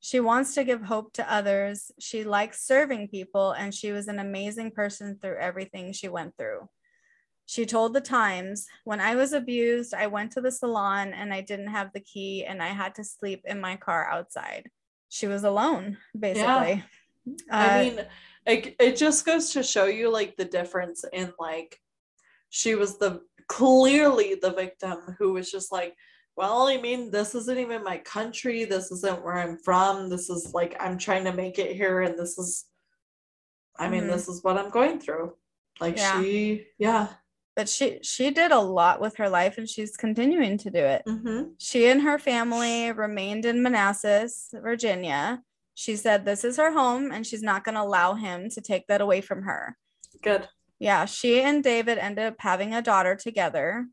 She 0.00 0.20
wants 0.20 0.54
to 0.54 0.64
give 0.64 0.82
hope 0.82 1.12
to 1.14 1.32
others. 1.32 1.90
She 1.98 2.24
likes 2.24 2.66
serving 2.66 3.08
people, 3.08 3.52
and 3.52 3.74
she 3.74 3.92
was 3.92 4.08
an 4.08 4.18
amazing 4.18 4.70
person 4.70 5.18
through 5.20 5.38
everything 5.38 5.92
she 5.92 6.08
went 6.08 6.36
through. 6.38 6.68
She 7.44 7.66
told 7.66 7.92
the 7.92 8.00
Times, 8.00 8.66
When 8.84 9.00
I 9.00 9.14
was 9.16 9.32
abused, 9.32 9.92
I 9.92 10.06
went 10.06 10.32
to 10.32 10.40
the 10.40 10.52
salon 10.52 11.12
and 11.12 11.34
I 11.34 11.40
didn't 11.40 11.68
have 11.68 11.92
the 11.92 12.00
key, 12.00 12.44
and 12.46 12.62
I 12.62 12.68
had 12.68 12.94
to 12.94 13.04
sleep 13.04 13.42
in 13.44 13.60
my 13.60 13.76
car 13.76 14.08
outside. 14.08 14.70
She 15.10 15.26
was 15.26 15.44
alone, 15.44 15.98
basically. 16.18 16.82
i 17.50 17.68
Uh, 17.68 17.82
mean 17.82 18.06
it, 18.46 18.74
it 18.80 18.96
just 18.96 19.26
goes 19.26 19.50
to 19.52 19.62
show 19.62 19.84
you 19.84 20.10
like 20.10 20.36
the 20.36 20.44
difference 20.46 21.04
in 21.12 21.32
like 21.38 21.78
she 22.48 22.74
was 22.74 22.96
the 22.98 23.20
clearly 23.48 24.36
the 24.40 24.52
victim 24.52 24.96
who 25.18 25.34
was 25.34 25.50
just 25.50 25.70
like 25.70 25.94
well, 26.36 26.68
I 26.68 26.80
mean, 26.80 27.10
this 27.10 27.34
isn't 27.34 27.58
even 27.58 27.84
my 27.84 27.98
country. 27.98 28.64
This 28.64 28.90
isn't 28.92 29.22
where 29.22 29.36
I'm 29.36 29.58
from. 29.58 30.08
This 30.08 30.30
is 30.30 30.54
like 30.54 30.74
I'm 30.80 30.96
trying 30.96 31.24
to 31.24 31.34
make 31.34 31.58
it 31.58 31.76
here, 31.76 32.00
and 32.00 32.18
this 32.18 32.38
is, 32.38 32.64
I 33.78 33.90
mean, 33.90 34.04
Mhm. 34.04 34.12
this 34.12 34.26
is 34.28 34.42
what 34.42 34.56
I'm 34.56 34.70
going 34.70 35.00
through. 35.00 35.36
Like 35.80 35.98
Yeah. 35.98 36.22
she, 36.22 36.66
yeah. 36.78 37.08
But 37.56 37.68
she 37.68 37.98
she 38.02 38.30
did 38.30 38.52
a 38.52 38.60
lot 38.60 39.00
with 39.00 39.16
her 39.16 39.28
life 39.28 39.58
and 39.58 39.68
she's 39.68 39.96
continuing 39.96 40.56
to 40.58 40.70
do 40.70 40.78
it. 40.78 41.02
Mm-hmm. 41.06 41.50
She 41.58 41.86
and 41.86 42.02
her 42.02 42.18
family 42.18 42.92
remained 42.92 43.44
in 43.44 43.62
Manassas, 43.62 44.48
Virginia. 44.54 45.42
She 45.74 45.96
said 45.96 46.24
this 46.24 46.44
is 46.44 46.56
her 46.56 46.72
home 46.72 47.10
and 47.10 47.26
she's 47.26 47.42
not 47.42 47.64
going 47.64 47.74
to 47.74 47.82
allow 47.82 48.14
him 48.14 48.50
to 48.50 48.60
take 48.60 48.86
that 48.86 49.00
away 49.00 49.20
from 49.20 49.42
her. 49.42 49.76
Good. 50.22 50.48
Yeah, 50.78 51.04
she 51.04 51.40
and 51.40 51.62
David 51.62 51.98
ended 51.98 52.24
up 52.24 52.36
having 52.38 52.74
a 52.74 52.82
daughter 52.82 53.14
together. 53.14 53.86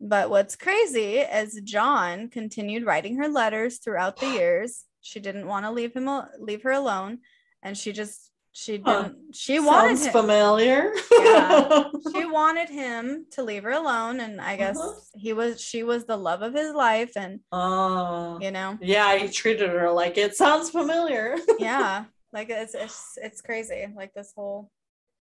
But 0.00 0.28
what's 0.28 0.56
crazy 0.56 1.18
is 1.18 1.60
John 1.64 2.28
continued 2.28 2.84
writing 2.84 3.16
her 3.16 3.28
letters 3.28 3.78
throughout 3.78 4.18
the 4.18 4.26
years. 4.32 4.84
She 5.00 5.20
didn't 5.20 5.46
want 5.46 5.64
to 5.64 5.70
leave 5.70 5.94
him 5.94 6.08
leave 6.40 6.62
her 6.62 6.72
alone 6.72 7.18
and 7.62 7.76
she 7.76 7.92
just 7.92 8.30
she 8.58 8.78
didn't 8.78 9.16
she 9.34 9.60
wanted 9.60 9.98
Sounds 9.98 10.06
him, 10.06 10.12
familiar. 10.12 10.92
Yeah. 11.12 11.84
she 12.14 12.24
wanted 12.40 12.70
him 12.70 13.26
to 13.32 13.42
leave 13.42 13.64
her 13.64 13.72
alone 13.72 14.20
and 14.20 14.40
I 14.40 14.56
guess 14.56 14.78
Uh-huh. 14.78 14.94
he 15.14 15.34
was 15.34 15.60
she 15.60 15.82
was 15.82 16.06
the 16.06 16.16
love 16.16 16.40
of 16.40 16.54
his 16.54 16.72
life 16.74 17.12
and 17.16 17.40
Oh. 17.52 18.38
you 18.40 18.50
know 18.50 18.78
yeah, 18.80 19.14
he 19.18 19.28
treated 19.28 19.68
her 19.68 19.90
like 19.92 20.16
it 20.16 20.34
sounds 20.36 20.70
familiar. 20.70 21.36
yeah 21.58 22.04
like 22.32 22.48
it's 22.48 22.74
it's 22.74 23.18
it's 23.22 23.40
crazy 23.42 23.86
like 23.94 24.14
this 24.14 24.32
whole 24.34 24.70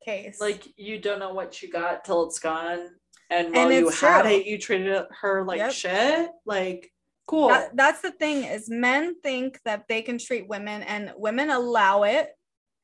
case 0.05 0.41
like 0.41 0.63
you 0.77 1.01
don't 1.01 1.19
know 1.19 1.35
what 1.35 1.61
you 1.61 1.71
got 1.73 2.05
till 2.05 2.25
it's 2.27 2.39
gone. 2.39 2.87
And 3.31 3.53
while 3.53 3.73
you 3.73 3.89
it's 3.89 4.01
had 4.01 4.23
true. 4.23 4.31
it, 4.31 4.47
you 4.47 4.59
treated 4.59 5.05
her 5.21 5.45
like 5.45 5.59
Yep. 5.59 5.73
shit. 5.73 6.31
Like, 6.47 6.91
cool. 7.27 7.49
That- 7.49 7.77
that's 7.77 8.01
the 8.01 8.13
thing 8.13 8.45
is 8.45 8.71
men 8.71 9.21
think 9.23 9.59
that 9.65 9.85
they 9.89 10.01
can 10.03 10.19
treat 10.19 10.49
women 10.49 10.83
and 10.85 11.13
women 11.17 11.51
allow 11.51 12.05
it 12.05 12.31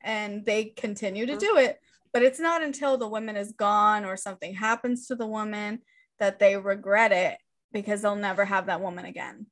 and 0.04 0.44
they 0.44 0.66
continue 0.66 1.26
to 1.26 1.34
Mhm. 1.34 1.40
do 1.40 1.56
it 1.56 1.80
but 2.12 2.22
it's 2.22 2.38
not 2.38 2.62
until 2.62 2.96
the 2.96 3.08
woman 3.08 3.36
is 3.36 3.50
gone 3.52 4.04
or 4.04 4.16
something 4.16 4.54
happens 4.54 5.08
to 5.08 5.16
the 5.16 5.26
woman 5.26 5.82
that 6.20 6.38
they 6.38 6.56
regret 6.56 7.10
it 7.10 7.38
because 7.72 8.02
they'll 8.02 8.14
never 8.14 8.44
have 8.44 8.66
that 8.66 8.80
woman 8.80 9.04
again 9.04 9.46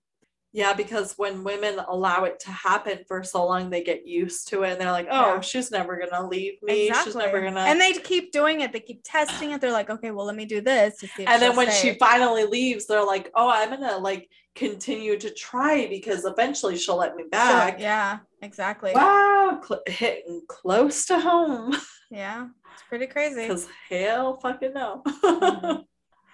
Yeah, 0.54 0.74
because 0.74 1.14
when 1.16 1.44
women 1.44 1.78
allow 1.88 2.24
it 2.24 2.38
to 2.40 2.50
happen 2.50 2.98
for 3.08 3.22
so 3.24 3.46
long, 3.46 3.70
they 3.70 3.82
get 3.82 4.06
used 4.06 4.48
to 4.48 4.64
it 4.64 4.72
and 4.72 4.80
they're 4.80 4.92
like, 4.92 5.08
oh, 5.10 5.34
Yeah. 5.36 5.40
she's 5.40 5.70
never 5.70 5.98
gonna 5.98 6.28
leave 6.28 6.62
me. 6.62 6.92
She's 7.04 7.16
never 7.16 7.40
gonna. 7.40 7.60
and 7.60 7.80
they 7.80 7.94
keep 7.94 8.32
doing 8.32 8.60
it 8.60 8.70
they 8.72 8.80
keep 8.80 9.00
testing 9.02 9.52
it 9.52 9.60
they're 9.62 9.72
like 9.72 9.88
okay 9.88 10.10
well 10.10 10.26
let 10.26 10.36
me 10.36 10.44
do 10.44 10.60
this 10.60 10.98
to 10.98 11.08
and 11.26 11.40
then 11.40 11.56
when 11.56 11.70
stay. 11.70 11.92
she 11.92 11.98
finally 11.98 12.44
leaves, 12.44 12.86
they're 12.86 13.04
like, 13.04 13.30
oh, 13.34 13.48
I'm 13.50 13.70
gonna 13.70 13.96
like 13.96 14.28
continue 14.54 15.18
to 15.18 15.30
try 15.32 15.86
because 15.88 16.26
eventually 16.26 16.76
she'll 16.76 16.98
let 16.98 17.16
me 17.16 17.22
So, 17.24 17.28
back. 17.30 17.80
yeah 17.80 18.18
exactly 18.42 18.92
Wow, 18.94 19.60
cl- 19.66 19.80
hitting 19.86 20.42
close 20.48 21.06
to 21.06 21.18
home 21.18 21.74
yeah 22.10 22.48
it's 22.74 22.82
pretty 22.90 23.06
crazy 23.06 23.40
because 23.48 23.66
hell 23.88 24.38
fucking 24.42 24.74
no. 24.74 25.02
Mhm. 25.06 25.84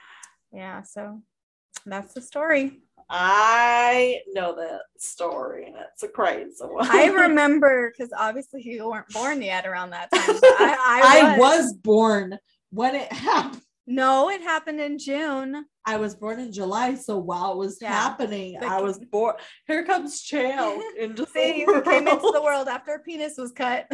yeah 0.52 0.82
so 0.82 1.22
that's 1.86 2.14
the 2.14 2.20
story 2.22 2.80
I 3.10 4.20
know 4.32 4.54
that 4.56 4.80
story 4.98 5.66
and 5.66 5.76
it's 5.92 6.02
a 6.02 6.08
crazy 6.08 6.52
one. 6.64 6.86
I 6.90 7.06
remember 7.24 7.90
because 7.90 8.12
obviously 8.16 8.62
you 8.62 8.88
weren't 8.88 9.08
born 9.08 9.40
yet 9.42 9.66
around 9.66 9.90
that 9.90 10.10
time. 10.12 10.22
I, 10.42 11.00
I, 11.02 11.34
I 11.34 11.38
was 11.38 11.72
born 11.74 12.38
when 12.70 12.94
it 12.94 13.10
happened. 13.12 13.62
No, 13.86 14.28
it 14.28 14.42
happened 14.42 14.80
in 14.80 14.98
June. 14.98 15.64
I 15.86 15.96
was 15.96 16.14
born 16.14 16.38
in 16.40 16.52
July, 16.52 16.94
so 16.94 17.16
while 17.16 17.52
it 17.52 17.56
was 17.56 17.78
Yeah. 17.80 17.88
happening, 17.94 18.58
But 18.60 18.68
I 18.68 18.82
was 18.82 18.98
born. 18.98 19.36
Here 19.66 19.82
comes 19.86 20.22
Chael 20.22 20.78
into 20.98 21.24
See, 21.28 21.64
the 21.64 21.72
you 21.72 21.82
came 21.82 22.06
into 22.06 22.20
the 22.20 22.32
world. 22.32 22.44
world 22.44 22.68
after 22.68 22.92
a 22.96 22.98
penis 22.98 23.38
was 23.38 23.52
cut. 23.52 23.90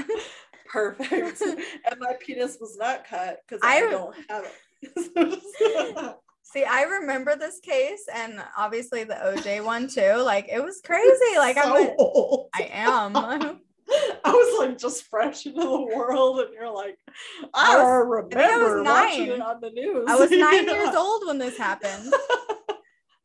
Perfect. 0.66 1.40
and 1.40 2.00
my 2.00 2.14
penis 2.20 2.58
was 2.60 2.76
not 2.76 3.06
cut 3.06 3.38
because 3.46 3.60
I 3.62 3.76
I, 3.76 3.80
don't 3.90 4.16
have 4.28 4.44
it. 4.82 6.16
See, 6.44 6.62
I 6.64 6.82
remember 6.82 7.34
this 7.36 7.58
case 7.60 8.04
and 8.14 8.40
obviously 8.56 9.02
the 9.04 9.14
OJ 9.14 9.64
one 9.64 9.88
too. 9.88 10.16
Like 10.22 10.48
it 10.50 10.62
was 10.62 10.80
crazy. 10.84 11.36
Like 11.36 11.56
so 11.60 11.74
I'm, 11.76 11.90
old. 11.98 12.48
I 12.54 12.68
am. 12.72 13.16
I 14.24 14.30
was 14.30 14.66
like 14.66 14.78
just 14.78 15.04
fresh 15.04 15.46
into 15.46 15.60
the 15.60 15.80
world, 15.96 16.40
and 16.40 16.48
you're 16.54 16.70
like, 16.72 16.96
I, 17.52 17.74
I 17.74 17.76
was- 17.82 18.06
remember 18.32 18.80
I 18.80 18.82
watching 18.82 19.28
nine. 19.28 19.36
it 19.36 19.40
on 19.42 19.60
the 19.60 19.70
news. 19.70 20.04
I 20.08 20.16
was 20.16 20.30
nine 20.30 20.64
Yeah. 20.68 20.72
years 20.84 20.94
old 20.94 21.26
when 21.26 21.38
this 21.38 21.58
happened. 21.58 22.12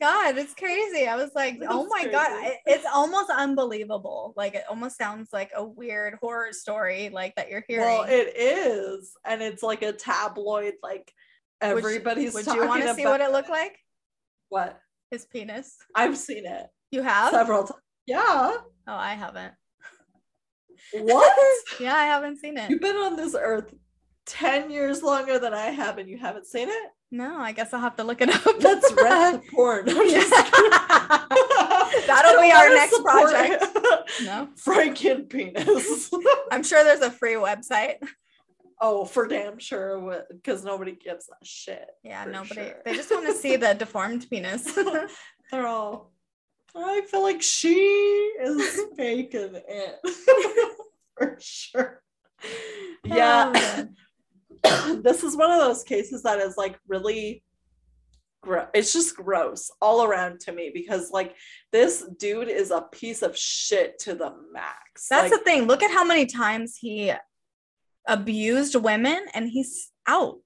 God, 0.02 0.38
it's 0.38 0.54
crazy. 0.54 1.08
I 1.08 1.18
was 1.18 1.32
like, 1.36 1.60
oh 1.68 1.86
my 1.88 2.08
God, 2.08 2.46
it- 2.46 2.60
it's 2.66 2.86
almost 2.94 3.30
unbelievable. 3.30 4.34
Like 4.38 4.56
it 4.56 4.64
almost 4.70 4.98
sounds 4.98 5.30
like 5.34 5.52
a 5.56 5.64
weird 5.64 6.16
horror 6.22 6.54
story, 6.54 7.10
like 7.10 7.36
that 7.36 7.50
you're 7.50 7.66
hearing. 7.68 7.86
Well, 7.86 8.04
it 8.08 8.34
is, 8.38 9.12
and 9.26 9.42
it's 9.42 9.62
like 9.64 9.82
a 9.82 9.92
tabloid. 9.94 10.74
Like 10.82 11.14
everybody's 11.62 12.34
Would 12.34 12.46
talking 12.46 12.62
you 12.64 12.68
want 12.68 12.84
to 12.84 12.94
see 12.96 13.06
what 13.06 13.22
it 13.22 13.32
looked 13.32 13.50
like? 13.50 13.78
What 14.50 14.80
His 15.12 15.26
penis. 15.26 15.76
I've 15.96 16.18
seen 16.18 16.46
it 16.46 16.68
You 16.92 17.02
have? 17.04 17.32
several 17.32 17.64
times. 17.64 17.82
Yeah. 18.06 18.22
Oh, 18.24 18.62
I 18.88 19.14
haven't. 19.14 19.54
What? 20.94 21.38
Yeah, 21.80 21.96
I 21.96 22.06
haven't 22.06 22.38
seen 22.38 22.58
it. 22.58 22.70
You've 22.70 22.82
been 22.82 22.96
on 22.98 23.16
this 23.16 23.36
earth 23.40 23.74
ten 24.26 24.70
years 24.72 25.02
longer 25.04 25.40
than 25.40 25.54
I 25.54 25.68
have, 25.68 25.98
and 25.98 26.10
you 26.10 26.18
haven't 26.18 26.46
seen 26.46 26.68
it. 26.70 26.90
No, 27.12 27.40
I 27.40 27.52
guess 27.54 27.74
I'll 27.74 27.80
have 27.80 27.96
to 27.98 28.04
look 28.04 28.22
it 28.22 28.30
up. 28.30 28.60
That's 28.60 28.92
red 28.94 29.42
porn. 29.52 29.86
That'll 32.08 32.42
be 32.42 32.52
our 32.52 32.70
next 32.70 33.02
project. 33.04 33.66
No, 34.24 34.50
Franken 34.64 35.30
penis. 35.30 36.12
I'm 36.52 36.64
sure 36.64 36.84
there's 36.84 37.02
a 37.02 37.12
free 37.12 37.34
website. 37.36 37.96
Oh, 38.82 39.06
for 39.06 39.28
damn 39.28 39.60
sure, 39.60 40.24
because 40.32 40.64
nobody 40.64 40.94
gives 40.94 41.30
a 41.30 41.46
shit. 41.46 41.86
Yeah, 42.04 42.26
nobody. 42.26 42.56
sure. 42.62 42.76
They 42.86 42.96
just 42.96 43.12
want 43.12 43.26
to 43.28 43.34
see 43.34 43.56
the 43.56 43.74
deformed 43.74 44.28
penis. 44.32 44.78
They're 45.52 45.68
all. 45.68 46.12
I 46.76 47.02
feel 47.10 47.24
like 47.24 47.42
she 47.42 47.74
is 47.74 48.82
faking 48.98 49.56
it 49.68 49.96
for 51.18 51.38
sure. 51.40 52.02
Oh, 52.44 52.48
Yeah, 53.06 53.88
God. 54.64 55.04
this 55.04 55.24
is 55.24 55.36
one 55.36 55.52
of 55.52 55.60
those 55.60 55.84
cases 55.84 56.24
that 56.24 56.40
is 56.40 56.58
like 56.58 56.78
really. 56.88 57.44
Gro- 58.42 58.68
it's 58.74 58.94
just 58.94 59.18
gross 59.18 59.70
all 59.82 60.06
around 60.06 60.40
to 60.40 60.54
me 60.54 60.72
because 60.74 61.12
like 61.12 61.36
this 61.74 62.06
dude 62.20 62.48
is 62.48 62.72
a 62.72 62.84
piece 62.90 63.22
of 63.22 63.38
shit 63.38 64.00
to 64.00 64.16
the 64.16 64.34
max. 64.54 65.08
That's 65.10 65.30
like, 65.30 65.32
the 65.32 65.44
thing. 65.44 65.64
Look 65.64 65.84
at 65.84 65.92
how 65.92 66.06
many 66.06 66.26
times 66.26 66.78
he 66.80 67.12
abused 68.08 68.76
women, 68.76 69.20
and 69.34 69.50
he's 69.50 69.92
out. 70.08 70.38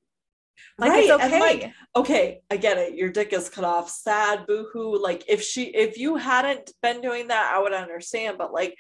Like 0.78 0.92
it's 1.04 1.10
Right, 1.10 1.22
okay. 1.22 1.40
like, 1.40 1.74
okay, 1.96 2.42
I 2.50 2.58
get 2.58 2.78
it. 2.78 2.96
Your 2.96 3.10
dick 3.10 3.34
is 3.34 3.50
cut 3.50 3.64
off. 3.64 3.90
Sad, 3.90 4.48
boohoo. 4.48 4.98
Like 4.98 5.24
if 5.28 5.42
she, 5.42 5.66
if 5.66 5.98
you 5.98 6.16
hadn't 6.16 6.72
been 6.82 7.02
doing 7.02 7.28
that, 7.28 7.54
I 7.54 7.62
would 7.62 7.74
understand. 7.74 8.38
But 8.38 8.54
like, 8.54 8.76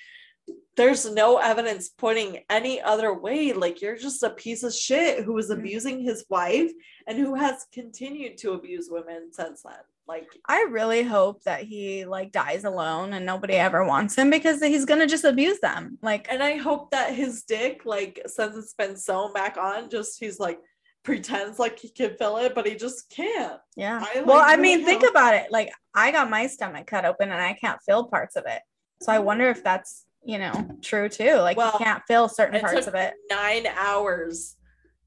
there's 0.75 1.09
no 1.09 1.37
evidence 1.37 1.89
pointing 1.89 2.39
any 2.49 2.81
other 2.81 3.13
way. 3.13 3.53
Like 3.53 3.81
you're 3.81 3.97
just 3.97 4.23
a 4.23 4.31
piece 4.31 4.63
of 4.63 4.73
shit 4.73 5.23
who 5.23 5.33
was 5.33 5.51
abusing 5.51 6.01
his 6.01 6.25
wife 6.29 6.71
and 7.07 7.17
who 7.17 7.35
has 7.35 7.65
continued 7.71 8.37
to 8.39 8.53
abuse 8.53 8.89
women 8.89 9.31
since 9.31 9.61
then. 9.61 9.75
Like, 10.07 10.27
I 10.47 10.67
really 10.69 11.03
hope 11.03 11.43
that 11.43 11.63
he 11.63 12.05
like 12.05 12.31
dies 12.31 12.65
alone 12.65 13.13
and 13.13 13.25
nobody 13.25 13.53
ever 13.53 13.85
wants 13.85 14.15
him 14.15 14.29
because 14.29 14.61
he's 14.61 14.85
gonna 14.85 15.07
just 15.07 15.23
abuse 15.23 15.59
them. 15.59 15.97
Like 16.01 16.27
and 16.29 16.43
I 16.43 16.57
hope 16.57 16.91
that 16.91 17.13
his 17.15 17.43
dick, 17.43 17.83
like, 17.85 18.21
since 18.25 18.55
it's 18.57 18.73
been 18.73 18.97
sewn 18.97 19.31
back 19.33 19.57
on, 19.57 19.89
just 19.89 20.19
he's 20.19 20.39
like 20.39 20.59
pretends 21.03 21.57
like 21.59 21.79
he 21.79 21.89
can 21.89 22.15
feel 22.17 22.37
it, 22.37 22.53
but 22.55 22.67
he 22.67 22.75
just 22.75 23.09
can't. 23.09 23.59
Yeah. 23.75 24.03
I, 24.03 24.21
well, 24.21 24.41
I 24.43 24.55
mean, 24.57 24.85
think 24.85 25.03
about 25.09 25.35
it. 25.35 25.51
Like, 25.51 25.71
I 25.93 26.11
got 26.11 26.29
my 26.29 26.47
stomach 26.47 26.87
cut 26.87 27.05
open 27.05 27.31
and 27.31 27.41
I 27.41 27.53
can't 27.53 27.79
feel 27.85 28.05
parts 28.05 28.35
of 28.35 28.43
it. 28.47 28.61
So 29.01 29.11
I 29.11 29.19
wonder 29.19 29.49
if 29.49 29.63
that's, 29.63 30.05
you 30.25 30.37
know, 30.37 30.53
true 30.81 31.09
too. 31.09 31.35
Like, 31.35 31.57
Well, 31.57 31.73
you 31.79 31.85
can't 31.85 32.03
feel 32.07 32.29
certain 32.29 32.59
parts 32.61 32.87
of 32.87 32.95
it. 32.95 33.13
nine 33.29 33.67
hours 33.67 34.55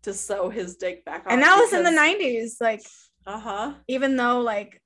to 0.02 0.12
sew 0.12 0.50
his 0.50 0.76
dick 0.76 1.04
back 1.04 1.24
on. 1.26 1.32
And 1.32 1.42
that 1.42 1.56
was 1.58 1.72
in 1.72 1.82
the 1.82 1.90
90s. 1.90 2.60
Like, 2.60 2.82
Uh 3.26 3.40
huh. 3.40 3.72
even 3.88 4.16
though 4.16 4.40
like 4.40 4.82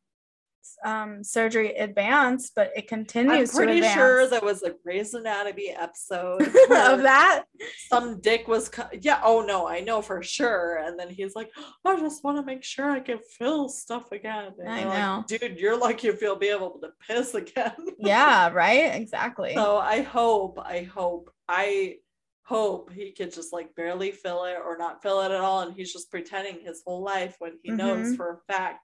um 0.84 1.22
surgery 1.24 1.74
advanced, 1.76 2.52
but 2.54 2.68
it 2.76 2.82
I'm 2.82 2.86
continues 2.86 3.50
to 3.50 3.56
pretty 3.56 3.82
sure 3.82 4.26
there 4.28 4.40
was 4.40 4.62
a 4.62 4.74
Grey's 4.82 5.14
Anatomy 5.14 5.70
episode 5.70 6.42
of 6.42 7.02
that. 7.02 7.44
some 7.88 8.20
dick 8.20 8.48
was 8.48 8.68
cut. 8.68 9.04
Yeah. 9.04 9.20
Oh 9.24 9.42
no, 9.42 9.66
I 9.66 9.80
know 9.80 10.02
for 10.02 10.22
sure. 10.22 10.76
And 10.76 10.98
then 10.98 11.10
he's 11.10 11.34
like, 11.34 11.50
I 11.84 11.98
just 11.98 12.22
want 12.24 12.36
to 12.38 12.42
make 12.44 12.62
sure 12.64 12.90
I 12.90 13.00
can 13.00 13.18
feel 13.38 13.68
stuff 13.68 14.12
again. 14.12 14.52
And 14.58 14.68
I 14.68 14.80
you're 14.80 14.88
like, 14.88 14.98
know. 14.98 15.24
dude. 15.26 15.58
You're 15.58 15.78
lucky 15.78 16.08
if 16.08 16.20
you'll 16.22 16.36
be 16.36 16.48
able 16.48 16.78
to 16.80 16.90
piss 17.06 17.34
again. 17.34 17.72
Yeah, 17.98 18.48
right? 18.50 18.94
Exactly. 18.94 19.54
So 19.54 19.76
I 19.76 20.00
hope, 20.02 20.58
I 20.58 20.82
hope, 20.82 21.30
I 21.48 21.96
hope 22.44 22.90
he 22.92 23.12
could 23.12 23.32
just 23.32 23.52
like 23.52 23.74
barely 23.76 24.10
fill 24.10 24.44
it 24.46 24.56
or 24.64 24.76
not 24.78 25.02
fill 25.02 25.20
it 25.20 25.30
at 25.30 25.40
all. 25.40 25.60
And 25.60 25.74
he's 25.74 25.92
just 25.92 26.10
pretending 26.10 26.60
his 26.64 26.82
whole 26.86 27.02
life 27.02 27.36
when 27.38 27.58
he 27.62 27.70
knows 27.70 28.08
Mhm. 28.12 28.16
for 28.16 28.30
a 28.48 28.52
fact 28.52 28.80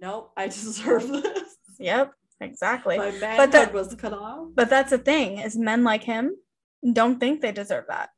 nope, 0.00 0.32
I 0.36 0.46
deserve 0.48 1.08
this. 1.08 1.56
Yep, 1.78 2.12
exactly. 2.40 2.98
My 2.98 3.10
But 3.10 3.20
manhood 3.20 3.52
that- 3.52 3.72
was 3.72 3.94
cut 3.94 4.12
off. 4.12 4.48
But 4.54 4.70
that's 4.70 4.90
the 4.90 4.98
thing 4.98 5.38
is 5.38 5.56
men 5.56 5.84
like 5.84 6.04
him 6.04 6.36
don't 6.92 7.18
think 7.18 7.40
they 7.40 7.52
deserve 7.52 7.84
that. 7.88 8.10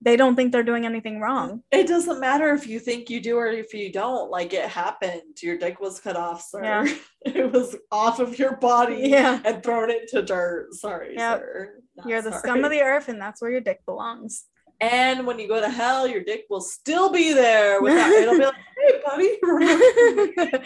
They 0.00 0.14
don't 0.16 0.36
think 0.36 0.52
they're 0.52 0.62
doing 0.62 0.86
anything 0.86 1.18
wrong. 1.18 1.64
It 1.72 1.88
doesn't 1.88 2.20
matter 2.20 2.54
if 2.54 2.68
you 2.68 2.78
think 2.78 3.10
you 3.10 3.20
do 3.20 3.36
or 3.36 3.48
if 3.48 3.74
you 3.74 3.90
don't. 3.92 4.30
Like 4.30 4.52
it 4.52 4.68
happened. 4.68 5.22
Your 5.42 5.58
dick 5.58 5.80
was 5.80 5.98
cut 5.98 6.14
off, 6.14 6.40
sir. 6.42 6.62
Yeah. 6.62 6.94
it 7.26 7.50
was 7.52 7.74
off 7.90 8.20
of 8.20 8.38
your 8.38 8.56
body 8.58 9.08
Yeah. 9.08 9.40
and 9.44 9.60
thrown 9.60 9.90
into 9.90 10.22
dirt. 10.22 10.72
Sorry, 10.74 11.14
Yep. 11.16 11.40
sir. 11.40 11.74
Not 11.96 12.06
You're 12.08 12.22
the 12.22 12.30
sorry. 12.30 12.42
scum 12.42 12.64
of 12.64 12.70
the 12.70 12.80
earth, 12.82 13.08
and 13.08 13.20
that's 13.20 13.42
where 13.42 13.50
your 13.50 13.60
dick 13.60 13.84
belongs. 13.86 14.44
And 14.80 15.26
when 15.26 15.40
you 15.40 15.48
go 15.48 15.60
to 15.60 15.68
hell, 15.68 16.06
your 16.06 16.22
dick 16.22 16.44
will 16.48 16.60
still 16.60 17.10
be 17.10 17.32
there. 17.32 17.82
Without, 17.82 18.12
it'll 18.12 18.38
be 18.38 18.44
like, 18.44 18.54
hey, 18.76 19.00
buddy. 19.04 19.38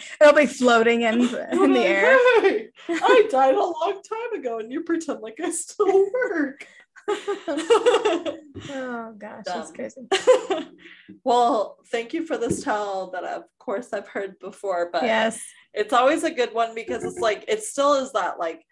It'll 0.20 0.34
be 0.34 0.46
floating 0.46 1.02
in, 1.02 1.20
in 1.22 1.72
the 1.72 1.84
air. 1.86 2.18
Hey, 2.42 2.68
I 2.88 3.26
died 3.30 3.54
a 3.54 3.58
long 3.58 4.02
time 4.06 4.38
ago, 4.38 4.58
and 4.58 4.70
you 4.70 4.82
pretend 4.82 5.20
like 5.20 5.38
I 5.42 5.50
still 5.50 6.10
work. 6.12 6.66
Oh 7.08 8.36
gosh, 9.18 9.44
that's 9.46 9.72
crazy. 9.72 10.06
well, 11.24 11.78
thank 11.90 12.12
you 12.12 12.26
for 12.26 12.36
this 12.36 12.62
tell 12.62 13.10
that 13.12 13.24
of 13.24 13.44
course 13.58 13.92
I've 13.92 14.08
heard 14.08 14.38
before, 14.38 14.90
but 14.92 15.04
Yes. 15.04 15.42
it's 15.74 15.92
always 15.92 16.22
a 16.22 16.30
good 16.30 16.54
one 16.54 16.74
because 16.74 17.04
it's 17.04 17.18
like 17.18 17.44
it 17.48 17.62
still 17.62 17.94
is 17.94 18.12
that 18.12 18.38
like 18.38 18.64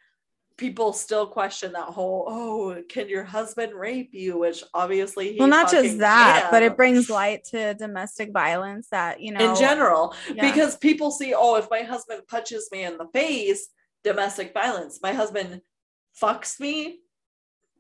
people 0.61 0.92
still 0.92 1.26
question 1.26 1.72
that 1.72 1.86
whole 1.86 2.24
oh 2.28 2.82
can 2.88 3.08
your 3.08 3.24
husband 3.24 3.72
rape 3.74 4.11
you 4.12 4.38
which 4.38 4.62
obviously 4.74 5.32
he 5.32 5.38
Well, 5.38 5.48
not 5.48 5.70
just 5.70 5.98
that, 5.98 6.48
but 6.50 6.62
it 6.62 6.76
brings 6.76 7.08
light 7.08 7.44
to 7.52 7.72
domestic 7.74 8.30
violence 8.30 8.88
that, 8.90 9.20
you 9.20 9.32
know, 9.32 9.54
in 9.54 9.58
general 9.58 10.14
yeah. 10.34 10.48
because 10.52 10.76
people 10.76 11.11
see 11.11 11.32
oh 11.34 11.56
if 11.56 11.66
my 11.70 11.80
husband 11.80 12.20
punches 12.28 12.68
me 12.70 12.84
in 12.84 12.98
the 12.98 13.06
face 13.14 13.68
domestic 14.04 14.52
violence 14.52 15.00
my 15.02 15.12
husband 15.14 15.62
fucks 16.20 16.61
me 16.61 17.00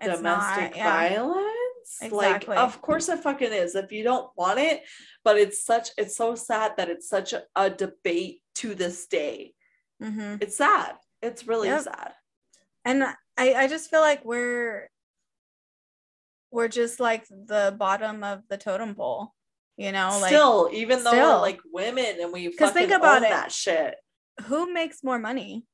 It's 0.00 0.16
domestic 0.16 0.70
not, 0.70 0.76
yeah. 0.76 1.08
violence 1.08 1.98
Exactly. 2.00 2.56
like 2.56 2.64
of 2.66 2.80
course 2.80 3.08
it 3.10 3.18
fucking 3.20 3.52
is 3.52 3.74
if 3.74 3.92
you 3.92 4.02
don't 4.04 4.30
want 4.36 4.58
it 4.58 4.82
but 5.24 5.36
it's 5.36 5.62
such 5.64 5.90
it's 5.98 6.16
so 6.16 6.34
sad 6.34 6.72
that 6.78 6.88
it's 6.88 7.08
such 7.08 7.32
a, 7.34 7.42
a 7.54 7.68
debate 7.68 8.40
to 8.54 8.74
this 8.74 9.06
day 9.06 9.52
Mhm. 10.02 10.42
it's 10.42 10.56
sad 10.56 10.94
it's 11.20 11.46
really 11.46 11.68
Yep. 11.68 11.82
sad 11.82 12.12
And 12.84 13.04
I, 13.04 13.14
I 13.54 13.68
just 13.68 13.90
feel 13.90 14.00
like 14.00 14.24
we're 14.24 14.88
we're 16.50 16.68
just 16.68 16.98
like 17.00 17.26
the 17.28 17.74
bottom 17.78 18.24
of 18.24 18.42
the 18.48 18.56
totem 18.56 18.94
pole, 18.94 19.32
you 19.76 19.92
know, 19.92 20.18
like 20.20 20.28
still 20.30 20.68
even 20.72 21.04
though 21.04 21.10
still. 21.10 21.40
like 21.40 21.60
women 21.72 22.16
and 22.20 22.32
we 22.32 22.48
because 22.48 22.72
think 22.72 22.90
about 22.90 23.22
it. 23.22 23.28
that 23.30 23.52
shit 23.52 23.94
who 24.44 24.72
makes 24.72 25.04
more 25.04 25.18
money? 25.18 25.64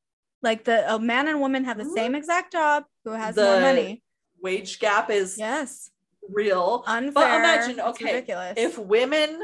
Like 0.43 0.65
the 0.65 0.93
a 0.95 0.99
man 0.99 1.29
and 1.29 1.41
woman 1.41 1.65
have 1.65 1.79
the 1.79 1.85
same 1.85 2.15
exact 2.15 2.53
job. 2.53 2.85
Who 3.05 3.13
has 3.13 3.35
The 3.37 3.45
more 3.45 3.61
money? 3.61 4.03
wage 4.43 4.79
gap 4.79 5.11
is 5.11 5.39
Yes, 5.39 5.91
real 6.29 6.85
unfair. 6.87 7.13
But 7.13 7.35
imagine, 7.39 7.81
okay, 7.81 8.05
ridiculous. 8.05 8.55
if 8.57 8.79
women 8.79 9.41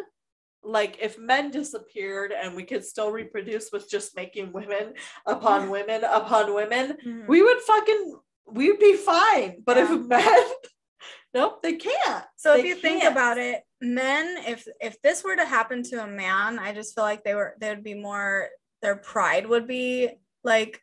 like 0.64 0.98
if 1.00 1.18
men 1.18 1.50
disappeared 1.50 2.32
and 2.32 2.54
we 2.54 2.64
could 2.64 2.84
still 2.84 3.10
reproduce 3.10 3.70
with 3.72 3.90
just 3.90 4.14
making 4.16 4.52
women 4.52 4.94
upon 5.26 5.70
women 5.70 6.04
upon 6.04 6.54
women 6.54 6.96
Mhm. 7.04 7.26
we 7.28 7.42
would 7.42 7.60
fucking 7.60 8.20
we'd 8.46 8.78
be 8.78 8.96
fine 8.96 9.62
but 9.64 9.76
Yeah. 9.76 9.84
if 9.94 10.00
men 10.06 10.44
nope 11.34 11.62
they 11.62 11.74
can't 11.74 12.24
So 12.36 12.54
if 12.56 12.64
you 12.64 12.74
think 12.76 13.02
can't. 13.02 13.12
about 13.12 13.38
it, 13.38 13.62
men, 13.80 14.36
if 14.46 14.66
if 14.80 15.00
this 15.02 15.24
were 15.24 15.36
to 15.36 15.44
happen 15.44 15.82
to 15.84 16.02
a 16.02 16.06
man, 16.06 16.58
I 16.58 16.72
just 16.72 16.94
feel 16.94 17.04
like 17.04 17.24
they 17.24 17.34
were 17.34 17.56
they 17.60 17.70
would 17.70 17.82
be 17.84 17.94
more 17.94 18.48
their 18.82 18.96
pride 18.96 19.46
would 19.48 19.66
be 19.66 20.10
like 20.44 20.80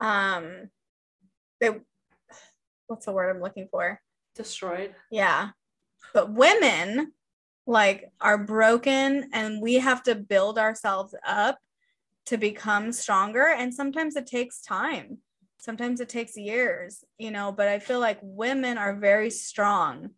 um 0.00 0.70
they 1.60 1.70
what's 2.88 3.06
the 3.06 3.12
word 3.12 3.30
I'm 3.34 3.40
looking 3.42 3.68
for? 3.70 4.00
destroyed 4.34 4.94
Yeah. 5.10 5.50
But 6.14 6.32
women 6.32 7.12
like 7.68 8.10
are 8.18 8.38
broken 8.38 9.28
and 9.34 9.60
we 9.60 9.74
have 9.74 10.02
to 10.02 10.14
build 10.14 10.58
ourselves 10.58 11.14
up 11.26 11.58
to 12.26 12.38
become 12.38 12.92
stronger. 12.92 13.46
And 13.46 13.72
sometimes 13.72 14.16
it 14.16 14.26
takes 14.26 14.62
time. 14.62 15.18
Sometimes 15.58 16.00
it 16.00 16.08
takes 16.08 16.36
years, 16.36 17.04
you 17.18 17.30
know, 17.30 17.52
but 17.52 17.68
I 17.68 17.78
feel 17.78 18.00
like 18.00 18.18
women 18.22 18.78
are 18.78 18.96
very 18.96 19.28
strong. 19.28 20.10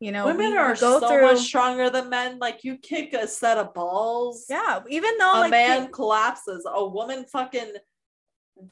You 0.00 0.12
know, 0.12 0.26
women 0.26 0.56
are 0.56 0.74
so 0.74 0.98
through 1.00 1.22
much 1.22 1.40
stronger 1.40 1.90
than 1.90 2.08
men. 2.08 2.38
Like 2.38 2.64
you 2.64 2.78
kick 2.78 3.12
a 3.12 3.28
set 3.28 3.58
of 3.58 3.74
balls. 3.74 4.46
Yeah, 4.48 4.80
even 4.88 5.18
though 5.18 5.38
a 5.38 5.40
like 5.40 5.50
man 5.50 5.90
collapses. 5.92 6.66
A 6.70 6.84
woman 6.86 7.24
fucking 7.26 7.74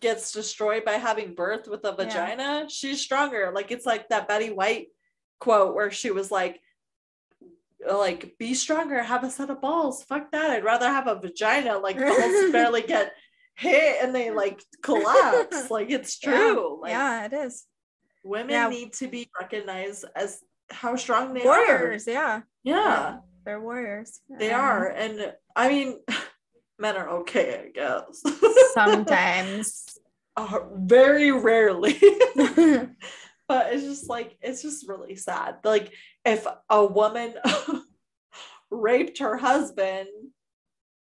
gets 0.00 0.32
destroyed 0.32 0.84
by 0.84 0.92
having 0.92 1.34
birth 1.34 1.68
with 1.68 1.84
a 1.84 1.92
vagina. 1.92 2.66
She's 2.68 3.00
stronger. 3.00 3.52
Like 3.54 3.70
it's 3.70 3.86
like 3.86 4.08
that 4.08 4.28
betty 4.28 4.50
white 4.50 4.88
quote 5.38 5.74
where 5.74 5.90
she 5.90 6.10
was 6.10 6.30
like 6.30 6.60
like 7.90 8.36
be 8.38 8.54
stronger 8.54 9.02
have 9.02 9.24
a 9.24 9.30
set 9.30 9.50
of 9.50 9.60
balls. 9.60 10.02
Fuck 10.04 10.30
that. 10.32 10.50
I'd 10.50 10.64
rather 10.64 10.86
have 10.86 11.06
a 11.06 11.16
vagina. 11.18 11.78
Like 11.78 11.98
balls 12.08 12.52
barely 12.52 12.82
get 12.82 13.12
hit 13.56 14.02
and 14.02 14.14
they 14.14 14.30
like 14.30 14.62
collapse. 14.82 15.68
Like 15.70 15.90
it's 15.90 16.18
Yeah, 16.22 16.30
true. 16.30 16.80
Like 16.82 16.90
yeah, 16.92 17.24
it 17.26 17.32
is. 17.32 17.64
women 18.24 18.50
Yeah. 18.50 18.68
need 18.68 18.92
to 18.94 19.08
be 19.08 19.28
recognized 19.40 20.04
as 20.16 20.40
how 20.70 20.96
strong 20.96 21.34
they 21.34 21.42
Warriors, 21.44 22.06
are 22.08 22.12
yeah. 22.12 22.40
yeah 22.64 23.18
They're 23.44 23.60
warriors. 23.60 24.20
they 24.38 24.52
are. 24.52 24.86
And 24.88 25.34
i 25.56 25.68
mean 25.68 25.98
men 26.78 26.96
are 26.96 27.08
okay 27.20 27.66
i 27.66 27.68
guess. 27.70 28.22
Sometimes. 28.74 29.98
uh, 30.36 30.60
very 30.76 31.30
rarely. 31.32 31.98
But 33.48 33.74
it's 33.74 33.82
just 33.84 34.08
like 34.08 34.36
it's 34.40 34.62
just 34.62 34.88
really 34.88 35.14
sad. 35.16 35.56
Like 35.64 35.92
if 36.24 36.46
a 36.70 36.84
woman 36.86 37.34
raped 38.70 39.18
her 39.18 39.36
husband 39.36 40.08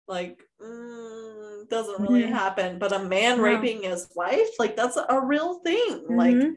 like 0.07 0.43
mm, 0.63 1.69
doesn't 1.69 2.01
really 2.01 2.25
Mhm. 2.25 2.29
happen. 2.33 2.79
But 2.79 2.93
a 2.93 2.99
man 2.99 3.41
raping 3.41 3.83
his 3.85 4.09
wife 4.15 4.49
like 4.59 4.77
that's 4.77 4.97
a 4.97 5.21
real 5.21 5.61
thing. 5.61 6.05
Like 6.09 6.35
Mhm. 6.37 6.55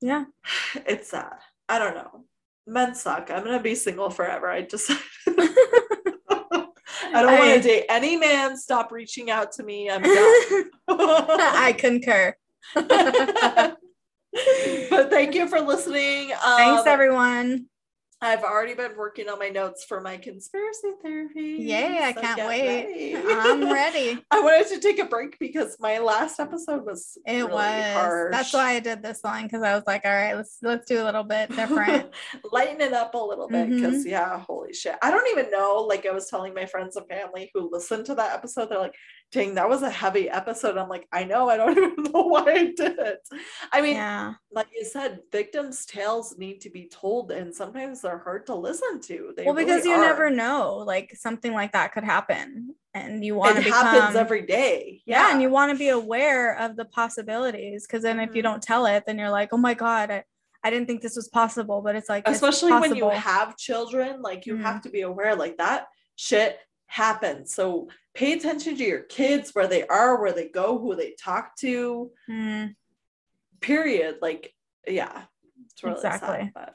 yeah. 0.00 0.24
it's 0.86 1.08
sad 1.10 1.38
i 1.68 1.78
don't 1.78 1.94
know. 1.94 2.24
Men 2.66 2.94
suck. 2.94 3.30
I'm 3.30 3.44
gonna 3.44 3.60
be 3.60 3.74
single 3.74 4.10
forever. 4.10 4.48
I 4.48 4.62
just 4.62 4.90
i 7.10 7.22
don't 7.22 7.38
want 7.38 7.54
to 7.62 7.68
date 7.68 7.86
any 7.88 8.16
man. 8.16 8.56
Stop 8.56 8.92
reaching 8.92 9.30
out 9.30 9.52
to 9.52 9.62
me. 9.64 9.90
I'm 9.90 10.02
done. 10.02 10.70
I 10.88 11.74
concur. 11.76 12.36
but 14.90 15.10
thank 15.10 15.34
you 15.34 15.48
for 15.48 15.60
listening. 15.60 16.32
Um, 16.32 16.56
Thanks, 16.56 16.86
everyone. 16.86 17.66
I've 18.20 18.42
already 18.42 18.74
been 18.74 18.96
working 18.96 19.28
on 19.28 19.38
my 19.38 19.48
notes 19.48 19.84
for 19.84 20.00
my 20.00 20.16
conspiracy 20.16 20.88
theory. 21.00 21.60
Yay, 21.62 21.98
I 22.02 22.12
so 22.12 22.20
can't 22.20 22.48
wait. 22.48 22.66
ready. 22.66 23.16
I'm 23.16 23.72
ready. 23.72 24.18
I 24.32 24.40
wanted 24.40 24.66
to 24.74 24.80
take 24.80 24.98
a 24.98 25.04
break 25.04 25.38
because 25.38 25.76
my 25.78 25.98
last 25.98 26.40
episode 26.40 26.84
was 26.84 27.16
It 27.24 27.42
really 27.42 27.52
was. 27.52 27.92
harsh. 27.94 28.32
That's 28.32 28.52
why 28.52 28.72
I 28.72 28.80
did 28.80 29.04
this 29.04 29.20
one 29.22 29.44
because 29.44 29.62
I 29.62 29.72
was 29.72 29.84
like, 29.86 30.04
all 30.04 30.10
right, 30.10 30.34
let's 30.34 30.58
let's 30.62 30.84
do 30.86 31.00
a 31.00 31.04
little 31.04 31.22
bit 31.22 31.50
different. 31.54 32.10
lighten 32.50 32.80
it 32.80 32.92
up 32.92 33.14
a 33.14 33.18
little 33.18 33.46
bit 33.46 33.68
Mm-hmm. 33.68 33.76
because 33.76 34.04
yeah 34.06 34.38
holy 34.40 34.72
shit 34.72 34.94
i 35.02 35.10
don't 35.10 35.26
even 35.36 35.50
know 35.50 35.84
like 35.88 36.06
i 36.06 36.10
was 36.12 36.28
telling 36.30 36.54
my 36.54 36.64
friends 36.64 36.94
and 36.96 37.06
family 37.08 37.50
who 37.54 37.68
listened 37.72 38.06
to 38.06 38.14
that 38.14 38.32
episode 38.34 38.68
they're 38.70 38.78
like 38.78 38.94
dang 39.30 39.54
that 39.56 39.68
was 39.68 39.82
a 39.82 39.90
heavy 39.90 40.28
episode 40.30 40.76
i'm 40.78 40.88
like 40.88 41.06
i 41.12 41.22
know 41.22 41.48
i 41.50 41.56
don't 41.56 41.72
even 41.76 41.94
know 42.12 42.22
why 42.22 42.44
i 42.44 42.64
did 42.76 42.98
it 42.98 43.20
i 43.72 43.80
mean 43.82 43.94
yeah. 43.96 44.32
like 44.50 44.68
you 44.74 44.84
said 44.84 45.20
victims 45.30 45.84
tales 45.84 46.36
need 46.38 46.60
to 46.62 46.70
be 46.70 46.88
told 46.88 47.30
and 47.30 47.54
sometimes 47.54 48.00
they're 48.00 48.18
hard 48.18 48.46
to 48.46 48.54
listen 48.54 49.00
to 49.00 49.32
they 49.36 49.44
Well, 49.44 49.54
because 49.54 49.84
really 49.84 49.90
you 49.90 49.96
are. 49.96 50.00
never 50.00 50.30
know, 50.30 50.76
like 50.76 51.14
something 51.14 51.52
like 51.52 51.72
that 51.72 51.92
could 51.92 52.04
happen, 52.04 52.74
and 52.94 53.22
you 53.24 53.34
want 53.34 53.58
it 53.58 53.64
to 53.64 53.70
happens 53.70 54.16
every 54.16 54.42
day 54.46 55.02
yeah. 55.04 55.30
and 55.30 55.42
you 55.42 55.50
want 55.50 55.70
to 55.72 55.78
be 55.78 55.90
aware 55.90 56.58
of 56.58 56.76
the 56.76 56.86
possibilities 56.86 57.86
because 57.86 58.02
then 58.02 58.18
if 58.20 58.34
you 58.34 58.40
Mhm. 58.40 58.44
don't 58.48 58.62
tell 58.62 58.86
it, 58.86 59.04
then 59.06 59.18
you're 59.18 59.30
like, 59.30 59.50
oh 59.52 59.58
my 59.58 59.74
god, 59.74 60.10
I, 60.10 60.24
I 60.64 60.70
didn't 60.70 60.86
think 60.86 61.02
this 61.02 61.16
was 61.16 61.28
possible, 61.28 61.82
but 61.82 61.94
it's 61.96 62.08
like 62.08 62.26
it's 62.26 62.36
especially 62.42 62.72
when 62.72 62.94
you 62.96 63.08
have 63.10 63.56
children 63.58 64.22
like 64.22 64.46
you 64.46 64.54
Mhm. 64.56 64.62
have 64.62 64.80
to 64.82 64.88
be 64.88 65.02
aware 65.02 65.34
like 65.36 65.58
that 65.58 65.86
shit 66.16 66.58
happens 66.86 67.54
so 67.54 67.88
pay 68.18 68.32
attention 68.32 68.76
to 68.76 68.84
your 68.84 69.02
kids 69.02 69.50
where 69.54 69.68
they 69.68 69.86
are 69.86 70.20
where 70.20 70.32
they 70.32 70.48
go 70.48 70.76
who 70.78 70.96
they 70.96 71.14
talk 71.22 71.56
to 71.56 72.10
Mm, 72.28 72.74
period 73.60 74.16
like 74.20 74.52
yeah 74.86 75.22
it's 75.72 75.82
really 75.84 75.94
Exactly. 75.96 76.28
sad, 76.28 76.50
but 76.54 76.74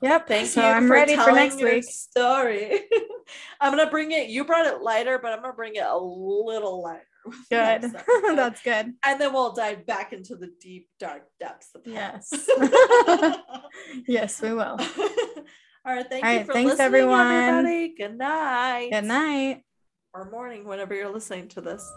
yep. 0.00 0.26
thank 0.26 0.48
so 0.48 0.62
you 0.62 0.66
I'm 0.66 0.86
for 0.86 0.94
ready 0.94 1.14
for 1.14 1.32
next 1.32 1.60
your 1.60 1.74
week. 1.74 1.84
story 1.84 2.80
i'm 3.60 3.76
gonna 3.76 3.90
bring 3.90 4.12
it 4.12 4.28
you 4.30 4.44
brought 4.44 4.64
it 4.66 4.80
lighter 4.80 5.18
but 5.22 5.32
i'm 5.32 5.42
gonna 5.42 5.52
bring 5.52 5.74
it 5.76 5.84
a 5.84 5.96
little 5.98 6.82
lighter 6.82 7.06
Good. 7.50 7.82
That's 8.34 8.62
good. 8.62 8.94
and 9.06 9.20
then 9.20 9.32
we'll 9.32 9.52
dive 9.52 9.86
back 9.86 10.12
into 10.12 10.34
the 10.36 10.50
deep 10.60 10.88
dark 10.98 11.22
depths 11.38 11.68
of. 11.74 11.82
Yes. 11.86 12.48
Yes, 14.08 14.42
we 14.42 14.52
will. 14.52 14.76
All 15.84 15.94
right. 15.94 16.08
Thank 16.08 16.24
All 16.24 16.32
you 16.32 16.44
for 16.44 16.52
thanks, 16.52 16.70
listening, 16.72 16.84
everyone. 16.86 17.20
everybody. 17.32 17.94
Good 17.96 18.18
night. 18.18 18.88
Good 18.90 19.04
night. 19.04 19.62
Or 20.14 20.26
morning 20.26 20.64
whenever 20.64 20.94
you're 20.94 21.08
listening 21.10 21.48
to 21.48 21.60
this. 21.60 21.92